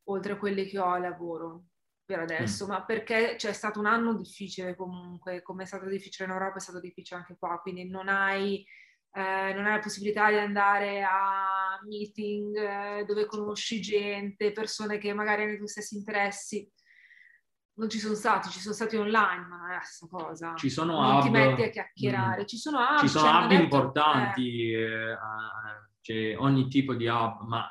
oltre 0.04 0.32
a 0.32 0.36
quelli 0.36 0.66
che 0.66 0.78
ho 0.78 0.90
a 0.90 0.98
lavoro 0.98 1.64
per 2.04 2.18
adesso, 2.18 2.66
ma 2.66 2.84
perché 2.84 3.36
c'è 3.36 3.52
stato 3.52 3.78
un 3.78 3.86
anno 3.86 4.14
difficile 4.14 4.74
comunque, 4.74 5.42
come 5.42 5.62
è 5.62 5.66
stato 5.66 5.86
difficile 5.86 6.26
in 6.26 6.34
Europa, 6.34 6.56
è 6.56 6.60
stato 6.60 6.80
difficile 6.80 7.20
anche 7.20 7.36
qua, 7.38 7.60
quindi 7.60 7.88
non 7.88 8.08
hai, 8.08 8.64
eh, 9.12 9.52
non 9.54 9.64
hai 9.64 9.74
la 9.74 9.78
possibilità 9.78 10.28
di 10.28 10.38
andare 10.38 11.02
a 11.02 11.78
meeting 11.86 12.56
eh, 12.56 13.04
dove 13.04 13.26
conosci 13.26 13.80
gente, 13.80 14.50
persone 14.50 14.98
che 14.98 15.12
magari 15.12 15.44
hanno 15.44 15.52
i 15.52 15.56
tuoi 15.56 15.68
stessi 15.68 15.96
interessi 15.96 16.68
non 17.74 17.88
ci 17.88 17.98
sono 17.98 18.14
stati, 18.14 18.50
ci 18.50 18.60
sono 18.60 18.74
stati 18.74 18.96
online, 18.96 19.46
ma 19.46 19.56
non 19.56 19.70
è 19.70 19.74
la 19.74 19.80
stessa 19.80 20.06
cosa. 20.08 20.54
Ci 20.54 20.68
sono 20.70 21.00
non 21.00 21.20
ti 21.22 21.28
hub- 21.28 21.34
metti 21.34 21.62
a 21.62 21.70
chiacchierare, 21.70 22.42
Mm. 22.42 22.46
ci 22.46 22.56
sono 22.56 22.78
hub, 22.78 22.98
ci 22.98 23.08
sono 23.08 23.24
ci 23.24 23.30
hanno 23.30 23.44
hub 23.44 23.50
detto- 23.50 23.62
importanti, 23.62 24.72
eh, 24.72 25.10
ah, 25.12 25.88
c'è 26.00 26.36
ogni 26.36 26.68
tipo 26.68 26.94
di 26.94 27.06
hub, 27.06 27.46
ma 27.46 27.66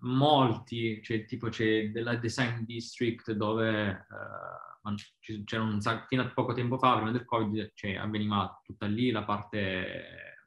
molti, 0.00 1.02
cioè, 1.02 1.24
tipo 1.24 1.48
c'è 1.48 1.88
della 1.90 2.16
Design 2.16 2.60
District 2.64 3.32
dove 3.32 3.88
eh, 3.88 5.42
c'era 5.46 5.62
un 5.62 5.80
sacco, 5.80 6.04
fino 6.08 6.20
a 6.22 6.30
poco 6.30 6.52
tempo 6.52 6.76
fa, 6.76 6.96
prima 6.96 7.10
del 7.10 7.24
Covid, 7.24 7.72
cioè, 7.74 7.94
avveniva 7.96 8.60
tutta 8.62 8.84
lì 8.84 9.10
la 9.10 9.24
parte 9.24 10.44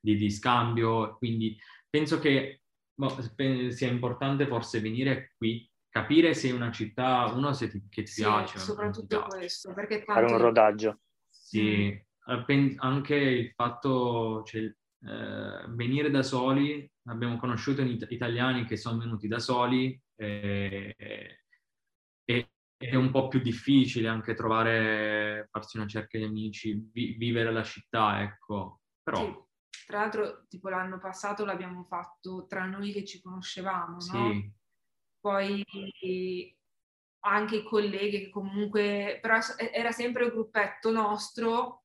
di, 0.00 0.16
di 0.16 0.30
scambio, 0.30 1.16
quindi 1.16 1.58
penso 1.90 2.20
che 2.20 2.62
boh, 2.94 3.16
sia 3.70 3.88
importante 3.88 4.46
forse 4.46 4.78
venire 4.80 5.32
qui, 5.36 5.68
capire 5.94 6.34
se 6.34 6.48
è 6.48 6.52
una 6.52 6.72
città, 6.72 7.26
uno 7.26 7.52
se 7.52 7.68
ti, 7.70 7.80
che 7.88 8.02
ti 8.02 8.10
Sì, 8.10 8.22
piace. 8.22 8.58
o 8.58 8.58
non 8.58 8.66
ti 8.66 8.72
soprattutto 8.72 9.06
piace. 9.06 9.28
questo, 9.38 9.72
perché 9.74 10.02
Fare 10.02 10.20
un 10.22 10.26
tanto 10.26 10.44
rodaggio. 10.44 10.98
Sì, 11.30 11.84
eh, 11.86 12.44
pen- 12.44 12.74
anche 12.78 13.14
il 13.14 13.52
fatto, 13.54 14.42
cioè, 14.42 14.62
eh, 14.62 15.64
venire 15.68 16.10
da 16.10 16.24
soli, 16.24 16.90
abbiamo 17.04 17.36
conosciuto 17.36 17.82
in- 17.82 18.04
italiani 18.08 18.64
che 18.64 18.76
sono 18.76 18.98
venuti 18.98 19.28
da 19.28 19.38
soli 19.38 19.96
e, 20.16 20.96
e- 22.24 22.48
è 22.76 22.96
un 22.96 23.12
po' 23.12 23.28
più 23.28 23.40
difficile 23.40 24.08
anche 24.08 24.34
trovare, 24.34 25.46
farsi 25.52 25.76
una 25.76 25.86
cerca 25.86 26.18
di 26.18 26.24
amici, 26.24 26.90
vi- 26.92 27.12
vivere 27.16 27.52
la 27.52 27.62
città, 27.62 28.20
ecco. 28.20 28.80
Però 29.00 29.16
Sì. 29.24 29.42
Tra 29.86 29.98
l'altro, 30.00 30.44
tipo 30.48 30.68
l'anno 30.70 30.98
passato 30.98 31.44
l'abbiamo 31.44 31.84
fatto 31.84 32.46
tra 32.48 32.64
noi 32.64 32.90
che 32.92 33.04
ci 33.04 33.20
conoscevamo, 33.20 33.92
no? 33.92 33.98
sì, 34.00 34.52
Poi 35.24 35.64
anche 37.20 37.56
i 37.56 37.62
colleghi 37.62 38.24
che 38.24 38.28
comunque, 38.28 39.18
però 39.22 39.38
era 39.72 39.90
sempre 39.90 40.24
un 40.24 40.30
gruppetto 40.30 40.90
nostro 40.90 41.84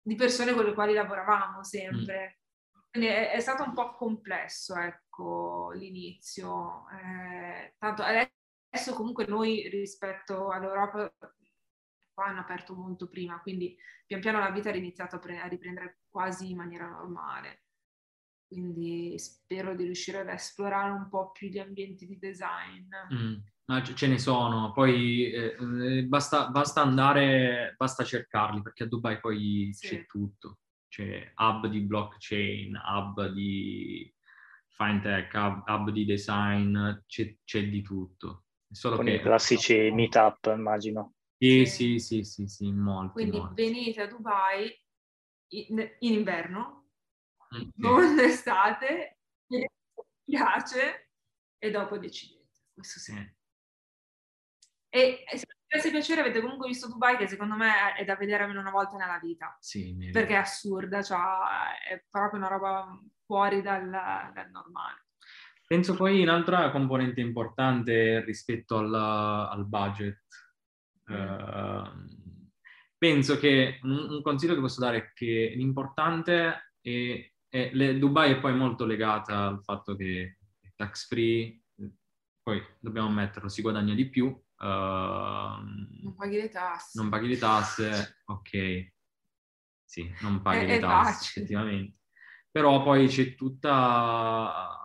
di 0.00 0.14
persone 0.14 0.52
con 0.52 0.64
le 0.64 0.72
quali 0.72 0.92
lavoravamo 0.92 1.64
sempre. 1.64 2.42
Quindi 2.88 3.08
è, 3.08 3.32
è 3.32 3.40
stato 3.40 3.64
un 3.64 3.72
po' 3.72 3.96
complesso, 3.96 4.76
ecco, 4.76 5.72
l'inizio. 5.74 6.84
Eh, 6.90 7.74
tanto 7.78 8.04
adesso 8.04 8.94
comunque 8.94 9.26
noi 9.26 9.68
rispetto 9.68 10.50
all'Europa 10.50 11.12
qua 12.14 12.26
hanno 12.26 12.40
aperto 12.40 12.76
molto 12.76 13.08
prima, 13.08 13.40
quindi 13.40 13.76
pian 14.06 14.20
piano 14.20 14.38
la 14.38 14.50
vita 14.50 14.70
è 14.70 14.76
iniziata 14.76 15.16
a 15.16 15.48
riprendere 15.48 16.02
quasi 16.08 16.50
in 16.50 16.58
maniera 16.58 16.86
normale. 16.86 17.61
Quindi 18.52 19.18
spero 19.18 19.74
di 19.74 19.84
riuscire 19.84 20.18
ad 20.18 20.28
esplorare 20.28 20.90
un 20.90 21.08
po' 21.08 21.30
più 21.30 21.48
gli 21.48 21.58
ambienti 21.58 22.06
di 22.06 22.18
design. 22.18 22.90
Mm, 23.14 23.36
ma 23.64 23.82
ce 23.82 23.94
ce 23.94 24.06
ne 24.08 24.18
sono, 24.18 24.72
poi 24.72 25.32
eh, 25.32 25.56
eh, 25.58 26.04
basta, 26.04 26.48
basta 26.48 26.82
andare, 26.82 27.74
basta 27.78 28.04
cercarli, 28.04 28.60
perché 28.60 28.82
a 28.82 28.86
Dubai 28.88 29.20
poi 29.20 29.70
Sì. 29.72 29.88
c'è 29.88 30.06
tutto. 30.06 30.58
C'è 30.86 31.32
hub 31.34 31.66
di 31.68 31.80
blockchain, 31.80 32.78
hub 32.84 33.32
di 33.32 34.14
fintech, 34.68 35.32
hub, 35.32 35.62
hub 35.66 35.90
di 35.90 36.04
design, 36.04 36.76
c'è, 37.06 37.34
c'è 37.44 37.66
di 37.66 37.80
tutto. 37.80 38.44
Solo 38.70 38.96
Con 38.96 39.06
che... 39.06 39.14
i 39.14 39.20
classici 39.20 39.90
meetup, 39.90 40.52
immagino. 40.54 41.14
Sì, 41.38 41.64
Sì. 41.64 41.98
sì, 41.98 41.98
sì, 41.98 42.24
sì, 42.24 42.46
sì, 42.48 42.70
molti, 42.70 43.12
Quindi 43.12 43.38
molti. 43.38 43.62
venite 43.62 44.02
a 44.02 44.06
Dubai 44.06 44.70
in, 45.52 45.90
in 46.00 46.12
inverno. 46.12 46.81
Non 47.76 48.14
d'estate, 48.16 49.18
vi 49.46 49.66
piace 50.24 51.10
e 51.58 51.70
dopo 51.70 51.98
decidete. 51.98 52.40
Questo 52.72 52.98
sì. 52.98 53.12
Sì. 53.12 53.40
E 54.94 55.24
e 55.26 55.38
se 55.38 55.46
vi 55.48 55.64
dovesse 55.68 55.90
piacere 55.90 56.20
avete 56.20 56.40
comunque 56.40 56.68
visto 56.68 56.88
Dubai 56.88 57.16
che 57.16 57.26
secondo 57.26 57.54
me 57.54 57.94
è 57.94 58.04
da 58.04 58.16
vedere 58.16 58.42
almeno 58.42 58.60
una 58.60 58.70
volta 58.70 58.96
nella 58.96 59.18
vita, 59.18 59.56
Sì, 59.60 60.10
perché 60.12 60.34
è 60.34 60.38
assurda, 60.38 61.02
cioè 61.02 61.18
è 61.88 62.04
proprio 62.10 62.40
una 62.40 62.48
roba 62.48 63.00
fuori 63.24 63.62
dal, 63.62 63.88
dal 63.88 64.50
normale. 64.50 65.06
Penso 65.66 65.94
poi 65.94 66.20
un'altra 66.20 66.70
componente 66.70 67.22
importante 67.22 68.22
rispetto 68.24 68.76
al, 68.76 68.94
al 68.94 69.66
budget. 69.66 70.20
Mm. 71.10 71.14
Ehm, 71.14 72.50
penso 72.98 73.38
che 73.38 73.78
un, 73.82 74.10
un 74.10 74.22
consiglio 74.22 74.54
che 74.54 74.60
posso 74.60 74.80
dare 74.80 74.96
è 74.98 75.12
che 75.14 75.54
l'importante 75.56 76.74
è, 76.82 77.31
è- 77.52 77.70
le- 77.74 77.98
Dubai 77.98 78.32
è 78.32 78.40
poi 78.40 78.54
molto 78.56 78.86
legata 78.86 79.46
al 79.46 79.62
fatto 79.62 79.94
che 79.94 80.38
è 80.58 80.72
tax 80.74 81.06
free, 81.06 81.60
poi 82.42 82.62
dobbiamo 82.80 83.08
ammetterlo, 83.08 83.48
si 83.50 83.60
guadagna 83.60 83.92
di 83.92 84.08
più, 84.08 84.28
ehm, 84.58 86.00
Non 86.02 86.14
paghi 86.16 86.36
le 86.36 86.48
tasse. 86.48 86.98
non 86.98 87.10
paghi 87.10 87.28
le 87.28 87.36
tasse, 87.36 88.22
ok, 88.24 88.92
sì, 89.84 90.10
non 90.22 90.40
paghi 90.40 90.64
È- 90.64 90.66
le 90.68 90.76
è 90.76 90.80
tasse 90.80 91.12
facile. 91.12 91.44
effettivamente, 91.44 91.98
però 92.50 92.82
poi 92.82 93.06
c'è 93.08 93.34
tutta, 93.34 94.78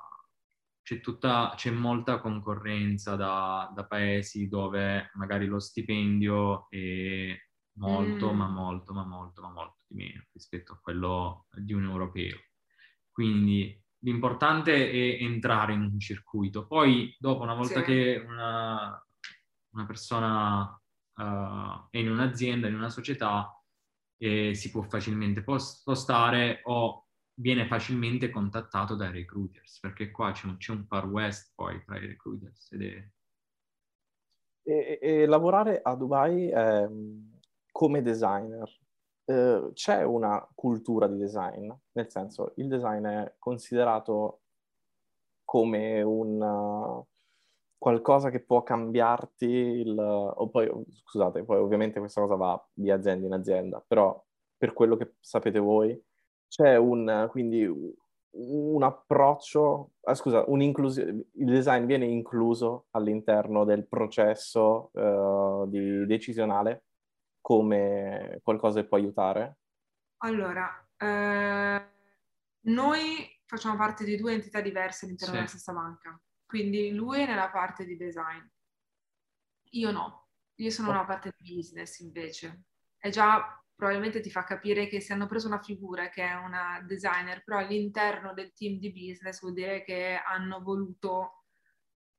c'è 0.82 1.00
tutta, 1.00 1.54
c'è 1.56 1.72
molta 1.72 2.20
concorrenza 2.20 3.16
da, 3.16 3.72
da 3.74 3.86
paesi 3.86 4.50
dove 4.50 5.10
magari 5.14 5.46
lo 5.48 5.60
stipendio 5.60 6.68
è 6.70 7.34
molto, 7.80 8.34
Mm. 8.34 8.38
ma 8.38 8.48
molto, 8.50 8.94
ma 8.94 9.06
molto, 9.06 9.42
ma 9.42 9.52
molto 9.52 9.78
di 9.88 9.96
meno 9.96 10.24
rispetto 10.34 10.74
a 10.74 10.80
quello 10.82 11.48
di 11.56 11.72
un 11.74 11.84
europeo. 11.86 12.38
Quindi 13.18 13.84
l'importante 14.04 14.92
è 14.92 15.24
entrare 15.24 15.74
in 15.74 15.82
un 15.82 16.00
circuito. 16.00 16.68
Poi, 16.68 17.16
dopo, 17.18 17.42
una 17.42 17.56
volta 17.56 17.80
Sì. 17.80 17.86
che 17.86 18.24
una, 18.24 19.04
una 19.74 19.86
persona 19.88 20.62
uh, 21.16 21.88
è 21.90 21.98
in 21.98 22.12
un'azienda, 22.12 22.68
in 22.68 22.76
una 22.76 22.90
società 22.90 23.60
e 24.18 24.54
si 24.54 24.70
può 24.70 24.84
facilmente 24.84 25.44
spostare 25.58 26.62
o 26.66 27.08
viene 27.34 27.66
facilmente 27.66 28.30
contattato 28.30 28.94
dai 28.94 29.12
recruiters, 29.12 29.80
perché 29.80 30.12
qua 30.12 30.32
c'è 30.32 30.46
un, 30.46 30.58
c'è 30.58 30.74
un 30.74 30.86
far 30.86 31.08
west 31.08 31.54
poi 31.56 31.84
tra 31.84 31.98
i 31.98 32.06
recruiters 32.06 32.72
ed 32.74 32.84
è... 32.84 33.12
E, 34.62 35.00
e 35.02 35.26
lavorare 35.26 35.82
a 35.82 35.96
Dubai 35.96 36.52
eh, 36.52 36.88
come 37.72 38.04
designer, 38.04 38.72
eh, 39.30 39.72
c'è 39.74 40.04
una 40.04 40.48
cultura 40.56 41.06
di 41.08 41.18
design, 41.18 41.70
nel 41.92 42.10
senso 42.10 42.54
il 42.56 42.68
design 42.70 43.06
è 43.06 43.36
considerato 43.38 44.40
come 45.44 46.02
un 46.02 46.42
uh, 46.42 47.06
qualcosa 47.78 48.30
che 48.30 48.40
può 48.40 48.64
cambiarti 48.64 49.46
il... 49.46 49.98
O 50.00 50.50
poi, 50.50 50.70
scusate, 50.94 51.44
poi 51.44 51.58
ovviamente 51.58 52.00
questa 52.00 52.22
cosa 52.22 52.36
va 52.36 52.68
di 52.74 52.90
azienda 52.90 53.28
in 53.28 53.34
azienda, 53.34 53.84
però 53.86 54.22
per 54.58 54.74
quello 54.74 54.96
che 54.96 55.16
sapete 55.20 55.60
voi, 55.60 56.02
c'è 56.48 56.78
un, 56.78 57.28
quindi 57.30 57.66
un 58.32 58.84
approccio, 58.84 59.92
ah, 60.04 60.16
scusa, 60.16 60.46
il 60.48 61.26
design 61.34 61.86
viene 61.86 62.06
incluso 62.06 62.86
all'interno 62.92 63.66
del 63.66 63.88
processo 63.88 64.90
uh, 64.94 65.68
di, 65.68 66.06
decisionale 66.06 66.87
come 67.48 68.42
qualcosa 68.44 68.82
che 68.82 68.88
può 68.90 68.98
aiutare? 68.98 69.60
Allora, 70.18 70.86
eh, 70.98 71.92
noi 72.66 73.42
facciamo 73.46 73.78
parte 73.78 74.04
di 74.04 74.18
due 74.18 74.34
entità 74.34 74.60
diverse 74.60 75.06
all'interno 75.06 75.34
sì. 75.34 75.40
della 75.40 75.50
stessa 75.50 75.72
banca. 75.72 76.22
Quindi 76.46 76.92
lui 76.92 77.22
è 77.22 77.26
nella 77.26 77.50
parte 77.50 77.86
di 77.86 77.96
design, 77.96 78.46
io 79.72 79.92
no, 79.92 80.28
io 80.56 80.70
sono 80.70 80.90
oh. 80.90 80.92
nella 80.92 81.06
parte 81.06 81.34
di 81.38 81.56
business 81.56 82.00
invece. 82.00 82.64
È 82.98 83.08
già 83.08 83.64
probabilmente 83.74 84.20
ti 84.20 84.30
fa 84.30 84.44
capire 84.44 84.88
che 84.88 85.00
se 85.00 85.14
hanno 85.14 85.28
preso 85.28 85.48
una 85.48 85.62
figura 85.62 86.10
che 86.10 86.28
è 86.28 86.34
una 86.34 86.84
designer, 86.86 87.46
però 87.46 87.60
all'interno 87.60 88.34
del 88.34 88.52
team 88.52 88.78
di 88.78 88.92
business 88.92 89.40
vuol 89.40 89.54
dire 89.54 89.86
che 89.86 90.20
hanno 90.22 90.62
voluto 90.62 91.37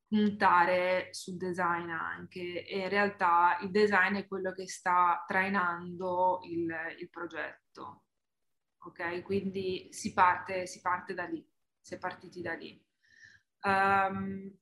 puntare 0.09 1.09
sul 1.13 1.37
design 1.37 1.91
anche 1.91 2.67
e 2.67 2.79
in 2.79 2.89
realtà 2.89 3.59
il 3.61 3.71
design 3.71 4.17
è 4.17 4.27
quello 4.27 4.53
che 4.53 4.67
sta 4.67 5.23
trainando 5.27 6.41
il, 6.45 6.67
il 6.99 7.11
progetto 7.11 8.05
ok? 8.89 9.23
Quindi 9.23 9.89
si 9.91 10.13
parte, 10.13 10.67
si 10.67 10.81
parte 10.81 11.15
da 11.15 11.25
lì, 11.25 11.45
si 11.81 11.95
è 11.95 11.99
partiti 11.99 12.41
da 12.41 12.55
lì. 12.55 12.83
Um, 13.63 14.57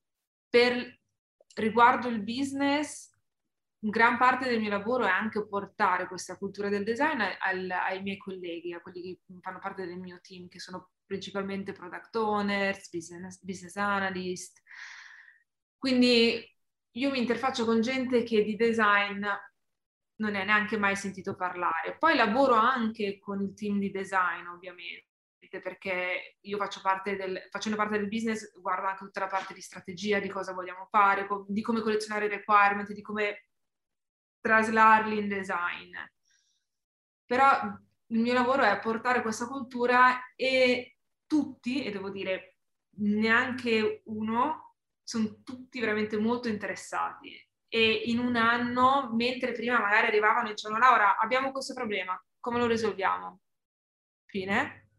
per 0.49 0.99
riguardo 1.55 2.07
il 2.07 2.21
business, 2.21 3.15
gran 3.79 4.17
parte 4.17 4.49
del 4.49 4.59
mio 4.59 4.69
lavoro 4.69 5.05
è 5.05 5.09
anche 5.09 5.45
portare 5.47 6.07
questa 6.07 6.37
cultura 6.37 6.69
del 6.69 6.83
design 6.83 7.21
al, 7.21 7.69
ai 7.69 8.01
miei 8.01 8.17
colleghi, 8.17 8.73
a 8.73 8.81
quelli 8.81 9.01
che 9.01 9.39
fanno 9.41 9.59
parte 9.59 9.85
del 9.85 9.97
mio 9.97 10.19
team, 10.21 10.47
che 10.47 10.59
sono 10.59 10.91
principalmente 11.05 11.71
product 11.71 12.15
owners, 12.15 12.89
business, 12.89 13.39
business 13.41 13.75
analyst. 13.75 14.61
Quindi 15.77 16.43
io 16.91 17.11
mi 17.11 17.19
interfaccio 17.19 17.65
con 17.65 17.81
gente 17.81 18.23
che 18.23 18.43
di 18.43 18.55
design 18.55 19.25
non 20.19 20.35
ha 20.35 20.43
neanche 20.43 20.77
mai 20.77 20.95
sentito 20.95 21.35
parlare. 21.35 21.97
Poi 21.97 22.15
lavoro 22.15 22.55
anche 22.55 23.19
con 23.19 23.41
il 23.41 23.53
team 23.53 23.77
di 23.79 23.91
design, 23.91 24.47
ovviamente, 24.47 25.05
perché 25.61 26.37
io 26.41 26.57
faccio 26.57 26.81
parte 26.81 27.15
del, 27.15 27.47
facendo 27.49 27.77
parte 27.77 27.97
del 27.97 28.07
business, 28.07 28.51
guardo 28.59 28.87
anche 28.87 29.05
tutta 29.05 29.19
la 29.19 29.27
parte 29.27 29.53
di 29.53 29.61
strategia, 29.61 30.19
di 30.19 30.29
cosa 30.29 30.53
vogliamo 30.53 30.87
fare, 30.89 31.27
di 31.47 31.61
come 31.61 31.81
collezionare 31.81 32.25
i 32.25 32.29
requirement, 32.29 32.91
di 32.91 33.01
come 33.01 33.49
traslarli 34.41 35.17
in 35.19 35.27
design. 35.27 35.95
Però 37.25 37.61
il 38.07 38.19
mio 38.19 38.33
lavoro 38.33 38.63
è 38.63 38.79
portare 38.79 39.21
questa 39.21 39.47
cultura 39.47 40.33
e 40.35 40.97
tutti, 41.27 41.83
e 41.83 41.91
devo 41.91 42.09
dire 42.09 42.57
neanche 42.99 44.01
uno, 44.05 44.66
sono 45.07 45.41
tutti 45.41 45.79
veramente 45.79 46.17
molto 46.17 46.49
interessati 46.49 47.33
e 47.69 48.03
in 48.07 48.19
un 48.19 48.35
anno, 48.35 49.09
mentre 49.13 49.53
prima 49.53 49.79
magari 49.79 50.07
arrivavano 50.07 50.49
e 50.49 50.51
dicevano 50.51 50.79
Laura, 50.79 51.17
abbiamo 51.17 51.51
questo 51.51 51.73
problema, 51.73 52.21
come 52.41 52.59
lo 52.59 52.67
risolviamo? 52.67 53.39
Fine. 54.25 54.89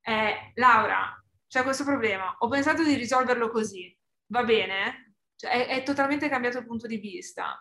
Eh, 0.00 0.52
Laura, 0.54 1.16
c'è 1.46 1.62
questo 1.62 1.84
problema, 1.84 2.34
ho 2.38 2.48
pensato 2.48 2.82
di 2.82 2.94
risolverlo 2.94 3.50
così, 3.50 3.96
va 4.32 4.42
bene? 4.42 5.14
Cioè, 5.36 5.50
è, 5.50 5.66
è, 5.78 5.82
totalmente 5.84 6.28
cambiato 6.28 6.58
il 6.58 6.66
punto 6.66 6.88
di 6.88 6.96
vista. 6.96 7.56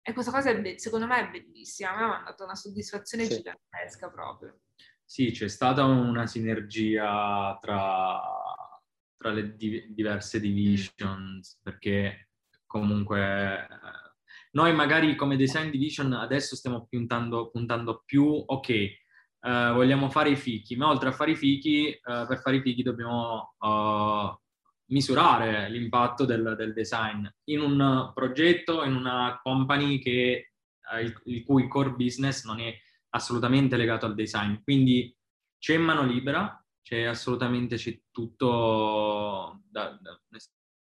E 0.00 0.14
questa 0.14 0.32
cosa 0.32 0.54
be- 0.54 0.78
secondo 0.78 1.06
me 1.06 1.28
è 1.28 1.30
bellissima, 1.30 1.94
me 1.94 2.04
ha 2.04 2.22
dato 2.24 2.44
una 2.44 2.54
soddisfazione 2.54 3.24
sì. 3.24 3.36
gigantesca 3.36 4.08
proprio. 4.08 4.60
Sì, 5.04 5.30
c'è 5.30 5.48
stata 5.48 5.84
una 5.84 6.26
sinergia 6.26 7.58
tra, 7.60 8.18
tra 9.16 9.30
le 9.30 9.56
di- 9.56 9.86
diverse 9.94 10.40
divisions, 10.40 11.58
mm. 11.58 11.62
perché 11.62 12.28
comunque 12.66 13.66
noi 14.52 14.74
magari 14.74 15.14
come 15.14 15.36
design 15.36 15.70
division 15.70 16.12
adesso 16.12 16.56
stiamo 16.56 16.86
puntando, 16.88 17.50
puntando 17.50 18.02
più, 18.04 18.24
ok, 18.24 18.68
eh, 18.68 18.90
vogliamo 19.40 20.08
fare 20.10 20.30
i 20.30 20.36
fichi, 20.36 20.76
ma 20.76 20.88
oltre 20.88 21.10
a 21.10 21.12
fare 21.12 21.32
i 21.32 21.36
fichi, 21.36 21.90
eh, 21.90 22.00
per 22.02 22.40
fare 22.40 22.56
i 22.56 22.62
fichi 22.62 22.82
dobbiamo 22.82 23.54
uh, 23.58 24.34
misurare 24.86 25.68
l'impatto 25.70 26.24
del, 26.24 26.54
del, 26.56 26.72
design 26.72 27.26
in 27.44 27.60
un 27.60 28.10
progetto, 28.14 28.82
in 28.82 28.94
una 28.94 29.38
company 29.42 29.98
che, 29.98 30.52
eh, 30.94 31.00
il, 31.00 31.20
il, 31.26 31.44
cui 31.44 31.68
core 31.68 31.90
business 31.90 32.44
non 32.44 32.60
è 32.60 32.74
assolutamente 33.10 33.76
legato 33.76 34.06
al 34.06 34.14
design. 34.14 34.56
Quindi 34.62 35.14
c'è 35.58 35.76
mano 35.76 36.04
libera, 36.04 36.64
c'è 36.86 37.02
assolutamente 37.02 37.74
c'è 37.74 38.00
tutto 38.12 39.60
da, 39.68 39.98
da, 40.00 40.20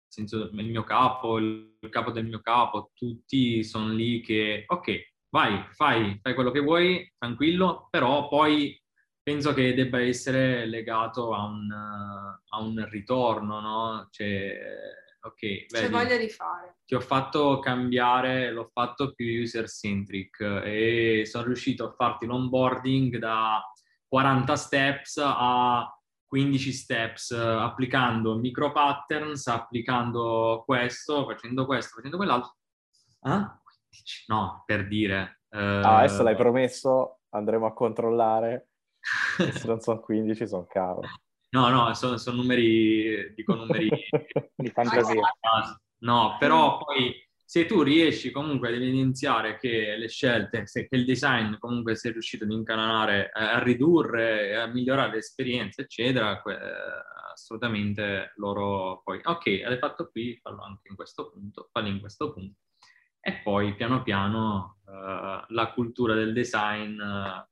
senso 0.08 0.52
il 0.54 0.70
mio 0.70 0.84
capo, 0.84 1.40
il 1.40 1.80
capo 1.90 2.12
del 2.12 2.28
mio 2.28 2.42
capo, 2.42 2.92
tutti 2.94 3.64
sono 3.64 3.92
lì 3.92 4.22
che, 4.22 4.66
ok, 4.68 5.14
vai, 5.30 5.66
fai, 5.72 6.20
fai 6.22 6.36
quello 6.36 6.52
che 6.52 6.60
vuoi, 6.60 7.12
tranquillo, 7.18 7.88
però 7.90 8.28
poi 8.28 8.80
penso 9.24 9.56
che 9.56 9.74
debba 9.74 10.00
essere 10.00 10.68
legato 10.68 11.34
a 11.34 11.46
un, 11.46 11.72
a 11.72 12.60
un 12.62 12.88
ritorno, 12.88 13.60
no? 13.60 14.08
Cioè, 14.12 14.60
ok, 15.22 15.40
vedi, 15.40 15.66
C'è 15.70 15.90
voglia 15.90 16.18
di 16.18 16.30
fare. 16.30 16.78
Ti 16.86 16.94
ho 16.94 17.02
fatto 17.02 17.58
cambiare, 17.58 18.52
l'ho 18.52 18.70
fatto 18.72 19.12
più 19.16 19.42
user-centric 19.42 20.40
e 20.64 21.24
sono 21.26 21.46
riuscito 21.46 21.88
a 21.88 21.94
farti 21.94 22.28
l'onboarding 22.28 23.18
da 23.18 23.60
40 24.08 24.56
steps 24.56 25.18
a 25.18 25.95
15 26.28 26.72
steps 26.72 27.32
eh, 27.32 27.38
applicando 27.38 28.38
micro 28.38 28.72
patterns, 28.72 29.48
applicando 29.48 30.64
questo, 30.66 31.26
facendo 31.26 31.66
questo, 31.66 31.96
facendo 31.96 32.18
quell'altro. 32.18 32.56
Ah? 33.22 33.60
15? 33.64 34.26
No, 34.28 34.64
per 34.66 34.88
dire. 34.88 35.42
Eh... 35.50 35.58
Ah, 35.60 36.00
adesso 36.00 36.24
l'hai 36.24 36.36
promesso, 36.36 37.20
andremo 37.30 37.66
a 37.66 37.74
controllare. 37.74 38.70
se 39.00 39.68
non 39.68 39.80
sono 39.80 40.00
15, 40.00 40.48
sono 40.48 40.66
caro. 40.66 41.02
No, 41.50 41.70
no, 41.70 41.94
sono, 41.94 42.18
sono 42.18 42.38
numeri, 42.38 43.34
dico 43.34 43.56
numeri 43.56 43.90
di 44.56 44.70
fantasia. 44.70 45.22
No, 45.98 46.36
però 46.38 46.78
poi 46.78 47.16
se 47.46 47.68
tu 47.68 47.84
riesci 47.84 48.32
comunque 48.32 48.70
ad 48.70 48.74
evidenziare 48.74 49.58
che 49.58 49.96
le 49.96 50.10
scelte, 50.10 50.66
se, 50.66 50.88
che 50.88 50.96
il 50.96 51.06
design 51.06 51.56
comunque 51.60 51.96
sei 51.96 52.12
riuscito 52.12 52.44
ad 52.44 52.52
incanalare, 52.52 53.26
eh, 53.26 53.44
a 53.44 53.62
ridurre, 53.62 54.58
a 54.58 54.66
migliorare 54.66 55.14
l'esperienza, 55.14 55.84
eccetera, 55.84 56.42
que- 56.42 56.56
eh, 56.56 57.14
assolutamente 57.32 58.34
loro 58.38 59.02
poi, 59.04 59.20
ok, 59.24 59.46
hai 59.46 59.78
fatto 59.78 60.10
qui, 60.10 60.40
fallo 60.42 60.64
anche 60.64 60.88
in 60.90 60.96
questo 60.96 61.30
punto, 61.30 61.70
fallo 61.72 61.88
in 61.88 62.00
questo 62.00 62.34
punto. 62.34 62.62
E 63.20 63.42
poi 63.44 63.76
piano 63.76 64.02
piano 64.04 64.80
uh, 64.86 65.46
la 65.48 65.72
cultura 65.74 66.14
del 66.14 66.32
design 66.32 67.00
uh, 67.00 67.44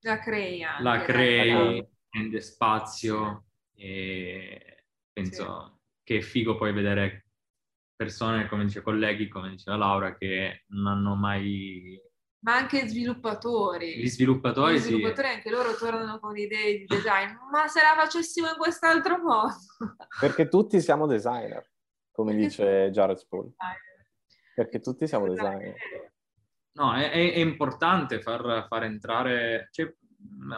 la 0.00 0.18
crei 0.20 0.62
anche. 0.62 0.82
La 0.82 1.02
crei, 1.02 1.86
prende 2.08 2.40
spazio 2.40 3.46
sì. 3.74 3.82
e 3.82 4.84
penso 5.12 5.64
sì. 5.64 6.02
che 6.04 6.16
è 6.18 6.20
figo 6.20 6.56
poi 6.56 6.72
vedere 6.72 7.27
persone, 7.98 8.48
come 8.48 8.64
dice 8.64 8.80
colleghi, 8.80 9.26
come 9.28 9.50
diceva 9.50 9.76
Laura, 9.76 10.16
che 10.16 10.62
non 10.68 10.86
hanno 10.86 11.16
mai... 11.16 12.00
Ma 12.44 12.54
anche 12.54 12.86
sviluppatori. 12.86 13.98
Gli 13.98 14.08
sviluppatori, 14.08 14.74
Gli 14.74 14.78
sviluppatori 14.78 15.26
sì. 15.26 15.34
anche 15.34 15.50
loro 15.50 15.74
tornano 15.74 16.20
con 16.20 16.36
idee 16.36 16.78
di 16.78 16.84
design, 16.84 17.32
ma 17.50 17.66
se 17.66 17.80
la 17.82 18.00
facessimo 18.00 18.50
in 18.50 18.56
quest'altro 18.56 19.18
modo? 19.18 19.52
Perché 20.20 20.46
tutti 20.46 20.80
siamo 20.80 21.08
designer, 21.08 21.68
come 22.12 22.30
Perché 22.30 22.46
dice 22.46 22.90
Jared 22.92 23.16
Spool. 23.16 23.52
Perché 24.54 24.78
tutti 24.78 25.08
siamo 25.08 25.26
designer. 25.26 25.74
No, 26.74 26.94
è, 26.94 27.10
è 27.10 27.38
importante 27.38 28.22
far, 28.22 28.66
far 28.68 28.84
entrare... 28.84 29.68
Cioè, 29.72 29.92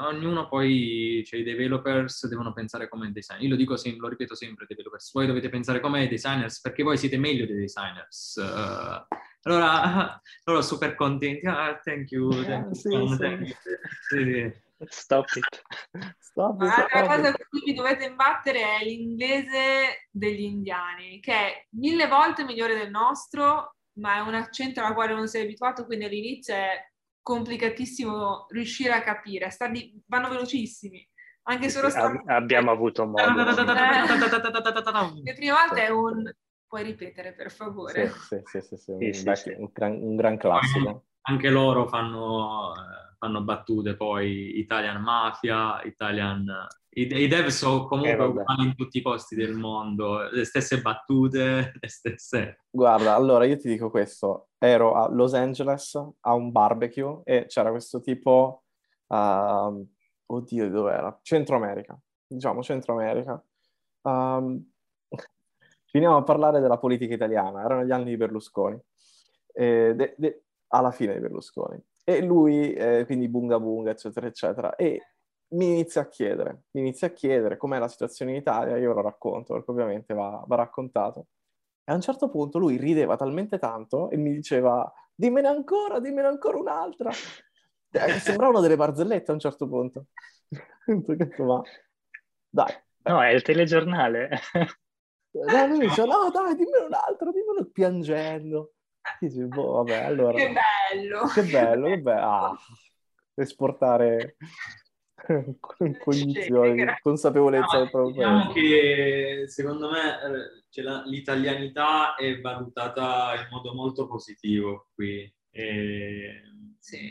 ognuno 0.01 0.49
poi, 0.49 1.23
cioè 1.27 1.41
i 1.41 1.45
developers 1.45 2.27
devono 2.27 2.53
pensare 2.53 2.89
come 2.89 3.11
designer. 3.13 3.43
Io 3.43 3.51
lo 3.51 3.57
dico 3.57 3.77
sempre, 3.77 4.01
lo 4.03 4.09
ripeto 4.09 4.35
sempre, 4.35 4.67
developers, 4.69 5.13
voi 5.13 5.27
dovete 5.27 5.49
pensare 5.49 5.81
come 5.81 6.09
designers 6.09 6.61
perché 6.61 6.83
voi 6.83 6.97
siete 6.97 7.19
meglio 7.19 7.47
dei 7.47 7.57
designers. 7.57 8.37
Uh, 8.37 9.17
allora, 9.43 10.21
loro 10.45 10.63
super 10.63 10.95
contenti. 10.95 11.47
Ah, 11.47 11.79
thank 11.83 12.11
you, 12.11 12.31
thank 12.45 12.65
you, 12.65 12.75
sì, 12.75 12.89
Tom, 12.89 13.13
sì. 13.13 13.19
thank 13.19 13.41
you. 13.41 13.57
Sì, 14.09 14.25
sì. 14.25 14.69
Stop 14.87 15.27
it. 15.35 15.63
Stop, 16.19 16.57
Ma 16.57 16.71
stop. 16.71 16.91
L'altra 16.91 17.17
cosa 17.17 17.33
con 17.33 17.47
cui 17.51 17.61
vi 17.67 17.75
dovete 17.75 18.07
imbattere 18.07 18.79
è 18.79 18.85
l'inglese 18.85 20.09
degli 20.11 20.41
indiani, 20.41 21.21
che 21.21 21.33
è 21.33 21.67
mille 21.73 22.07
volte 22.07 22.45
migliore 22.45 22.75
del 22.75 22.91
nostro, 22.91 23.77
ma 23.99 24.17
è 24.17 24.21
un 24.21 24.35
accento 24.35 24.81
al 24.81 24.95
quale 24.95 25.13
non 25.13 25.29
sei 25.29 25.43
abituato, 25.43 25.85
quindi 25.85 26.07
all'inizio 26.07 26.55
è 26.55 26.90
complicatissimo 27.31 28.47
riuscire 28.51 28.93
a 28.93 29.03
capire. 29.03 29.51
Sta 29.51 29.69
di- 29.69 30.03
vanno 30.07 30.29
velocissimi, 30.29 31.09
anche 31.45 31.71
solo 31.71 31.89
sì, 31.91 31.99
ab- 31.99 32.23
sta- 32.23 32.35
abbiamo 32.35 32.71
avuto 32.73 33.07
modo. 33.07 33.45
Le 35.23 35.35
prime 35.35 35.53
volte 35.53 35.87
è 35.87 35.91
un... 35.91 36.31
Puoi 36.67 36.85
ripetere, 36.85 37.33
per 37.35 37.51
favore? 37.51 38.11
Sì, 38.11 38.41
sì, 38.45 38.61
sì, 38.61 38.77
sì, 38.77 38.93
un, 38.93 39.13
sì, 39.13 39.25
vec- 39.25 39.39
sì. 39.39 39.55
un 39.57 39.71
gran, 39.73 39.93
un 39.93 40.15
gran 40.15 40.37
classico. 40.37 41.07
Anche 41.23 41.51
loro 41.51 41.89
fanno, 41.89 42.75
eh, 42.75 43.17
fanno 43.19 43.43
battute 43.43 43.97
poi 43.97 44.59
Italian 44.59 45.03
Mafia, 45.03 45.83
Italian... 45.83 46.45
I, 46.93 47.03
i 47.03 47.29
dev 47.29 47.47
sono 47.49 47.87
comunque 47.87 48.25
Eh, 48.25 48.27
uguali 48.27 48.65
in 48.65 48.75
tutti 48.75 48.99
i 48.99 49.03
posti 49.03 49.37
del 49.37 49.55
mondo, 49.55 50.29
le 50.29 50.45
stesse 50.45 50.81
battute, 50.81 51.73
le 51.81 51.89
stesse... 51.89 52.59
Guarda, 52.69 53.15
allora 53.15 53.45
io 53.45 53.57
ti 53.57 53.69
dico 53.69 53.91
questo, 53.91 54.49
ero 54.59 54.95
a 54.95 55.09
Los 55.09 55.35
Angeles 55.35 55.95
a 56.21 56.35
un 56.35 56.51
barbecue 56.51 57.21
e 57.25 57.47
c'era 57.47 57.71
questo 57.71 58.01
tipo, 58.01 58.65
uh, 59.07 59.89
oddio, 60.27 60.69
dove 60.71 60.93
era? 60.93 61.17
Centro 61.23 61.57
America, 61.57 61.97
diciamo 62.27 62.61
Centro 62.63 62.95
America. 62.95 63.41
Um, 64.03 64.69
finiamo 65.87 66.17
a 66.17 66.23
parlare 66.25 66.61
della 66.61 66.79
politica 66.79 67.15
italiana, 67.15 67.63
erano 67.65 67.85
gli 67.85 67.93
anni 67.93 68.07
di 68.07 68.17
Berlusconi, 68.17 68.81
eh, 69.53 69.93
de- 69.95 70.15
de- 70.19 70.43
alla 70.69 70.91
fine 70.91 71.15
di 71.15 71.21
Berlusconi. 71.21 71.81
E 72.03 72.21
lui, 72.23 72.73
eh, 72.73 73.05
quindi 73.07 73.29
bunga 73.29 73.61
bunga, 73.61 73.91
eccetera, 73.93 74.27
eccetera, 74.27 74.75
e 74.75 75.01
mi 75.53 75.67
inizia 75.67 76.03
a 76.03 76.09
chiedere, 76.09 76.65
mi 76.73 76.81
inizia 76.81 77.09
a 77.09 77.11
chiedere 77.11 77.57
com'è 77.57 77.79
la 77.79 77.89
situazione 77.89 78.33
in 78.33 78.39
Italia, 78.39 78.77
io 78.77 78.93
lo 78.93 79.01
racconto, 79.01 79.55
perché 79.55 79.71
ovviamente 79.71 80.15
va, 80.15 80.43
va 80.47 80.57
raccontato. 80.57 81.27
E 81.85 81.93
a 81.93 81.95
un 81.95 82.01
certo 82.01 82.29
punto 82.31 82.59
lui 82.59 82.77
rideva 82.77 83.17
talmente 83.17 83.59
tanto 83.59 84.11
e 84.11 84.17
mi 84.17 84.33
diceva, 84.33 84.91
dimmene 85.15 85.49
ancora, 85.49 85.99
dimmene 85.99 86.29
ancora 86.29 86.59
un'altra. 86.59 87.11
Eh, 87.93 88.13
sembravano 88.21 88.61
delle 88.61 88.77
barzellette 88.77 89.31
a 89.31 89.35
un 89.35 89.41
certo 89.41 89.67
punto. 89.67 90.07
Ho 90.87 91.15
detto, 91.15 91.45
ma 91.45 91.63
dai. 92.49 92.73
No, 93.03 93.23
è 93.23 93.31
il 93.31 93.43
telegiornale. 93.43 94.31
No, 95.33 95.67
lui 95.67 95.79
dice, 95.81 96.05
no 96.05 96.31
dai, 96.31 96.55
dimmene 96.55 96.85
un'altra, 96.87 97.31
dimmene 97.33 97.69
piangendo. 97.73 98.75
Dici, 99.19 99.43
boh, 99.45 99.83
vabbè, 99.83 100.05
allora... 100.05 100.37
Che 100.37 100.53
bello! 100.53 101.27
Che 101.27 101.43
bello, 101.43 101.87
che 101.87 101.99
bello. 101.99 102.21
Ah, 102.21 102.59
esportare 103.35 104.37
cognizioni, 105.61 106.75
Grazie. 106.77 107.01
consapevolezza 107.03 107.77
No, 107.77 107.79
del 107.83 107.91
proprio 107.91 108.13
diciamo 108.15 108.53
paese. 108.53 108.61
che 108.61 109.45
secondo 109.49 109.91
me 109.91 110.23
eh, 110.23 110.65
cioè, 110.71 110.85
la- 110.85 111.03
l'italianità 111.07 112.15
è 112.15 112.41
valutata 112.41 113.35
in 113.41 113.49
modo 113.51 113.75
molto 113.75 114.07
positivo 114.07 114.89
qui. 114.95 115.33
E 115.53 116.43
Sì. 116.79 117.11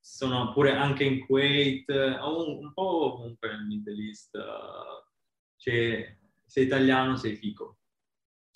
sono 0.00 0.52
pure 0.52 0.72
anche 0.72 1.04
in 1.04 1.26
Kuwait, 1.26 1.88
un, 1.88 2.58
un 2.64 2.72
po' 2.72 3.16
comunque 3.16 3.48
nel 3.48 3.64
Middle 3.66 4.02
East, 4.06 4.34
eh, 4.34 4.42
cioè, 5.56 6.16
sei 6.46 6.64
italiano, 6.64 7.16
sei 7.16 7.36
fico. 7.36 7.78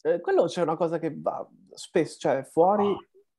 Eh, 0.03 0.21
quello 0.21 0.45
c'è 0.45 0.63
una 0.63 0.77
cosa 0.77 0.99
che 0.99 1.13
va 1.17 1.47
spesso, 1.75 2.19
cioè 2.21 2.45
fuori 2.45 2.97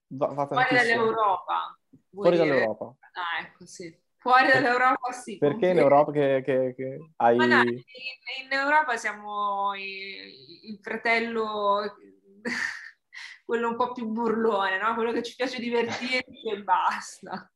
va, 0.07 0.27
va 0.27 0.45
Fuori 0.47 0.75
dall'Europa. 0.75 1.79
Fuori 2.11 2.35
dire? 2.35 2.47
dall'Europa. 2.49 2.95
Ah, 3.13 3.41
ecco, 3.45 3.65
sì. 3.65 3.95
Fuori 4.19 4.47
dall'Europa 4.47 5.11
sì. 5.11 5.37
Perché 5.37 5.67
in. 5.67 5.77
Europa 5.77 6.11
che, 6.11 6.41
che- 6.43 6.73
che 6.75 7.11
hai... 7.17 7.37
Ma 7.37 7.45
no, 7.45 7.61
in, 7.61 7.69
in 7.73 8.51
Europa 8.51 8.97
siamo 8.97 9.73
i- 9.75 10.69
il 10.69 10.79
fratello, 10.81 11.95
quello 13.45 13.69
un 13.69 13.75
po' 13.77 13.93
più 13.93 14.07
burlone, 14.07 14.77
no? 14.77 14.93
Quello 14.95 15.11
che 15.13 15.23
ci 15.23 15.35
piace 15.35 15.59
divertirci 15.59 16.49
e 16.51 16.61
basta. 16.63 17.51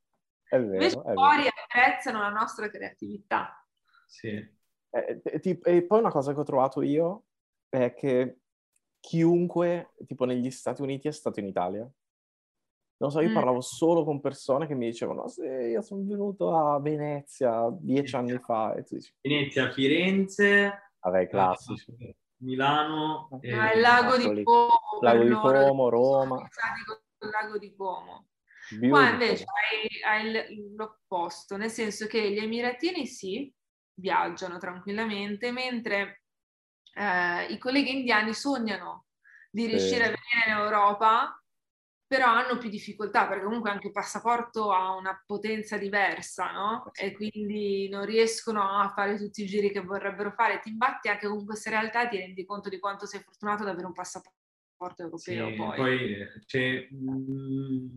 È 0.47 0.55
Invece 0.55 0.95
vero, 0.95 1.01
è 1.01 1.05
vero. 1.07 1.19
fuori 1.19 1.47
apprezzano 1.47 2.19
la 2.21 2.29
nostra 2.29 2.69
creatività. 2.69 3.67
Sì. 4.07 4.27
Eh, 4.29 5.21
e, 5.23 5.39
ti- 5.39 5.59
e 5.63 5.83
poi 5.85 5.99
una 5.99 6.11
cosa 6.11 6.33
che 6.33 6.39
ho 6.39 6.43
trovato 6.43 6.81
io 6.81 7.25
è 7.67 7.93
che 7.93 8.37
chiunque, 9.01 9.93
tipo 10.07 10.23
negli 10.23 10.49
Stati 10.49 10.81
Uniti, 10.81 11.09
è 11.09 11.11
stato 11.11 11.39
in 11.41 11.47
Italia. 11.47 11.89
Non 12.97 13.11
so, 13.11 13.19
io 13.21 13.29
Mm. 13.29 13.33
parlavo 13.33 13.61
solo 13.61 14.03
con 14.03 14.21
persone 14.21 14.67
che 14.67 14.75
mi 14.75 14.85
dicevano, 14.89 15.27
sì, 15.27 15.41
io 15.41 15.81
sono 15.81 16.03
venuto 16.05 16.55
a 16.55 16.79
Venezia 16.79 17.67
dieci 17.71 18.15
anni 18.15 18.37
fa. 18.39 18.73
E 18.75 18.83
tu 18.83 18.95
dici, 18.95 19.13
Venezia, 19.21 19.71
Firenze, 19.71 20.91
vabbè, 20.99 21.27
classici. 21.27 21.93
eh, 21.99 22.15
Milano. 22.43 23.29
Eh, 23.41 23.49
e- 23.49 23.55
Ma 23.55 23.71
il 23.73 23.79
lago 23.81 24.17
di 24.17 24.43
Como, 24.43 24.69
Lago 25.01 25.23
di 25.23 25.33
Como, 25.33 25.89
Roma. 25.89 26.47
il 27.19 27.29
lago 27.29 27.57
di 27.57 27.75
Como. 27.75 28.27
Qua 28.67 28.79
Beautiful. 28.79 29.11
invece 29.11 29.45
hai, 30.05 30.31
hai 30.31 30.73
l'opposto, 30.75 31.57
nel 31.57 31.69
senso 31.69 32.07
che 32.07 32.31
gli 32.31 32.37
emiratini 32.37 33.05
sì, 33.05 33.53
viaggiano 33.95 34.57
tranquillamente, 34.57 35.51
mentre 35.51 36.23
eh, 36.93 37.45
i 37.51 37.57
colleghi 37.57 37.91
indiani 37.97 38.33
sognano 38.33 39.05
di 39.51 39.63
Sì. 39.63 39.67
riuscire 39.69 40.03
a 40.05 40.07
venire 40.07 40.47
in 40.47 40.57
Europa, 40.57 41.42
però 42.13 42.27
hanno 42.27 42.59
più 42.59 42.69
difficoltà 42.69 43.25
perché 43.27 43.43
comunque 43.43 43.71
anche 43.71 43.87
il 43.87 43.91
passaporto 43.91 44.71
ha 44.71 44.93
una 44.95 45.19
potenza 45.25 45.77
diversa, 45.79 46.51
no? 46.51 46.91
E 46.93 47.11
quindi 47.11 47.89
non 47.89 48.05
riescono 48.05 48.61
a 48.61 48.87
fare 48.95 49.17
tutti 49.17 49.41
i 49.41 49.47
giri 49.47 49.71
che 49.71 49.79
vorrebbero 49.81 50.29
fare. 50.29 50.59
Ti 50.59 50.69
imbatti 50.69 51.07
anche 51.09 51.27
con 51.27 51.43
questa 51.43 51.71
realtà 51.71 52.03
e 52.05 52.09
ti 52.09 52.17
rendi 52.17 52.45
conto 52.45 52.69
di 52.69 52.77
quanto 52.77 53.07
sei 53.07 53.21
fortunato 53.21 53.63
ad 53.63 53.69
avere 53.69 53.87
un 53.87 53.93
passaporto 53.93 55.01
europeo. 55.01 55.47
Sì, 55.49 55.55
poi. 55.55 55.75
poi 55.75 56.13
eh, 56.13 56.31
c'è, 56.45 56.87
mm, 56.93 57.87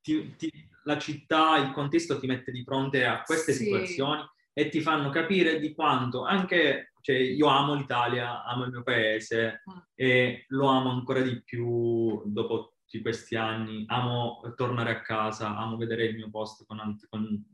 ti- 0.00 0.34
ti- 0.36 0.68
la 0.84 0.98
città, 0.98 1.58
il 1.58 1.70
contesto 1.72 2.18
ti 2.18 2.26
mette 2.26 2.50
di 2.50 2.62
fronte 2.64 3.04
a 3.04 3.20
queste 3.24 3.52
Sì. 3.52 3.64
situazioni 3.64 4.22
e 4.54 4.70
ti 4.70 4.80
fanno 4.80 5.10
capire 5.10 5.58
di 5.58 5.74
quanto 5.74 6.24
anche, 6.24 6.92
cioè, 7.02 7.16
io 7.16 7.46
amo 7.48 7.74
l'Italia, 7.74 8.42
amo 8.44 8.64
il 8.64 8.70
mio 8.70 8.82
paese 8.82 9.60
Mm. 9.70 9.78
e 9.94 10.44
lo 10.48 10.66
amo 10.68 10.88
ancora 10.90 11.20
di 11.20 11.42
più 11.42 12.22
dopo 12.24 12.73
tutti 12.94 13.00
questi 13.02 13.36
anni. 13.36 13.84
Amo 13.88 14.40
tornare 14.54 14.90
a 14.92 15.00
casa, 15.00 15.56
amo 15.56 15.76
vedere 15.76 16.04
il 16.04 16.14
mio 16.14 16.30
posto 16.30 16.64
con, 16.64 16.96
con- 17.08 17.44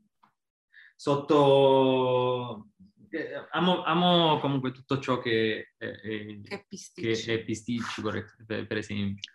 sotto... 0.97 2.69
eh, 3.11 3.47
Amo, 3.53 3.83
amo 3.85 4.39
comunque 4.41 4.73
tutto 4.73 4.99
ciò 4.99 5.19
che 5.19 5.75
è, 5.79 5.87
è- 5.87 6.41
Che 6.43 6.67
è 7.27 7.45
pisticci, 7.45 8.03
corretto, 8.03 8.45
per, 8.47 8.67
per 8.67 8.77
esempio. 8.77 9.33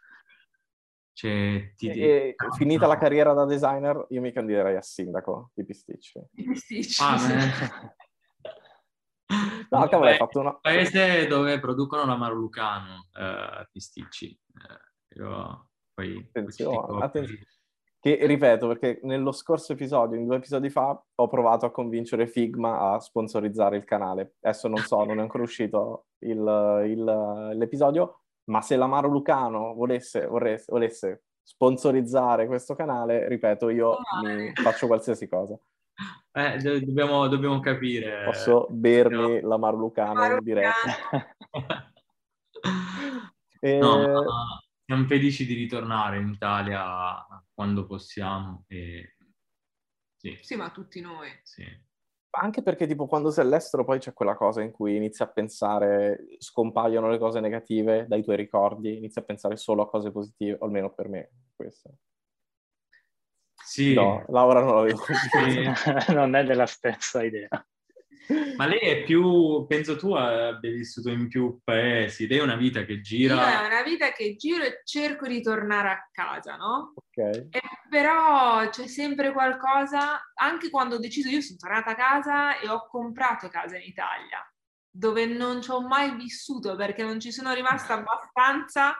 Cioè, 1.14 1.74
ti, 1.76 1.88
E, 1.90 2.36
finita 2.58 2.88
la 2.88 2.98
carriera 2.98 3.34
da 3.34 3.46
designer, 3.46 4.06
io 4.10 4.20
mi 4.22 4.34
candiderei 4.34 4.76
a 4.76 4.82
sindaco 4.82 5.52
di 5.54 5.64
Pisticci. 5.66 6.20
I 6.36 6.44
pisticci. 6.44 7.02
Ah. 7.02 7.18
No, 9.68 9.88
cavolo, 9.88 10.10
hai 10.12 10.18
fatto 10.18 10.40
una... 10.40 10.50
un 10.52 10.60
paese 10.62 11.26
dove 11.26 11.60
producono 11.60 12.06
l'amaro 12.06 12.36
lucano, 12.36 13.08
eh, 13.12 13.68
pisticci. 13.72 14.28
Eh, 14.30 15.18
io 15.18 15.70
poi 15.96 16.18
Attenzione, 16.28 17.04
attenzione. 17.04 17.48
Che 18.06 18.20
ripeto, 18.28 18.68
perché 18.68 19.00
nello 19.02 19.32
scorso 19.32 19.72
episodio, 19.74 20.16
in 20.20 20.28
due 20.28 20.36
episodi 20.36 20.70
fa, 20.70 21.02
ho 21.16 21.28
provato 21.28 21.66
a 21.66 21.72
convincere 21.72 22.28
Figma 22.28 22.92
a 22.94 23.00
sponsorizzare 23.00 23.78
il 23.78 23.84
canale. 23.84 24.36
Adesso 24.42 24.68
non 24.68 24.78
so, 24.80 25.04
non 25.06 25.18
è 25.18 25.22
ancora 25.22 25.42
uscito 25.42 26.06
il- 26.20 26.84
il- 26.86 27.52
l'episodio, 27.58 28.20
ma 28.52 28.62
se 28.62 28.76
l'Amaro 28.76 29.08
Lucano 29.08 29.74
volesse, 29.74 30.28
vorresse- 30.28 30.72
volesse 30.72 31.24
sponsorizzare 31.42 32.46
questo 32.46 32.76
canale, 32.76 33.28
ripeto, 33.28 33.70
io 33.70 33.98
mi 34.22 34.52
faccio 34.54 34.86
qualsiasi 34.86 35.28
cosa. 35.28 35.58
Eh, 36.32 36.58
do- 36.58 36.80
dobbiamo, 36.82 37.28
dobbiamo 37.28 37.60
capire. 37.60 38.24
Posso 38.26 38.68
bermi 38.70 39.42
l'Amaro 39.42 39.78
Lucano 39.78 40.12
Amaro 40.12 40.36
in 40.38 40.44
diretta. 40.44 40.74
E- 43.62 43.80
No, 43.80 43.98
ma 43.98 44.24
siamo 44.86 45.06
felici 45.08 45.46
di 45.46 45.56
ritornare 45.56 46.20
in 46.20 46.30
Italia 46.30 47.26
quando 47.54 47.86
possiamo. 47.86 48.66
E... 48.68 49.16
Sì, 50.16 50.38
Sì, 50.42 50.56
ma 50.56 50.70
tutti 50.70 51.02
noi. 51.02 51.30
sì. 51.44 51.84
Anche 52.38 52.62
perché 52.62 52.86
tipo 52.86 53.08
quando 53.08 53.32
sei 53.32 53.46
all'estero 53.46 53.86
poi 53.86 53.98
c'è 53.98 54.12
quella 54.12 54.36
cosa 54.36 54.62
in 54.62 54.72
cui 54.72 54.98
inizi 54.98 55.24
a 55.24 55.28
pensare, 55.28 56.36
scompaiono 56.38 57.10
le 57.10 57.18
cose 57.18 57.40
negative 57.40 58.08
dai 58.08 58.24
tuoi 58.24 58.36
ricordi, 58.36 58.98
inizi 58.98 59.20
a 59.20 59.24
pensare 59.24 59.56
solo 59.56 59.84
a 59.84 59.90
cose 59.90 60.12
positive, 60.12 60.58
o 60.60 60.66
almeno 60.66 60.94
per 60.94 61.08
me 61.08 61.32
questo. 61.56 61.98
Sì, 63.54 63.94
No, 63.94 64.26
Laura 64.28 64.60
non 64.60 64.76
l'avevo 64.76 65.02
sì. 65.06 66.12
non 66.14 66.36
è 66.36 66.44
della 66.44 66.66
stessa 66.66 67.24
idea. 67.24 67.48
Ma 68.58 68.66
lei 68.66 68.80
è 68.80 69.04
più, 69.04 69.66
penso 69.68 69.98
tu 69.98 70.14
abbia 70.14 70.72
vissuto 70.72 71.10
in 71.10 71.28
più 71.28 71.60
paesi, 71.64 72.28
lei 72.28 72.40
è 72.40 72.42
una 72.42 72.56
vita 72.56 72.84
che 72.84 73.02
gira... 73.02 73.36
Io 73.36 73.64
è 73.64 73.66
una 73.68 73.84
vita 73.84 74.12
che 74.12 74.36
giro 74.36 74.64
e 74.64 74.82
cerco 74.84 75.28
di 75.28 75.42
tornare 75.42 75.90
a 75.90 76.10
casa, 76.12 76.56
no? 76.56 76.94
Ok. 76.96 77.48
E 77.50 77.62
però 77.90 78.68
c'è 78.70 78.88
sempre 78.88 79.32
qualcosa, 79.32 80.32
anche 80.36 80.70
quando 80.70 80.96
ho 80.96 81.00
deciso, 81.00 81.30
io 81.30 81.42
sono 81.42 81.58
tornata 81.60 81.92
a 81.92 81.96
casa 81.96 82.60
e 82.60 82.68
ho 82.68 82.88
comprato 82.88 83.48
casa 83.48 83.78
in 83.78 83.84
Italia, 83.86 84.42
dove 84.90 85.26
non 85.26 85.62
ci 85.62 85.72
ho 85.72 85.82
mai 85.82 86.16
vissuto 86.16 86.76
perché 86.76 87.04
non 87.04 87.20
ci 87.20 87.32
sono 87.32 87.54
rimasta 87.54 87.94
abbastanza 87.96 88.96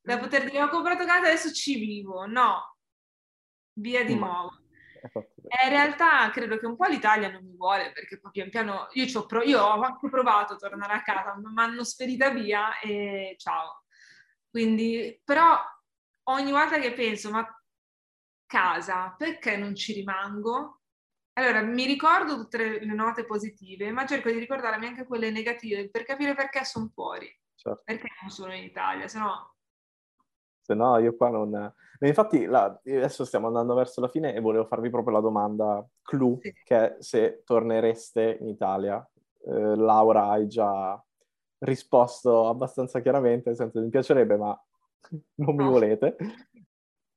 da 0.00 0.18
poter 0.18 0.44
dire 0.44 0.62
ho 0.62 0.68
comprato 0.68 1.04
casa 1.04 1.26
adesso 1.26 1.52
ci 1.52 1.78
vivo. 1.78 2.26
No, 2.26 2.76
via 3.74 4.04
di 4.04 4.14
Ma- 4.14 4.26
nuovo. 4.26 4.50
Hai 5.02 5.10
fatto 5.48 5.56
bene. 5.56 5.62
E 5.62 5.64
in 5.66 5.70
realtà 5.70 6.30
credo 6.30 6.58
che 6.58 6.66
un 6.66 6.76
po' 6.76 6.86
l'Italia 6.86 7.30
non 7.30 7.44
mi 7.44 7.56
vuole 7.56 7.92
perché 7.92 8.18
poi 8.20 8.30
pian 8.30 8.50
piano 8.50 8.88
io, 8.92 9.06
ci 9.06 9.16
ho, 9.16 9.26
pro- 9.26 9.42
io 9.42 9.60
ho 9.62 9.80
anche 9.80 10.08
provato 10.08 10.54
a 10.54 10.56
tornare 10.56 10.94
a 10.94 11.02
casa, 11.02 11.36
ma 11.40 11.50
mi 11.50 11.60
hanno 11.62 11.84
spedita 11.84 12.30
via 12.30 12.78
e 12.80 13.34
ciao. 13.38 13.84
Quindi, 14.50 15.20
però 15.24 15.58
ogni 16.24 16.50
volta 16.52 16.78
che 16.78 16.92
penso, 16.92 17.30
ma 17.30 17.46
casa, 18.46 19.14
perché 19.16 19.56
non 19.56 19.74
ci 19.74 19.92
rimango? 19.92 20.82
Allora, 21.34 21.60
mi 21.62 21.84
ricordo 21.86 22.36
tutte 22.36 22.58
le, 22.58 22.84
le 22.84 22.94
note 22.94 23.24
positive, 23.24 23.90
ma 23.92 24.06
cerco 24.06 24.30
di 24.30 24.38
ricordarmi 24.38 24.86
anche 24.86 25.06
quelle 25.06 25.30
negative 25.30 25.90
per 25.90 26.04
capire 26.04 26.34
perché 26.34 26.64
sono 26.64 26.88
fuori, 26.92 27.26
Certo. 27.54 27.82
perché 27.84 28.08
non 28.20 28.30
sono 28.30 28.54
in 28.54 28.64
Italia, 28.64 29.06
se 29.08 29.18
no... 29.18 29.57
Se 30.68 30.74
no, 30.74 30.98
io 30.98 31.16
qua 31.16 31.30
non... 31.30 31.48
Ma 31.50 32.06
Infatti, 32.06 32.44
la- 32.44 32.78
adesso 32.84 33.24
stiamo 33.24 33.46
andando 33.46 33.72
verso 33.72 34.02
la 34.02 34.08
fine 34.08 34.34
e 34.34 34.40
volevo 34.40 34.66
farvi 34.66 34.90
proprio 34.90 35.14
la 35.14 35.22
domanda 35.22 35.82
clou, 36.02 36.38
Sì. 36.42 36.52
che 36.62 36.76
è 36.76 36.96
se 37.02 37.42
tornereste 37.42 38.36
in 38.42 38.48
Italia. 38.48 39.02
Eh, 39.46 39.76
Laura, 39.76 40.28
hai 40.28 40.46
già 40.46 41.02
risposto 41.60 42.48
abbastanza 42.48 43.00
chiaramente, 43.00 43.48
nel 43.48 43.56
senso 43.56 43.80
mi 43.80 43.88
piacerebbe, 43.88 44.36
ma 44.36 44.62
non 45.36 45.56
mi 45.56 45.64
volete. 45.64 46.16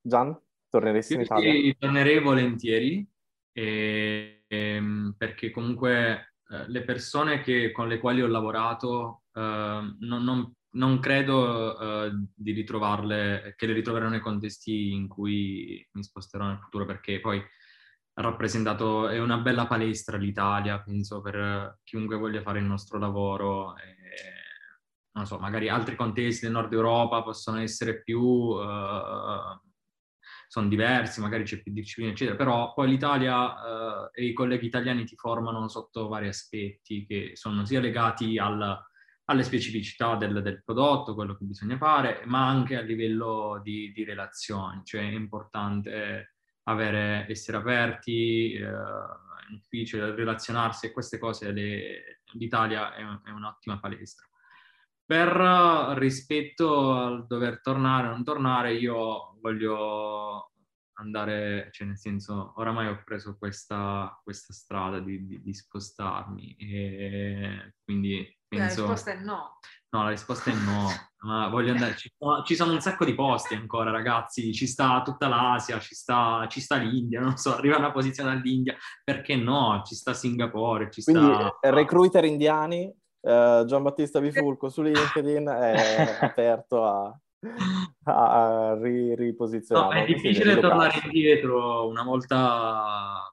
Gian, 0.00 0.34
torneresti 0.70 1.12
in 1.12 1.20
Io 1.20 1.24
Italia? 1.26 1.52
sì, 1.52 1.76
tornerei 1.78 2.20
volentieri 2.20 3.06
e- 3.52 4.44
ehm, 4.48 5.14
perché 5.18 5.50
comunque 5.50 6.36
eh, 6.48 6.68
le 6.68 6.82
persone 6.84 7.42
che- 7.42 7.70
con 7.70 7.86
le 7.86 7.98
quali 7.98 8.22
ho 8.22 8.26
lavorato 8.26 9.24
eh, 9.34 9.40
non, 9.40 10.24
non- 10.24 10.50
non 10.72 11.00
credo 11.00 12.06
eh, 12.06 12.12
di 12.34 12.52
ritrovarle, 12.52 13.54
che 13.56 13.66
le 13.66 13.72
ritroverò 13.72 14.08
nei 14.08 14.20
contesti 14.20 14.92
in 14.92 15.08
cui 15.08 15.86
mi 15.92 16.02
sposterò 16.02 16.46
nel 16.46 16.60
futuro 16.60 16.84
perché 16.86 17.20
poi 17.20 17.38
ha 18.14 18.22
rappresentato, 18.22 19.08
è 19.08 19.18
una 19.18 19.38
bella 19.38 19.66
palestra 19.66 20.16
l'Italia, 20.16 20.80
penso, 20.82 21.20
per 21.20 21.78
chiunque 21.82 22.16
voglia 22.16 22.42
fare 22.42 22.58
il 22.58 22.64
nostro 22.64 22.98
lavoro. 22.98 23.76
E, 23.76 23.80
non 25.12 25.26
so, 25.26 25.38
magari 25.38 25.68
altri 25.68 25.94
contesti 25.94 26.44
del 26.46 26.54
nord 26.54 26.72
Europa 26.72 27.22
possono 27.22 27.58
essere 27.58 28.02
più... 28.02 28.56
eh, 28.60 29.60
sono 30.48 30.68
diversi, 30.68 31.22
magari 31.22 31.44
c'è 31.44 31.62
più 31.62 31.72
disciplina, 31.72 32.10
eccetera, 32.10 32.36
però 32.36 32.74
poi 32.74 32.90
l'Italia 32.90 34.10
eh, 34.12 34.22
e 34.22 34.26
i 34.26 34.32
colleghi 34.34 34.66
italiani 34.66 35.06
ti 35.06 35.16
formano 35.16 35.66
sotto 35.68 36.08
vari 36.08 36.28
aspetti 36.28 37.06
che 37.06 37.30
sono 37.34 37.64
sia 37.64 37.80
legati 37.80 38.36
al- 38.38 38.78
alle 39.32 39.42
specificità 39.42 40.14
del, 40.16 40.42
del 40.42 40.62
prodotto, 40.62 41.14
quello 41.14 41.36
che 41.36 41.44
bisogna 41.44 41.76
fare, 41.76 42.22
ma 42.26 42.46
anche 42.46 42.76
a 42.76 42.82
livello 42.82 43.60
di, 43.62 43.90
di 43.92 44.04
relazioni, 44.04 44.82
cioè 44.84 45.00
è 45.00 45.12
importante 45.12 46.34
avere, 46.64 47.26
essere 47.28 47.56
aperti, 47.56 48.52
eh, 48.52 48.66
in 49.48 49.56
ufficio, 49.56 50.14
relazionarsi 50.14 50.86
e 50.86 50.92
queste 50.92 51.18
cose 51.18 51.50
le- 51.50 52.20
l'Italia 52.34 52.94
è, 52.94 53.02
è 53.24 53.30
un'ottima 53.30 53.80
palestra. 53.80 54.26
Per 55.04 55.28
rispetto 55.98 56.92
al 56.92 57.26
dover 57.26 57.60
tornare 57.60 58.06
o 58.06 58.10
non 58.10 58.24
tornare, 58.24 58.74
io 58.74 59.36
voglio 59.40 60.51
andare, 61.02 61.68
cioè 61.72 61.86
nel 61.86 61.98
senso, 61.98 62.52
oramai 62.56 62.88
ho 62.88 63.02
preso 63.04 63.36
questa, 63.38 64.18
questa 64.22 64.52
strada 64.52 64.98
di, 65.00 65.26
di- 65.26 65.42
di 65.42 65.54
spostarmi 65.54 66.56
e 66.58 67.74
quindi 67.84 68.18
La 68.48 68.58
penso... 68.58 68.82
risposta 68.82 69.12
è 69.12 69.18
no. 69.18 69.58
No, 69.94 70.04
la 70.04 70.08
risposta 70.08 70.50
è 70.50 70.54
no, 70.54 70.88
ma 71.26 71.48
voglio 71.48 71.72
andare. 71.72 71.94
Ci 71.96 72.10
sono, 72.16 72.42
ci 72.44 72.54
sono 72.54 72.72
un 72.72 72.80
sacco 72.80 73.04
di 73.04 73.14
posti 73.14 73.54
ancora, 73.54 73.90
ragazzi. 73.90 74.50
Ci 74.54 74.66
sta 74.66 75.02
tutta 75.02 75.28
l'Asia, 75.28 75.78
ci 75.80 75.94
sta, 75.94 76.46
ci 76.48 76.62
sta 76.62 76.76
l'India, 76.76 77.20
non 77.20 77.36
so, 77.36 77.54
arriva 77.54 77.76
una 77.76 77.92
posizione 77.92 78.30
all'India, 78.30 78.74
perché 79.04 79.36
no? 79.36 79.82
Ci 79.84 79.94
sta 79.94 80.14
Singapore, 80.14 80.90
ci 80.90 81.02
Quindi 81.02 81.34
sta. 81.34 81.58
eh, 81.60 81.70
recruiter 81.70 82.24
indiani, 82.24 82.90
eh, 83.20 83.64
Giambattista 83.66 84.18
Bifulco 84.18 84.70
su 84.70 84.80
LinkedIn 84.82 85.46
è 85.46 86.18
aperto 86.22 86.86
a, 86.86 87.20
a, 88.04 88.76
ri- 88.80 89.08
No, 89.10 89.14
riposizionare. 89.16 90.02
è 90.04 90.06
difficile 90.06 90.58
tornare 90.60 91.00
indietro 91.04 91.86
una 91.88 92.02
volta 92.04 93.32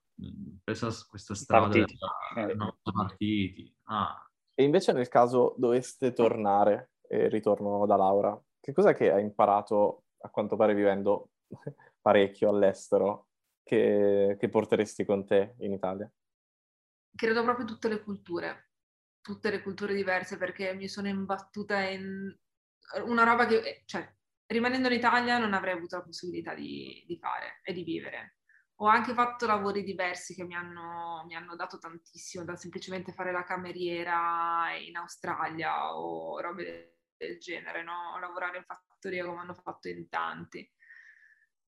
presa 0.63 0.89
questa 1.07 1.35
strada 1.35 1.67
Partiti. 1.67 1.97
Eh. 2.35 2.53
no, 2.55 2.77
partiti. 2.81 3.73
Ah, 3.83 4.27
E 4.55 4.63
invece 4.63 4.91
nel 4.93 5.07
caso 5.07 5.55
doveste 5.57 6.13
tornare, 6.13 6.91
e 7.07 7.27
ritorno 7.29 7.85
da 7.85 7.95
Laura, 7.95 8.39
che 8.59 8.73
cos'è 8.73 8.95
che 8.95 9.11
hai 9.11 9.23
imparato, 9.23 10.03
a 10.21 10.29
quanto 10.29 10.55
pare 10.55 10.73
vivendo 10.73 11.29
parecchio 12.01 12.49
all'estero, 12.49 13.27
che, 13.63 14.35
che 14.39 14.49
porteresti 14.49 15.05
con 15.05 15.25
te 15.25 15.55
in 15.59 15.73
Italia? 15.73 16.11
credo 17.15 17.43
proprio 17.43 17.65
tutte 17.65 17.89
le 17.89 18.01
culture, 18.01 18.69
tutte 19.19 19.49
le 19.49 19.61
culture 19.61 19.93
diverse 19.93 20.37
perché 20.37 20.73
mi 20.73 20.87
sono 20.87 21.09
imbattuta 21.09 21.81
in 21.81 22.33
una 23.03 23.23
roba 23.23 23.45
che, 23.45 23.83
cioè, 23.85 24.07
rimanendo 24.47 24.87
in 24.87 24.95
Italia 24.95 25.37
non 25.37 25.53
avrei 25.53 25.73
avuto 25.73 25.97
la 25.97 26.03
possibilità 26.03 26.53
di, 26.53 27.03
di 27.07 27.17
fare 27.17 27.59
e 27.63 27.73
di 27.73 27.83
vivere. 27.83 28.37
Ho 28.81 28.87
anche 28.87 29.13
fatto 29.13 29.45
lavori 29.45 29.83
diversi 29.83 30.33
che 30.33 30.45
mi 30.45 30.55
hanno, 30.55 31.23
mi 31.27 31.35
hanno 31.35 31.55
dato 31.55 31.77
tantissimo, 31.77 32.45
da 32.45 32.55
semplicemente 32.55 33.13
fare 33.13 33.31
la 33.31 33.43
cameriera 33.43 34.73
in 34.79 34.95
Australia 34.95 35.95
o 35.95 36.39
robe 36.39 36.99
del 37.17 37.37
genere, 37.39 37.83
no? 37.83 38.17
Lavorare 38.19 38.57
in 38.57 38.63
fattoria 38.63 39.25
come 39.25 39.41
hanno 39.41 39.53
fatto 39.53 39.89
in 39.89 40.07
tanti. 40.07 40.67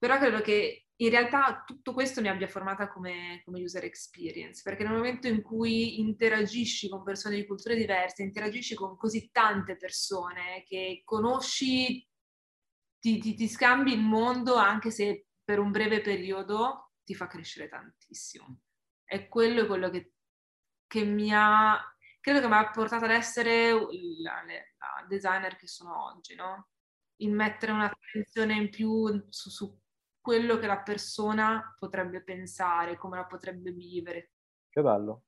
Però 0.01 0.17
credo 0.17 0.41
che 0.41 0.87
in 0.95 1.09
realtà 1.11 1.63
tutto 1.63 1.93
questo 1.93 2.21
mi 2.21 2.27
abbia 2.27 2.47
formata 2.47 2.87
come, 2.87 3.41
come 3.45 3.61
user 3.61 3.83
experience, 3.83 4.63
perché 4.63 4.81
nel 4.83 4.93
momento 4.93 5.27
in 5.27 5.43
cui 5.43 5.99
interagisci 5.99 6.89
con 6.89 7.03
persone 7.03 7.35
di 7.35 7.45
culture 7.45 7.75
diverse, 7.75 8.23
interagisci 8.23 8.73
con 8.73 8.97
così 8.97 9.29
tante 9.31 9.77
persone 9.77 10.63
che 10.65 11.03
conosci, 11.05 12.07
ti, 12.99 13.19
ti- 13.19 13.35
ti 13.35 13.47
scambi 13.47 13.93
il 13.93 13.99
mondo 14.01 14.55
anche 14.55 14.89
se 14.89 15.27
per 15.43 15.59
un 15.59 15.69
breve 15.69 16.01
periodo, 16.01 16.93
ti 17.03 17.13
fa 17.13 17.27
crescere 17.27 17.67
tantissimo. 17.69 18.61
E 19.05 19.27
quello 19.27 19.61
è 19.63 19.67
quello 19.67 19.89
che, 19.91 20.13
che 20.87 21.03
mi 21.03 21.29
ha, 21.31 21.79
credo 22.19 22.39
che 22.39 22.47
mi 22.47 22.53
ha 22.55 22.71
portato 22.71 23.05
ad 23.05 23.11
essere 23.11 23.71
la, 23.71 24.41
la 24.47 25.05
designer 25.07 25.55
che 25.57 25.67
sono 25.67 26.05
oggi, 26.05 26.33
no? 26.33 26.69
Il 27.17 27.31
mettere 27.33 27.71
un'attenzione 27.71 28.55
in 28.55 28.69
più 28.71 29.27
su, 29.29 29.49
su 29.51 29.80
quello 30.21 30.57
che 30.57 30.67
la 30.67 30.79
persona 30.79 31.75
potrebbe 31.77 32.21
pensare, 32.23 32.95
come 32.97 33.17
la 33.17 33.25
potrebbe 33.25 33.71
vivere. 33.71 34.31
Che 34.69 34.81
bello. 34.81 35.23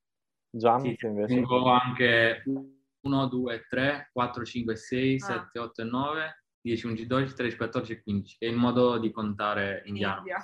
Gian, 0.49 0.79
sì, 0.81 0.95
invece? 1.01 1.33
tengo 1.33 1.67
anche 1.71 2.43
1, 2.45 3.27
2, 3.27 3.65
3, 3.67 4.09
4, 4.13 4.45
5, 4.45 4.75
6, 4.75 5.15
Ah. 5.15 5.25
7, 5.25 5.59
8 5.59 5.81
e 5.81 5.85
9, 5.85 6.43
10, 6.61 6.85
11, 6.85 7.07
12, 7.07 7.33
13, 7.33 7.57
14 7.57 7.91
e 7.93 8.03
15. 8.03 8.35
È 8.39 8.45
il 8.45 8.55
modo 8.55 8.97
di 8.99 9.11
contare 9.11 9.81
In 9.85 9.95
indiano. 9.95 10.17
India. 10.19 10.37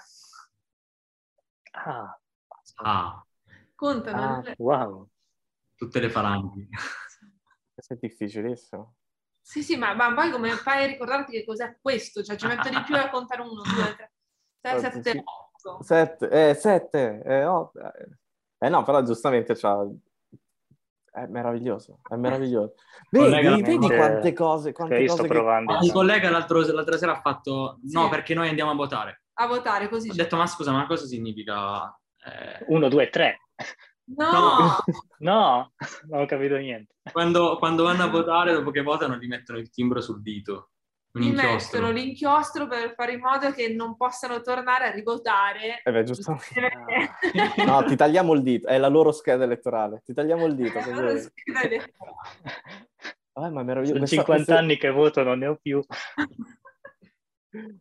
Ah, 1.71 2.19
Ah, 2.81 3.25
Contano. 3.75 4.43
Ah, 4.45 4.53
wow. 4.57 5.09
tutte 5.75 5.99
le 5.99 6.09
falangi. 6.09 6.67
Questo 7.73 7.93
è 7.93 7.97
difficilissimo. 7.97 8.95
Sì, 9.41 9.63
sì, 9.63 9.77
ma, 9.77 9.93
ma 9.93 10.13
poi 10.13 10.31
come 10.31 10.51
fai 10.51 10.83
a 10.83 10.87
ricordarti 10.87 11.31
che 11.31 11.45
cos'è 11.45 11.77
questo? 11.81 12.21
Cioè 12.23 12.35
ci 12.35 12.45
metto 12.47 12.69
di 12.69 12.81
più 12.83 12.95
a 12.95 13.09
contare 13.09 13.41
uno, 13.41 13.61
due, 13.63 13.95
tre, 13.95 14.11
sei, 14.61 14.75
Eh, 14.75 14.79
sette, 14.79 15.11
sì. 15.11 15.17
otto. 15.23 15.83
Sette, 15.83 16.29
eh, 16.49 16.53
sette, 16.53 17.21
eh, 17.23 17.45
otto, 17.45 17.79
eh. 17.79 18.07
Eh 18.61 18.69
no, 18.69 18.83
però 18.83 19.01
giustamente 19.03 19.55
c'ha... 19.55 19.85
È 21.11 21.25
meraviglioso, 21.25 21.99
è 22.07 22.15
meraviglioso. 22.15 22.75
Vedi, 23.09 23.61
vedi 23.63 23.87
quante 23.87 24.31
cose, 24.33 24.71
quante 24.73 24.97
cose 24.99 25.09
sto 25.13 25.21
che- 25.23 25.27
provando. 25.29 25.77
Un 25.81 25.91
collega 25.91 26.29
l'altro- 26.29 26.61
l'altra 26.61 26.97
sera 26.97 27.13
ha 27.17 27.21
fatto 27.21 27.79
no 27.91 28.03
Sì. 28.03 28.09
perché 28.09 28.33
noi 28.35 28.47
andiamo 28.49 28.71
a 28.71 28.75
votare. 28.75 29.23
A 29.39 29.47
votare 29.47 29.89
così. 29.89 30.09
Ho 30.11 30.13
detto 30.13 30.35
ma 30.37 30.45
scusa 30.45 30.71
ma 30.71 30.85
cosa 30.85 31.05
significa? 31.07 31.87
Eh, 32.23 32.65
Uno, 32.67 32.89
due, 32.89 33.09
tre. 33.09 33.39
No! 34.15 34.31
No. 34.31 34.77
No, 35.19 35.73
non 36.07 36.21
ho 36.21 36.25
capito 36.25 36.55
niente. 36.55 36.93
quando, 37.11 37.57
quando 37.57 37.83
vanno 37.83 38.03
a 38.03 38.07
votare 38.09 38.53
dopo 38.53 38.71
che 38.71 38.81
votano 38.81 39.15
gli 39.17 39.27
mettono 39.27 39.57
il 39.59 39.69
timbro 39.69 39.99
sul 40.01 40.21
dito. 40.21 40.69
Un 41.19 41.25
Ti 41.25 41.27
inchiostro. 41.31 41.79
mettono 41.79 41.93
l'inchiostro 41.97 42.67
per 42.67 42.93
fare 42.95 43.11
in 43.13 43.19
modo 43.19 43.51
che 43.51 43.69
non 43.69 43.95
possano 43.97 44.41
tornare 44.41 44.85
a 44.85 44.91
rivotare. 44.91 45.81
Eh 45.83 45.91
beh, 45.91 46.03
giustamente. 46.03 46.47
Perché- 46.53 47.65
No, 47.65 47.83
ti 47.83 47.95
tagliamo 47.95 48.33
il 48.33 48.41
dito, 48.41 48.67
è 48.67 48.77
la 48.77 48.87
loro 48.87 49.11
scheda 49.11 49.43
elettorale. 49.43 50.01
Ti 50.05 50.13
tagliamo 50.13 50.45
il 50.45 50.55
dito. 50.55 50.77
Eh, 50.79 50.81
così- 50.83 50.91
allora, 50.91 51.17
scusa, 51.19 51.59
hai 51.59 51.67
detto- 51.69 51.93
Eh, 53.33 53.49
ma 53.49 53.61
è 53.61 53.63
meraviglioso. 53.63 53.85
Sono 53.85 53.97
Questa- 53.99 54.15
50 54.15 54.25
questo- 54.25 54.53
anni 54.55 54.77
che 54.77 54.89
voto, 54.89 55.23
non 55.23 55.39
ne 55.39 55.47
ho 55.47 55.55
più. 55.61 55.81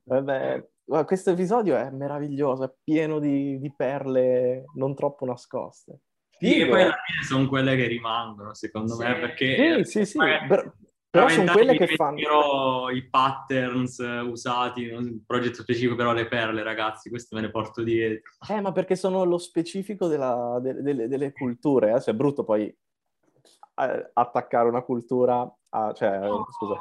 Vabbè, 0.04 0.64
guarda, 0.84 1.04
questo 1.06 1.30
episodio 1.30 1.76
è 1.76 1.90
meraviglioso, 1.90 2.64
è 2.64 2.72
pieno 2.82 3.18
di, 3.18 3.58
di 3.58 3.72
perle 3.74 4.64
non 4.74 4.94
troppo 4.94 5.24
nascoste. 5.26 5.98
Sì, 6.38 6.60
e 6.60 6.68
poi 6.68 6.82
alla 6.82 6.96
fine 7.04 7.22
sono 7.24 7.48
quelle 7.48 7.76
che 7.76 7.86
rimangono, 7.86 8.54
secondo 8.54 8.94
Sì. 8.94 9.02
me, 9.04 9.18
perché 9.18 9.84
Sì, 9.84 10.04
sì, 10.04 10.06
sì, 10.06 10.18
tra 10.18 10.72
però 11.20 11.28
sono 11.28 11.52
quelle 11.52 11.76
che 11.76 11.86
fanno... 11.94 12.90
i 12.90 13.08
patterns 13.08 13.98
eh, 14.00 14.20
usati, 14.20 14.88
un 14.88 15.24
progetto 15.24 15.62
specifico 15.62 15.94
però 15.94 16.12
le 16.12 16.26
perle, 16.28 16.62
ragazzi, 16.62 17.08
queste 17.10 17.34
me 17.34 17.42
le 17.42 17.50
porto 17.50 17.82
dietro. 17.82 18.32
Eh, 18.48 18.60
ma 18.60 18.72
perché 18.72 18.96
sono 18.96 19.24
lo 19.24 19.38
specifico 19.38 20.06
della- 20.08 20.58
de- 20.60 20.82
delle, 20.82 21.08
delle 21.08 21.32
culture, 21.32 21.92
eh? 21.94 22.00
Cioè, 22.00 22.14
è 22.14 22.16
brutto 22.16 22.44
poi 22.44 22.64
eh, 22.66 24.10
attaccare 24.12 24.68
una 24.68 24.82
cultura 24.82 25.50
a... 25.70 25.92
Cioè, 25.92 26.18
No. 26.18 26.46
scusa. 26.50 26.74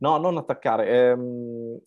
No, 0.00 0.16
non 0.18 0.36
attaccare, 0.36 0.88
ehm, 1.10 1.78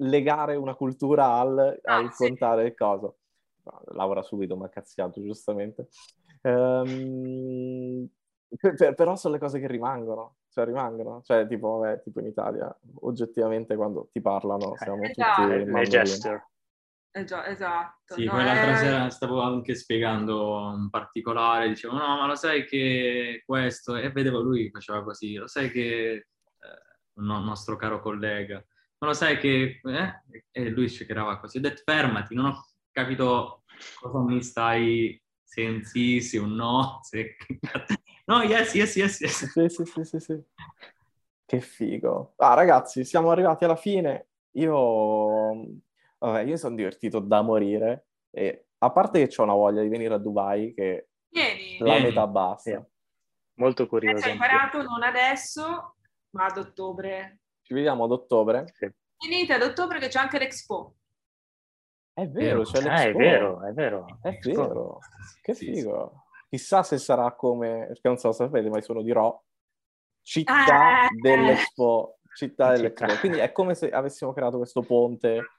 legare 0.00 0.56
una 0.56 0.74
cultura 0.74 1.38
al, 1.38 1.78
Ah, 1.84 1.94
al 1.96 2.12
sì. 2.12 2.26
contare 2.26 2.66
il 2.66 2.74
coso. 2.74 3.18
Laura 3.94 4.22
subito 4.22 4.56
mi 4.56 4.64
ha 4.64 4.68
cazziato, 4.68 5.20
giustamente. 5.22 5.88
Ehm, 6.42 8.06
per- 8.60 8.74
per- 8.74 8.94
però 8.94 9.16
sono 9.16 9.34
le 9.34 9.40
cose 9.40 9.58
che 9.58 9.66
rimangono, 9.66 10.36
cioè 10.56 10.64
rimangono. 10.64 11.20
Cioè, 11.22 11.46
tipo, 11.46 11.76
vabbè, 11.76 12.00
tipo 12.00 12.20
in 12.20 12.26
Italia, 12.26 12.74
oggettivamente 13.00 13.76
quando 13.76 14.08
ti 14.10 14.22
parlano 14.22 14.74
siamo 14.76 15.02
Esatto. 15.02 15.42
tutti 15.42 15.70
Le, 15.70 15.82
gesture. 15.86 16.48
Eh, 17.10 17.24
già, 17.24 17.46
esatto. 17.46 18.14
Sì, 18.14 18.24
no, 18.24 18.32
quell'altra 18.32 18.72
eh, 18.72 18.76
sera 18.76 19.10
stavo 19.10 19.42
anche 19.42 19.74
spiegando 19.74 20.54
un 20.54 20.88
particolare, 20.88 21.68
dicevo 21.68 21.94
no, 21.98 22.16
ma 22.16 22.26
lo 22.26 22.36
sai 22.36 22.64
che 22.64 23.42
questo, 23.44 23.96
e 23.96 24.10
vedevo 24.10 24.40
lui 24.40 24.70
faceva 24.70 25.02
così, 25.02 25.34
lo 25.34 25.46
sai 25.46 25.70
che 25.70 26.12
eh, 26.12 26.26
un 27.14 27.24
no- 27.26 27.40
nostro 27.40 27.76
caro 27.76 28.00
collega, 28.00 28.64
ma 28.98 29.08
lo 29.08 29.12
sai 29.12 29.38
che, 29.38 29.80
eh? 29.82 30.22
E 30.50 30.68
lui 30.70 30.88
shakerava 30.88 31.38
così, 31.38 31.58
ho 31.58 31.60
detto 31.60 31.82
fermati, 31.84 32.34
non 32.34 32.46
ho 32.46 32.66
capito 32.90 33.64
cosa 34.00 34.20
mi 34.20 34.42
stai, 34.42 35.22
se 35.44 35.66
un 35.66 35.82
sì, 35.82 36.20
se 36.20 36.38
un 36.38 36.54
no, 36.54 37.00
se... 37.02 37.36
no, 38.26 38.42
yes, 38.42 38.74
yes, 38.74 38.96
yes, 38.96 39.20
yes. 39.20 39.44
Sì, 39.50 39.68
sì, 39.68 39.84
sì, 39.84 40.04
sì, 40.04 40.20
sì. 40.20 40.42
Che 41.44 41.60
figo. 41.60 42.34
Ah, 42.36 42.54
ragazzi, 42.54 43.04
siamo 43.04 43.30
arrivati 43.30 43.64
alla 43.64 43.76
fine. 43.76 44.28
Io, 44.52 44.74
vabbè, 46.18 46.40
io 46.40 46.50
mi 46.52 46.58
sono 46.58 46.74
divertito 46.74 47.20
da 47.20 47.42
morire. 47.42 48.06
E 48.30 48.66
a 48.78 48.90
parte 48.90 49.24
che 49.26 49.40
ho 49.40 49.44
una 49.44 49.54
voglia 49.54 49.82
di 49.82 49.88
venire 49.88 50.14
a 50.14 50.18
Dubai, 50.18 50.74
che 50.74 51.08
Vieni. 51.28 51.78
la 51.78 51.84
Vieni. 51.84 52.02
metà 52.02 52.26
basta. 52.26 52.70
Sì. 52.70 52.78
Molto 53.58 53.84
Eh, 53.84 53.88
curioso. 53.88 54.18
ci 54.22 54.26
hai 54.28 54.32
imparato 54.32 54.82
non 54.82 55.02
adesso, 55.02 55.94
ma 56.30 56.46
ad 56.46 56.58
ottobre. 56.58 57.38
Ci 57.62 57.74
vediamo 57.74 58.04
ad 58.04 58.10
ottobre. 58.10 58.66
Sì. 58.74 58.90
Venite 59.18 59.54
ad 59.54 59.62
ottobre 59.62 59.98
che 59.98 60.08
c'è 60.08 60.18
anche 60.18 60.38
l'Expo. 60.38 60.96
È 62.12 62.26
vero, 62.28 62.62
c'è 62.62 62.78
Ah, 62.78 63.02
è 63.02 63.04
l'Expo. 63.04 63.18
vero, 63.18 63.62
è 63.64 63.72
vero. 63.72 64.18
È 64.20 64.38
vero. 64.42 64.98
Che 65.42 65.54
Sì, 65.54 65.66
sì. 65.66 65.74
figo. 65.74 66.25
Chissà 66.56 66.82
se 66.82 66.96
sarà 66.96 67.34
come, 67.34 67.84
perché 67.88 68.08
non 68.08 68.16
so 68.16 68.32
se 68.32 68.44
sapete, 68.44 68.70
ma 68.70 68.80
sono 68.80 69.02
di 69.02 69.12
Ro, 69.12 69.44
città 70.22 71.04
Eh. 71.04 71.08
dell'Expo. 71.20 72.18
Città 72.34 72.72
dell'Expo. 72.72 73.06
Città. 73.06 73.20
Quindi 73.20 73.38
è 73.38 73.52
come 73.52 73.74
se 73.74 73.90
avessimo 73.90 74.32
creato 74.32 74.56
questo 74.56 74.80
ponte 74.80 75.50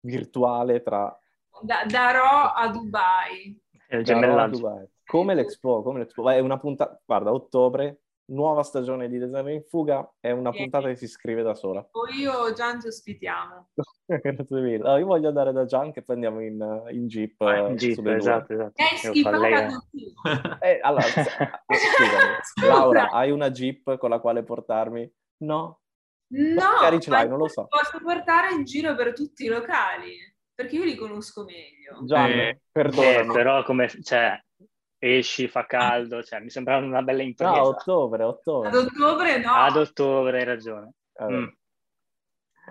virtuale 0.00 0.82
tra 0.82 1.16
Da, 1.60 1.84
darò 1.86 2.52
a 2.52 2.68
Dubai. 2.68 3.56
È 3.86 3.94
il 3.94 4.02
Da 4.02 4.12
gemellaggio. 4.14 4.88
Come 5.04 5.34
l'Expo, 5.34 5.82
come 5.82 6.00
l'Expo. 6.00 6.28
È 6.28 6.40
una 6.40 6.58
puntata, 6.58 7.00
guarda, 7.04 7.32
ottobre, 7.32 8.01
nuova 8.26 8.62
stagione 8.62 9.08
di 9.08 9.18
Design 9.18 9.48
in 9.48 9.62
Fuga, 9.68 10.10
è 10.20 10.30
una 10.30 10.52
Sì. 10.52 10.58
puntata 10.58 10.88
che 10.88 10.96
si 10.96 11.06
scrive 11.08 11.42
da 11.42 11.54
sola. 11.54 11.86
O 11.92 12.06
io 12.08 12.32
o 12.32 12.52
Gian 12.52 12.78
ti 12.80 12.86
ospitiamo. 12.88 13.70
Grazie 14.06 14.60
mille. 14.60 14.76
Allora, 14.84 14.98
io 14.98 15.06
voglio 15.06 15.28
andare 15.28 15.52
da 15.52 15.64
Gian 15.64 15.92
che 15.92 16.02
poi 16.02 16.14
andiamo 16.16 16.40
in, 16.40 16.82
in 16.90 17.06
Jeep. 17.08 17.40
Eh, 17.40 17.68
In 17.70 17.76
Jeep, 17.76 17.94
sulle 17.94 18.08
due. 18.10 18.18
esatto, 18.18 18.52
esatto. 18.52 18.72
È 18.74 18.96
fa 18.96 18.96
schifata 19.10 19.38
lei- 19.38 19.66
così. 19.66 20.12
Eh, 20.60 20.78
allora, 20.82 21.02
s- 21.02 21.36
scusami, 21.66 22.68
Laura, 22.68 23.10
hai 23.10 23.30
una 23.30 23.50
Jeep 23.50 23.96
con 23.98 24.10
la 24.10 24.18
quale 24.20 24.42
portarmi? 24.42 25.12
No? 25.38 25.80
No, 26.34 26.54
Magari 26.76 27.00
ce 27.00 27.10
l'hai, 27.10 27.28
non 27.28 27.36
lo 27.38 27.48
so. 27.48 27.66
Posso 27.68 27.98
portare 28.02 28.54
in 28.54 28.64
giro 28.64 28.94
per 28.94 29.12
tutti 29.12 29.44
i 29.44 29.48
locali, 29.48 30.16
perché 30.54 30.76
io 30.76 30.84
li 30.84 30.94
conosco 30.94 31.44
meglio. 31.44 32.04
Gian, 32.06 32.30
Eh, 32.30 32.60
perdonami. 32.72 33.28
Eh, 33.28 33.32
però 33.32 33.62
come, 33.64 33.88
cioè, 33.88 34.42
esci, 35.04 35.48
fa 35.48 35.66
caldo, 35.66 36.22
cioè, 36.22 36.38
mi 36.40 36.48
sembrava 36.48 36.86
una 36.86 37.02
bella 37.02 37.22
impresa. 37.22 37.50
No, 37.50 37.66
ottobre, 37.66 38.22
ottobre. 38.22 38.68
Ad 38.68 38.74
ottobre 38.76 39.38
no, 39.38 39.52
Ad 39.52 39.76
ottobre, 39.76 40.38
hai 40.38 40.44
ragione. 40.44 40.92
Vabbè. 41.14 41.32
Mm. 41.32 41.46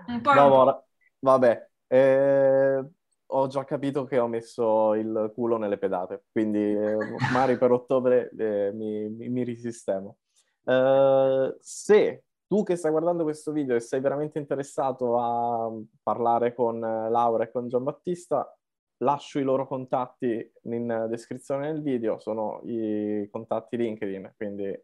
un 0.06 0.20
po' 0.22 0.32
No, 0.32 0.54
ora- 0.54 0.84
vabbè, 1.18 1.68
eh, 1.88 2.84
ho 3.26 3.46
già 3.48 3.64
capito 3.64 4.04
che 4.04 4.18
ho 4.18 4.28
messo 4.28 4.94
il 4.94 5.30
culo 5.34 5.58
nelle 5.58 5.76
pedate, 5.76 6.24
quindi 6.32 6.58
eh, 6.58 6.96
magari 7.32 7.58
per 7.58 7.70
ottobre 7.70 8.30
eh, 8.38 8.70
mi, 8.72 9.10
mi- 9.10 9.28
mi 9.28 9.44
risistemo. 9.44 10.16
Eh, 10.64 11.56
se 11.60 12.24
tu 12.46 12.62
che 12.62 12.76
stai 12.76 12.90
guardando 12.90 13.24
questo 13.24 13.52
video 13.52 13.76
e 13.76 13.80
sei 13.80 14.00
veramente 14.00 14.38
interessato 14.38 15.18
a 15.20 15.70
parlare 16.02 16.54
con 16.54 16.82
eh, 16.82 17.10
Laura 17.10 17.44
e 17.44 17.50
con 17.50 17.68
Giambattista, 17.68 18.56
lascio 18.98 19.38
i 19.38 19.42
loro 19.42 19.66
contatti 19.66 20.52
in 20.62 21.06
descrizione 21.08 21.72
del 21.72 21.82
video, 21.82 22.18
sono 22.18 22.60
i 22.64 23.28
contatti 23.30 23.76
LinkedIn, 23.76 24.34
quindi 24.36 24.64
è 24.64 24.80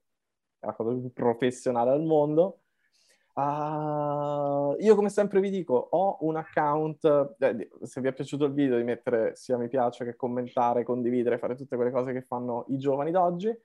la 0.60 0.74
cosa 0.74 0.98
più 0.98 1.12
professionale 1.12 1.90
al 1.90 2.02
mondo. 2.02 2.60
Ah, 3.34 4.74
io 4.80 4.96
come 4.96 5.10
sempre 5.10 5.40
vi 5.40 5.50
dico, 5.50 5.74
ho 5.74 6.18
un 6.22 6.34
account, 6.34 7.36
eh, 7.38 7.68
se 7.82 8.00
vi 8.00 8.08
è 8.08 8.12
piaciuto 8.12 8.44
il 8.46 8.52
video 8.52 8.76
di 8.76 8.82
mettere 8.82 9.36
sia 9.36 9.56
mi 9.56 9.68
piace 9.68 10.04
che 10.04 10.16
commentare, 10.16 10.82
condividere, 10.82 11.38
fare 11.38 11.54
tutte 11.54 11.76
quelle 11.76 11.92
cose 11.92 12.12
che 12.12 12.22
fanno 12.22 12.64
i 12.68 12.78
giovani 12.78 13.12
d'oggi. 13.12 13.56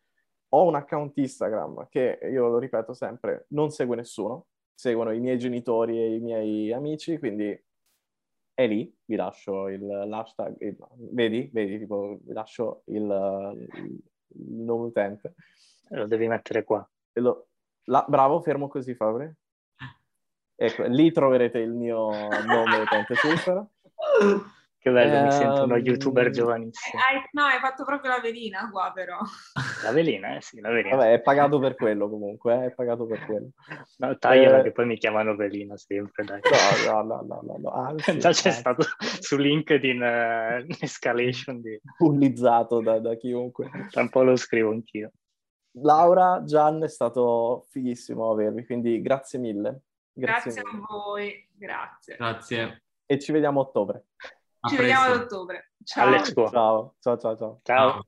Ho 0.50 0.68
un 0.68 0.76
account 0.76 1.18
Instagram 1.18 1.88
che, 1.89 2.20
io 2.22 2.50
lo 2.50 2.60
ripeto 2.60 2.94
sempre, 2.94 3.48
non 3.50 3.72
segue 3.72 3.96
nessuno, 3.96 4.46
seguono 4.76 5.10
i 5.12 5.20
miei 5.20 5.39
genitori 5.39 5.98
e 5.98 6.16
i 6.16 6.20
miei 6.20 6.72
amici, 6.72 7.18
quindi 7.18 7.60
è 8.54 8.68
lì, 8.68 8.93
vi 9.06 9.16
lascio 9.16 9.68
il, 9.70 9.86
l'hashtag, 9.86 10.56
il- 10.62 10.78
vedi, 11.12 11.49
vedi, 11.51 11.80
tipo, 11.80 12.18
vi 12.22 12.34
lascio 12.34 12.84
il, 12.86 13.68
il- 13.76 14.04
nome 14.36 14.86
utente. 14.88 15.36
Lo 15.89 16.08
devi 16.08 16.28
mettere 16.28 16.64
qua. 16.64 16.88
E 17.12 17.20
lo- 17.20 17.47
là- 17.86 18.06
bravo, 18.08 18.41
fermo 18.41 18.68
così, 18.68 18.93
Fabri. 18.95 19.32
Ecco, 20.56 20.84
lì 20.86 21.12
troverete 21.12 21.60
il 21.60 21.72
mio 21.74 22.10
nome 22.45 22.78
utente 22.78 23.16
su 23.16 23.28
Instagram. 23.30 23.68
Che 24.84 24.91
bello, 24.91 25.11
mi 25.11 25.23
Ehm, 25.23 25.29
sento 25.29 25.63
uno 25.63 25.77
youtuber 25.77 26.29
giovanissimo. 26.29 27.01
Hai- 27.01 27.23
no, 27.31 27.43
hai 27.45 27.59
fatto 27.59 27.86
proprio 27.86 28.11
la 28.11 28.19
velina 28.19 28.69
qua 28.69 28.91
però. 28.93 29.17
La 29.81 29.91
velina, 29.93 30.36
eh 30.36 30.41
sì, 30.41 30.59
la 30.59 30.71
velina. 30.71 30.97
Vabbè, 30.97 31.13
è 31.13 31.21
pagato 31.21 31.57
per 31.57 31.75
quello 31.75 32.09
comunque, 32.09 32.53
eh, 32.53 32.65
è 32.65 32.71
pagato 32.73 33.05
per 33.05 33.25
quello. 33.25 33.47
No, 33.99 34.17
tagliala 34.17 34.59
Eh, 34.59 34.63
che 34.63 34.71
poi 34.73 34.86
mi 34.86 34.97
chiamano 34.97 35.38
velina 35.38 35.77
sempre, 35.77 36.25
dai. 36.25 36.41
No, 36.86 37.01
no, 37.01 37.21
no, 37.21 37.21
no, 37.25 37.41
no, 37.43 37.57
no, 37.59 37.69
anzi, 37.71 38.19
Già 38.19 38.31
c'è 38.31 38.49
anzi, 38.49 38.59
stato 38.59 38.84
su 39.21 39.38
LinkedIn 39.38 40.03
eh, 40.03 40.65
l'escalation 40.81 41.61
di... 41.61 41.79
bullizzato 41.97 42.81
da, 42.81 42.99
da 42.99 43.15
chiunque. 43.15 43.69
Tra 43.89 44.01
un 44.01 44.09
po' 44.09 44.23
lo 44.23 44.36
scrivo 44.36 44.71
anch'io. 44.71 45.11
Laura, 45.77 46.43
Gian, 46.43 46.84
è 46.84 46.89
stato 46.89 47.67
fighissimo 47.69 48.29
avervi, 48.31 48.65
quindi 48.65 49.01
grazie 49.01 49.39
mille. 49.39 49.84
Grazie, 50.11 50.51
Grazie, 50.51 50.61
a 50.61 50.73
mille. 50.73 50.86
voi, 50.89 51.49
grazie. 51.53 52.15
Grazie. 52.17 52.84
E 53.05 53.17
ci 53.19 53.31
vediamo 53.31 53.61
a 53.61 53.63
ottobre. 53.63 54.03
Ci 54.70 54.76
vediamo 54.78 55.03
ad 55.05 55.11
presto. 55.18 55.36
ottobre. 55.36 55.72
Ciao. 55.84 56.07
All'Expo. 56.07 56.49
Ciao, 56.49 56.95
ciao, 56.99 57.18
ciao, 57.18 57.38
ciao. 57.38 57.59
Ciao. 57.64 57.91
Ciao. 57.91 58.07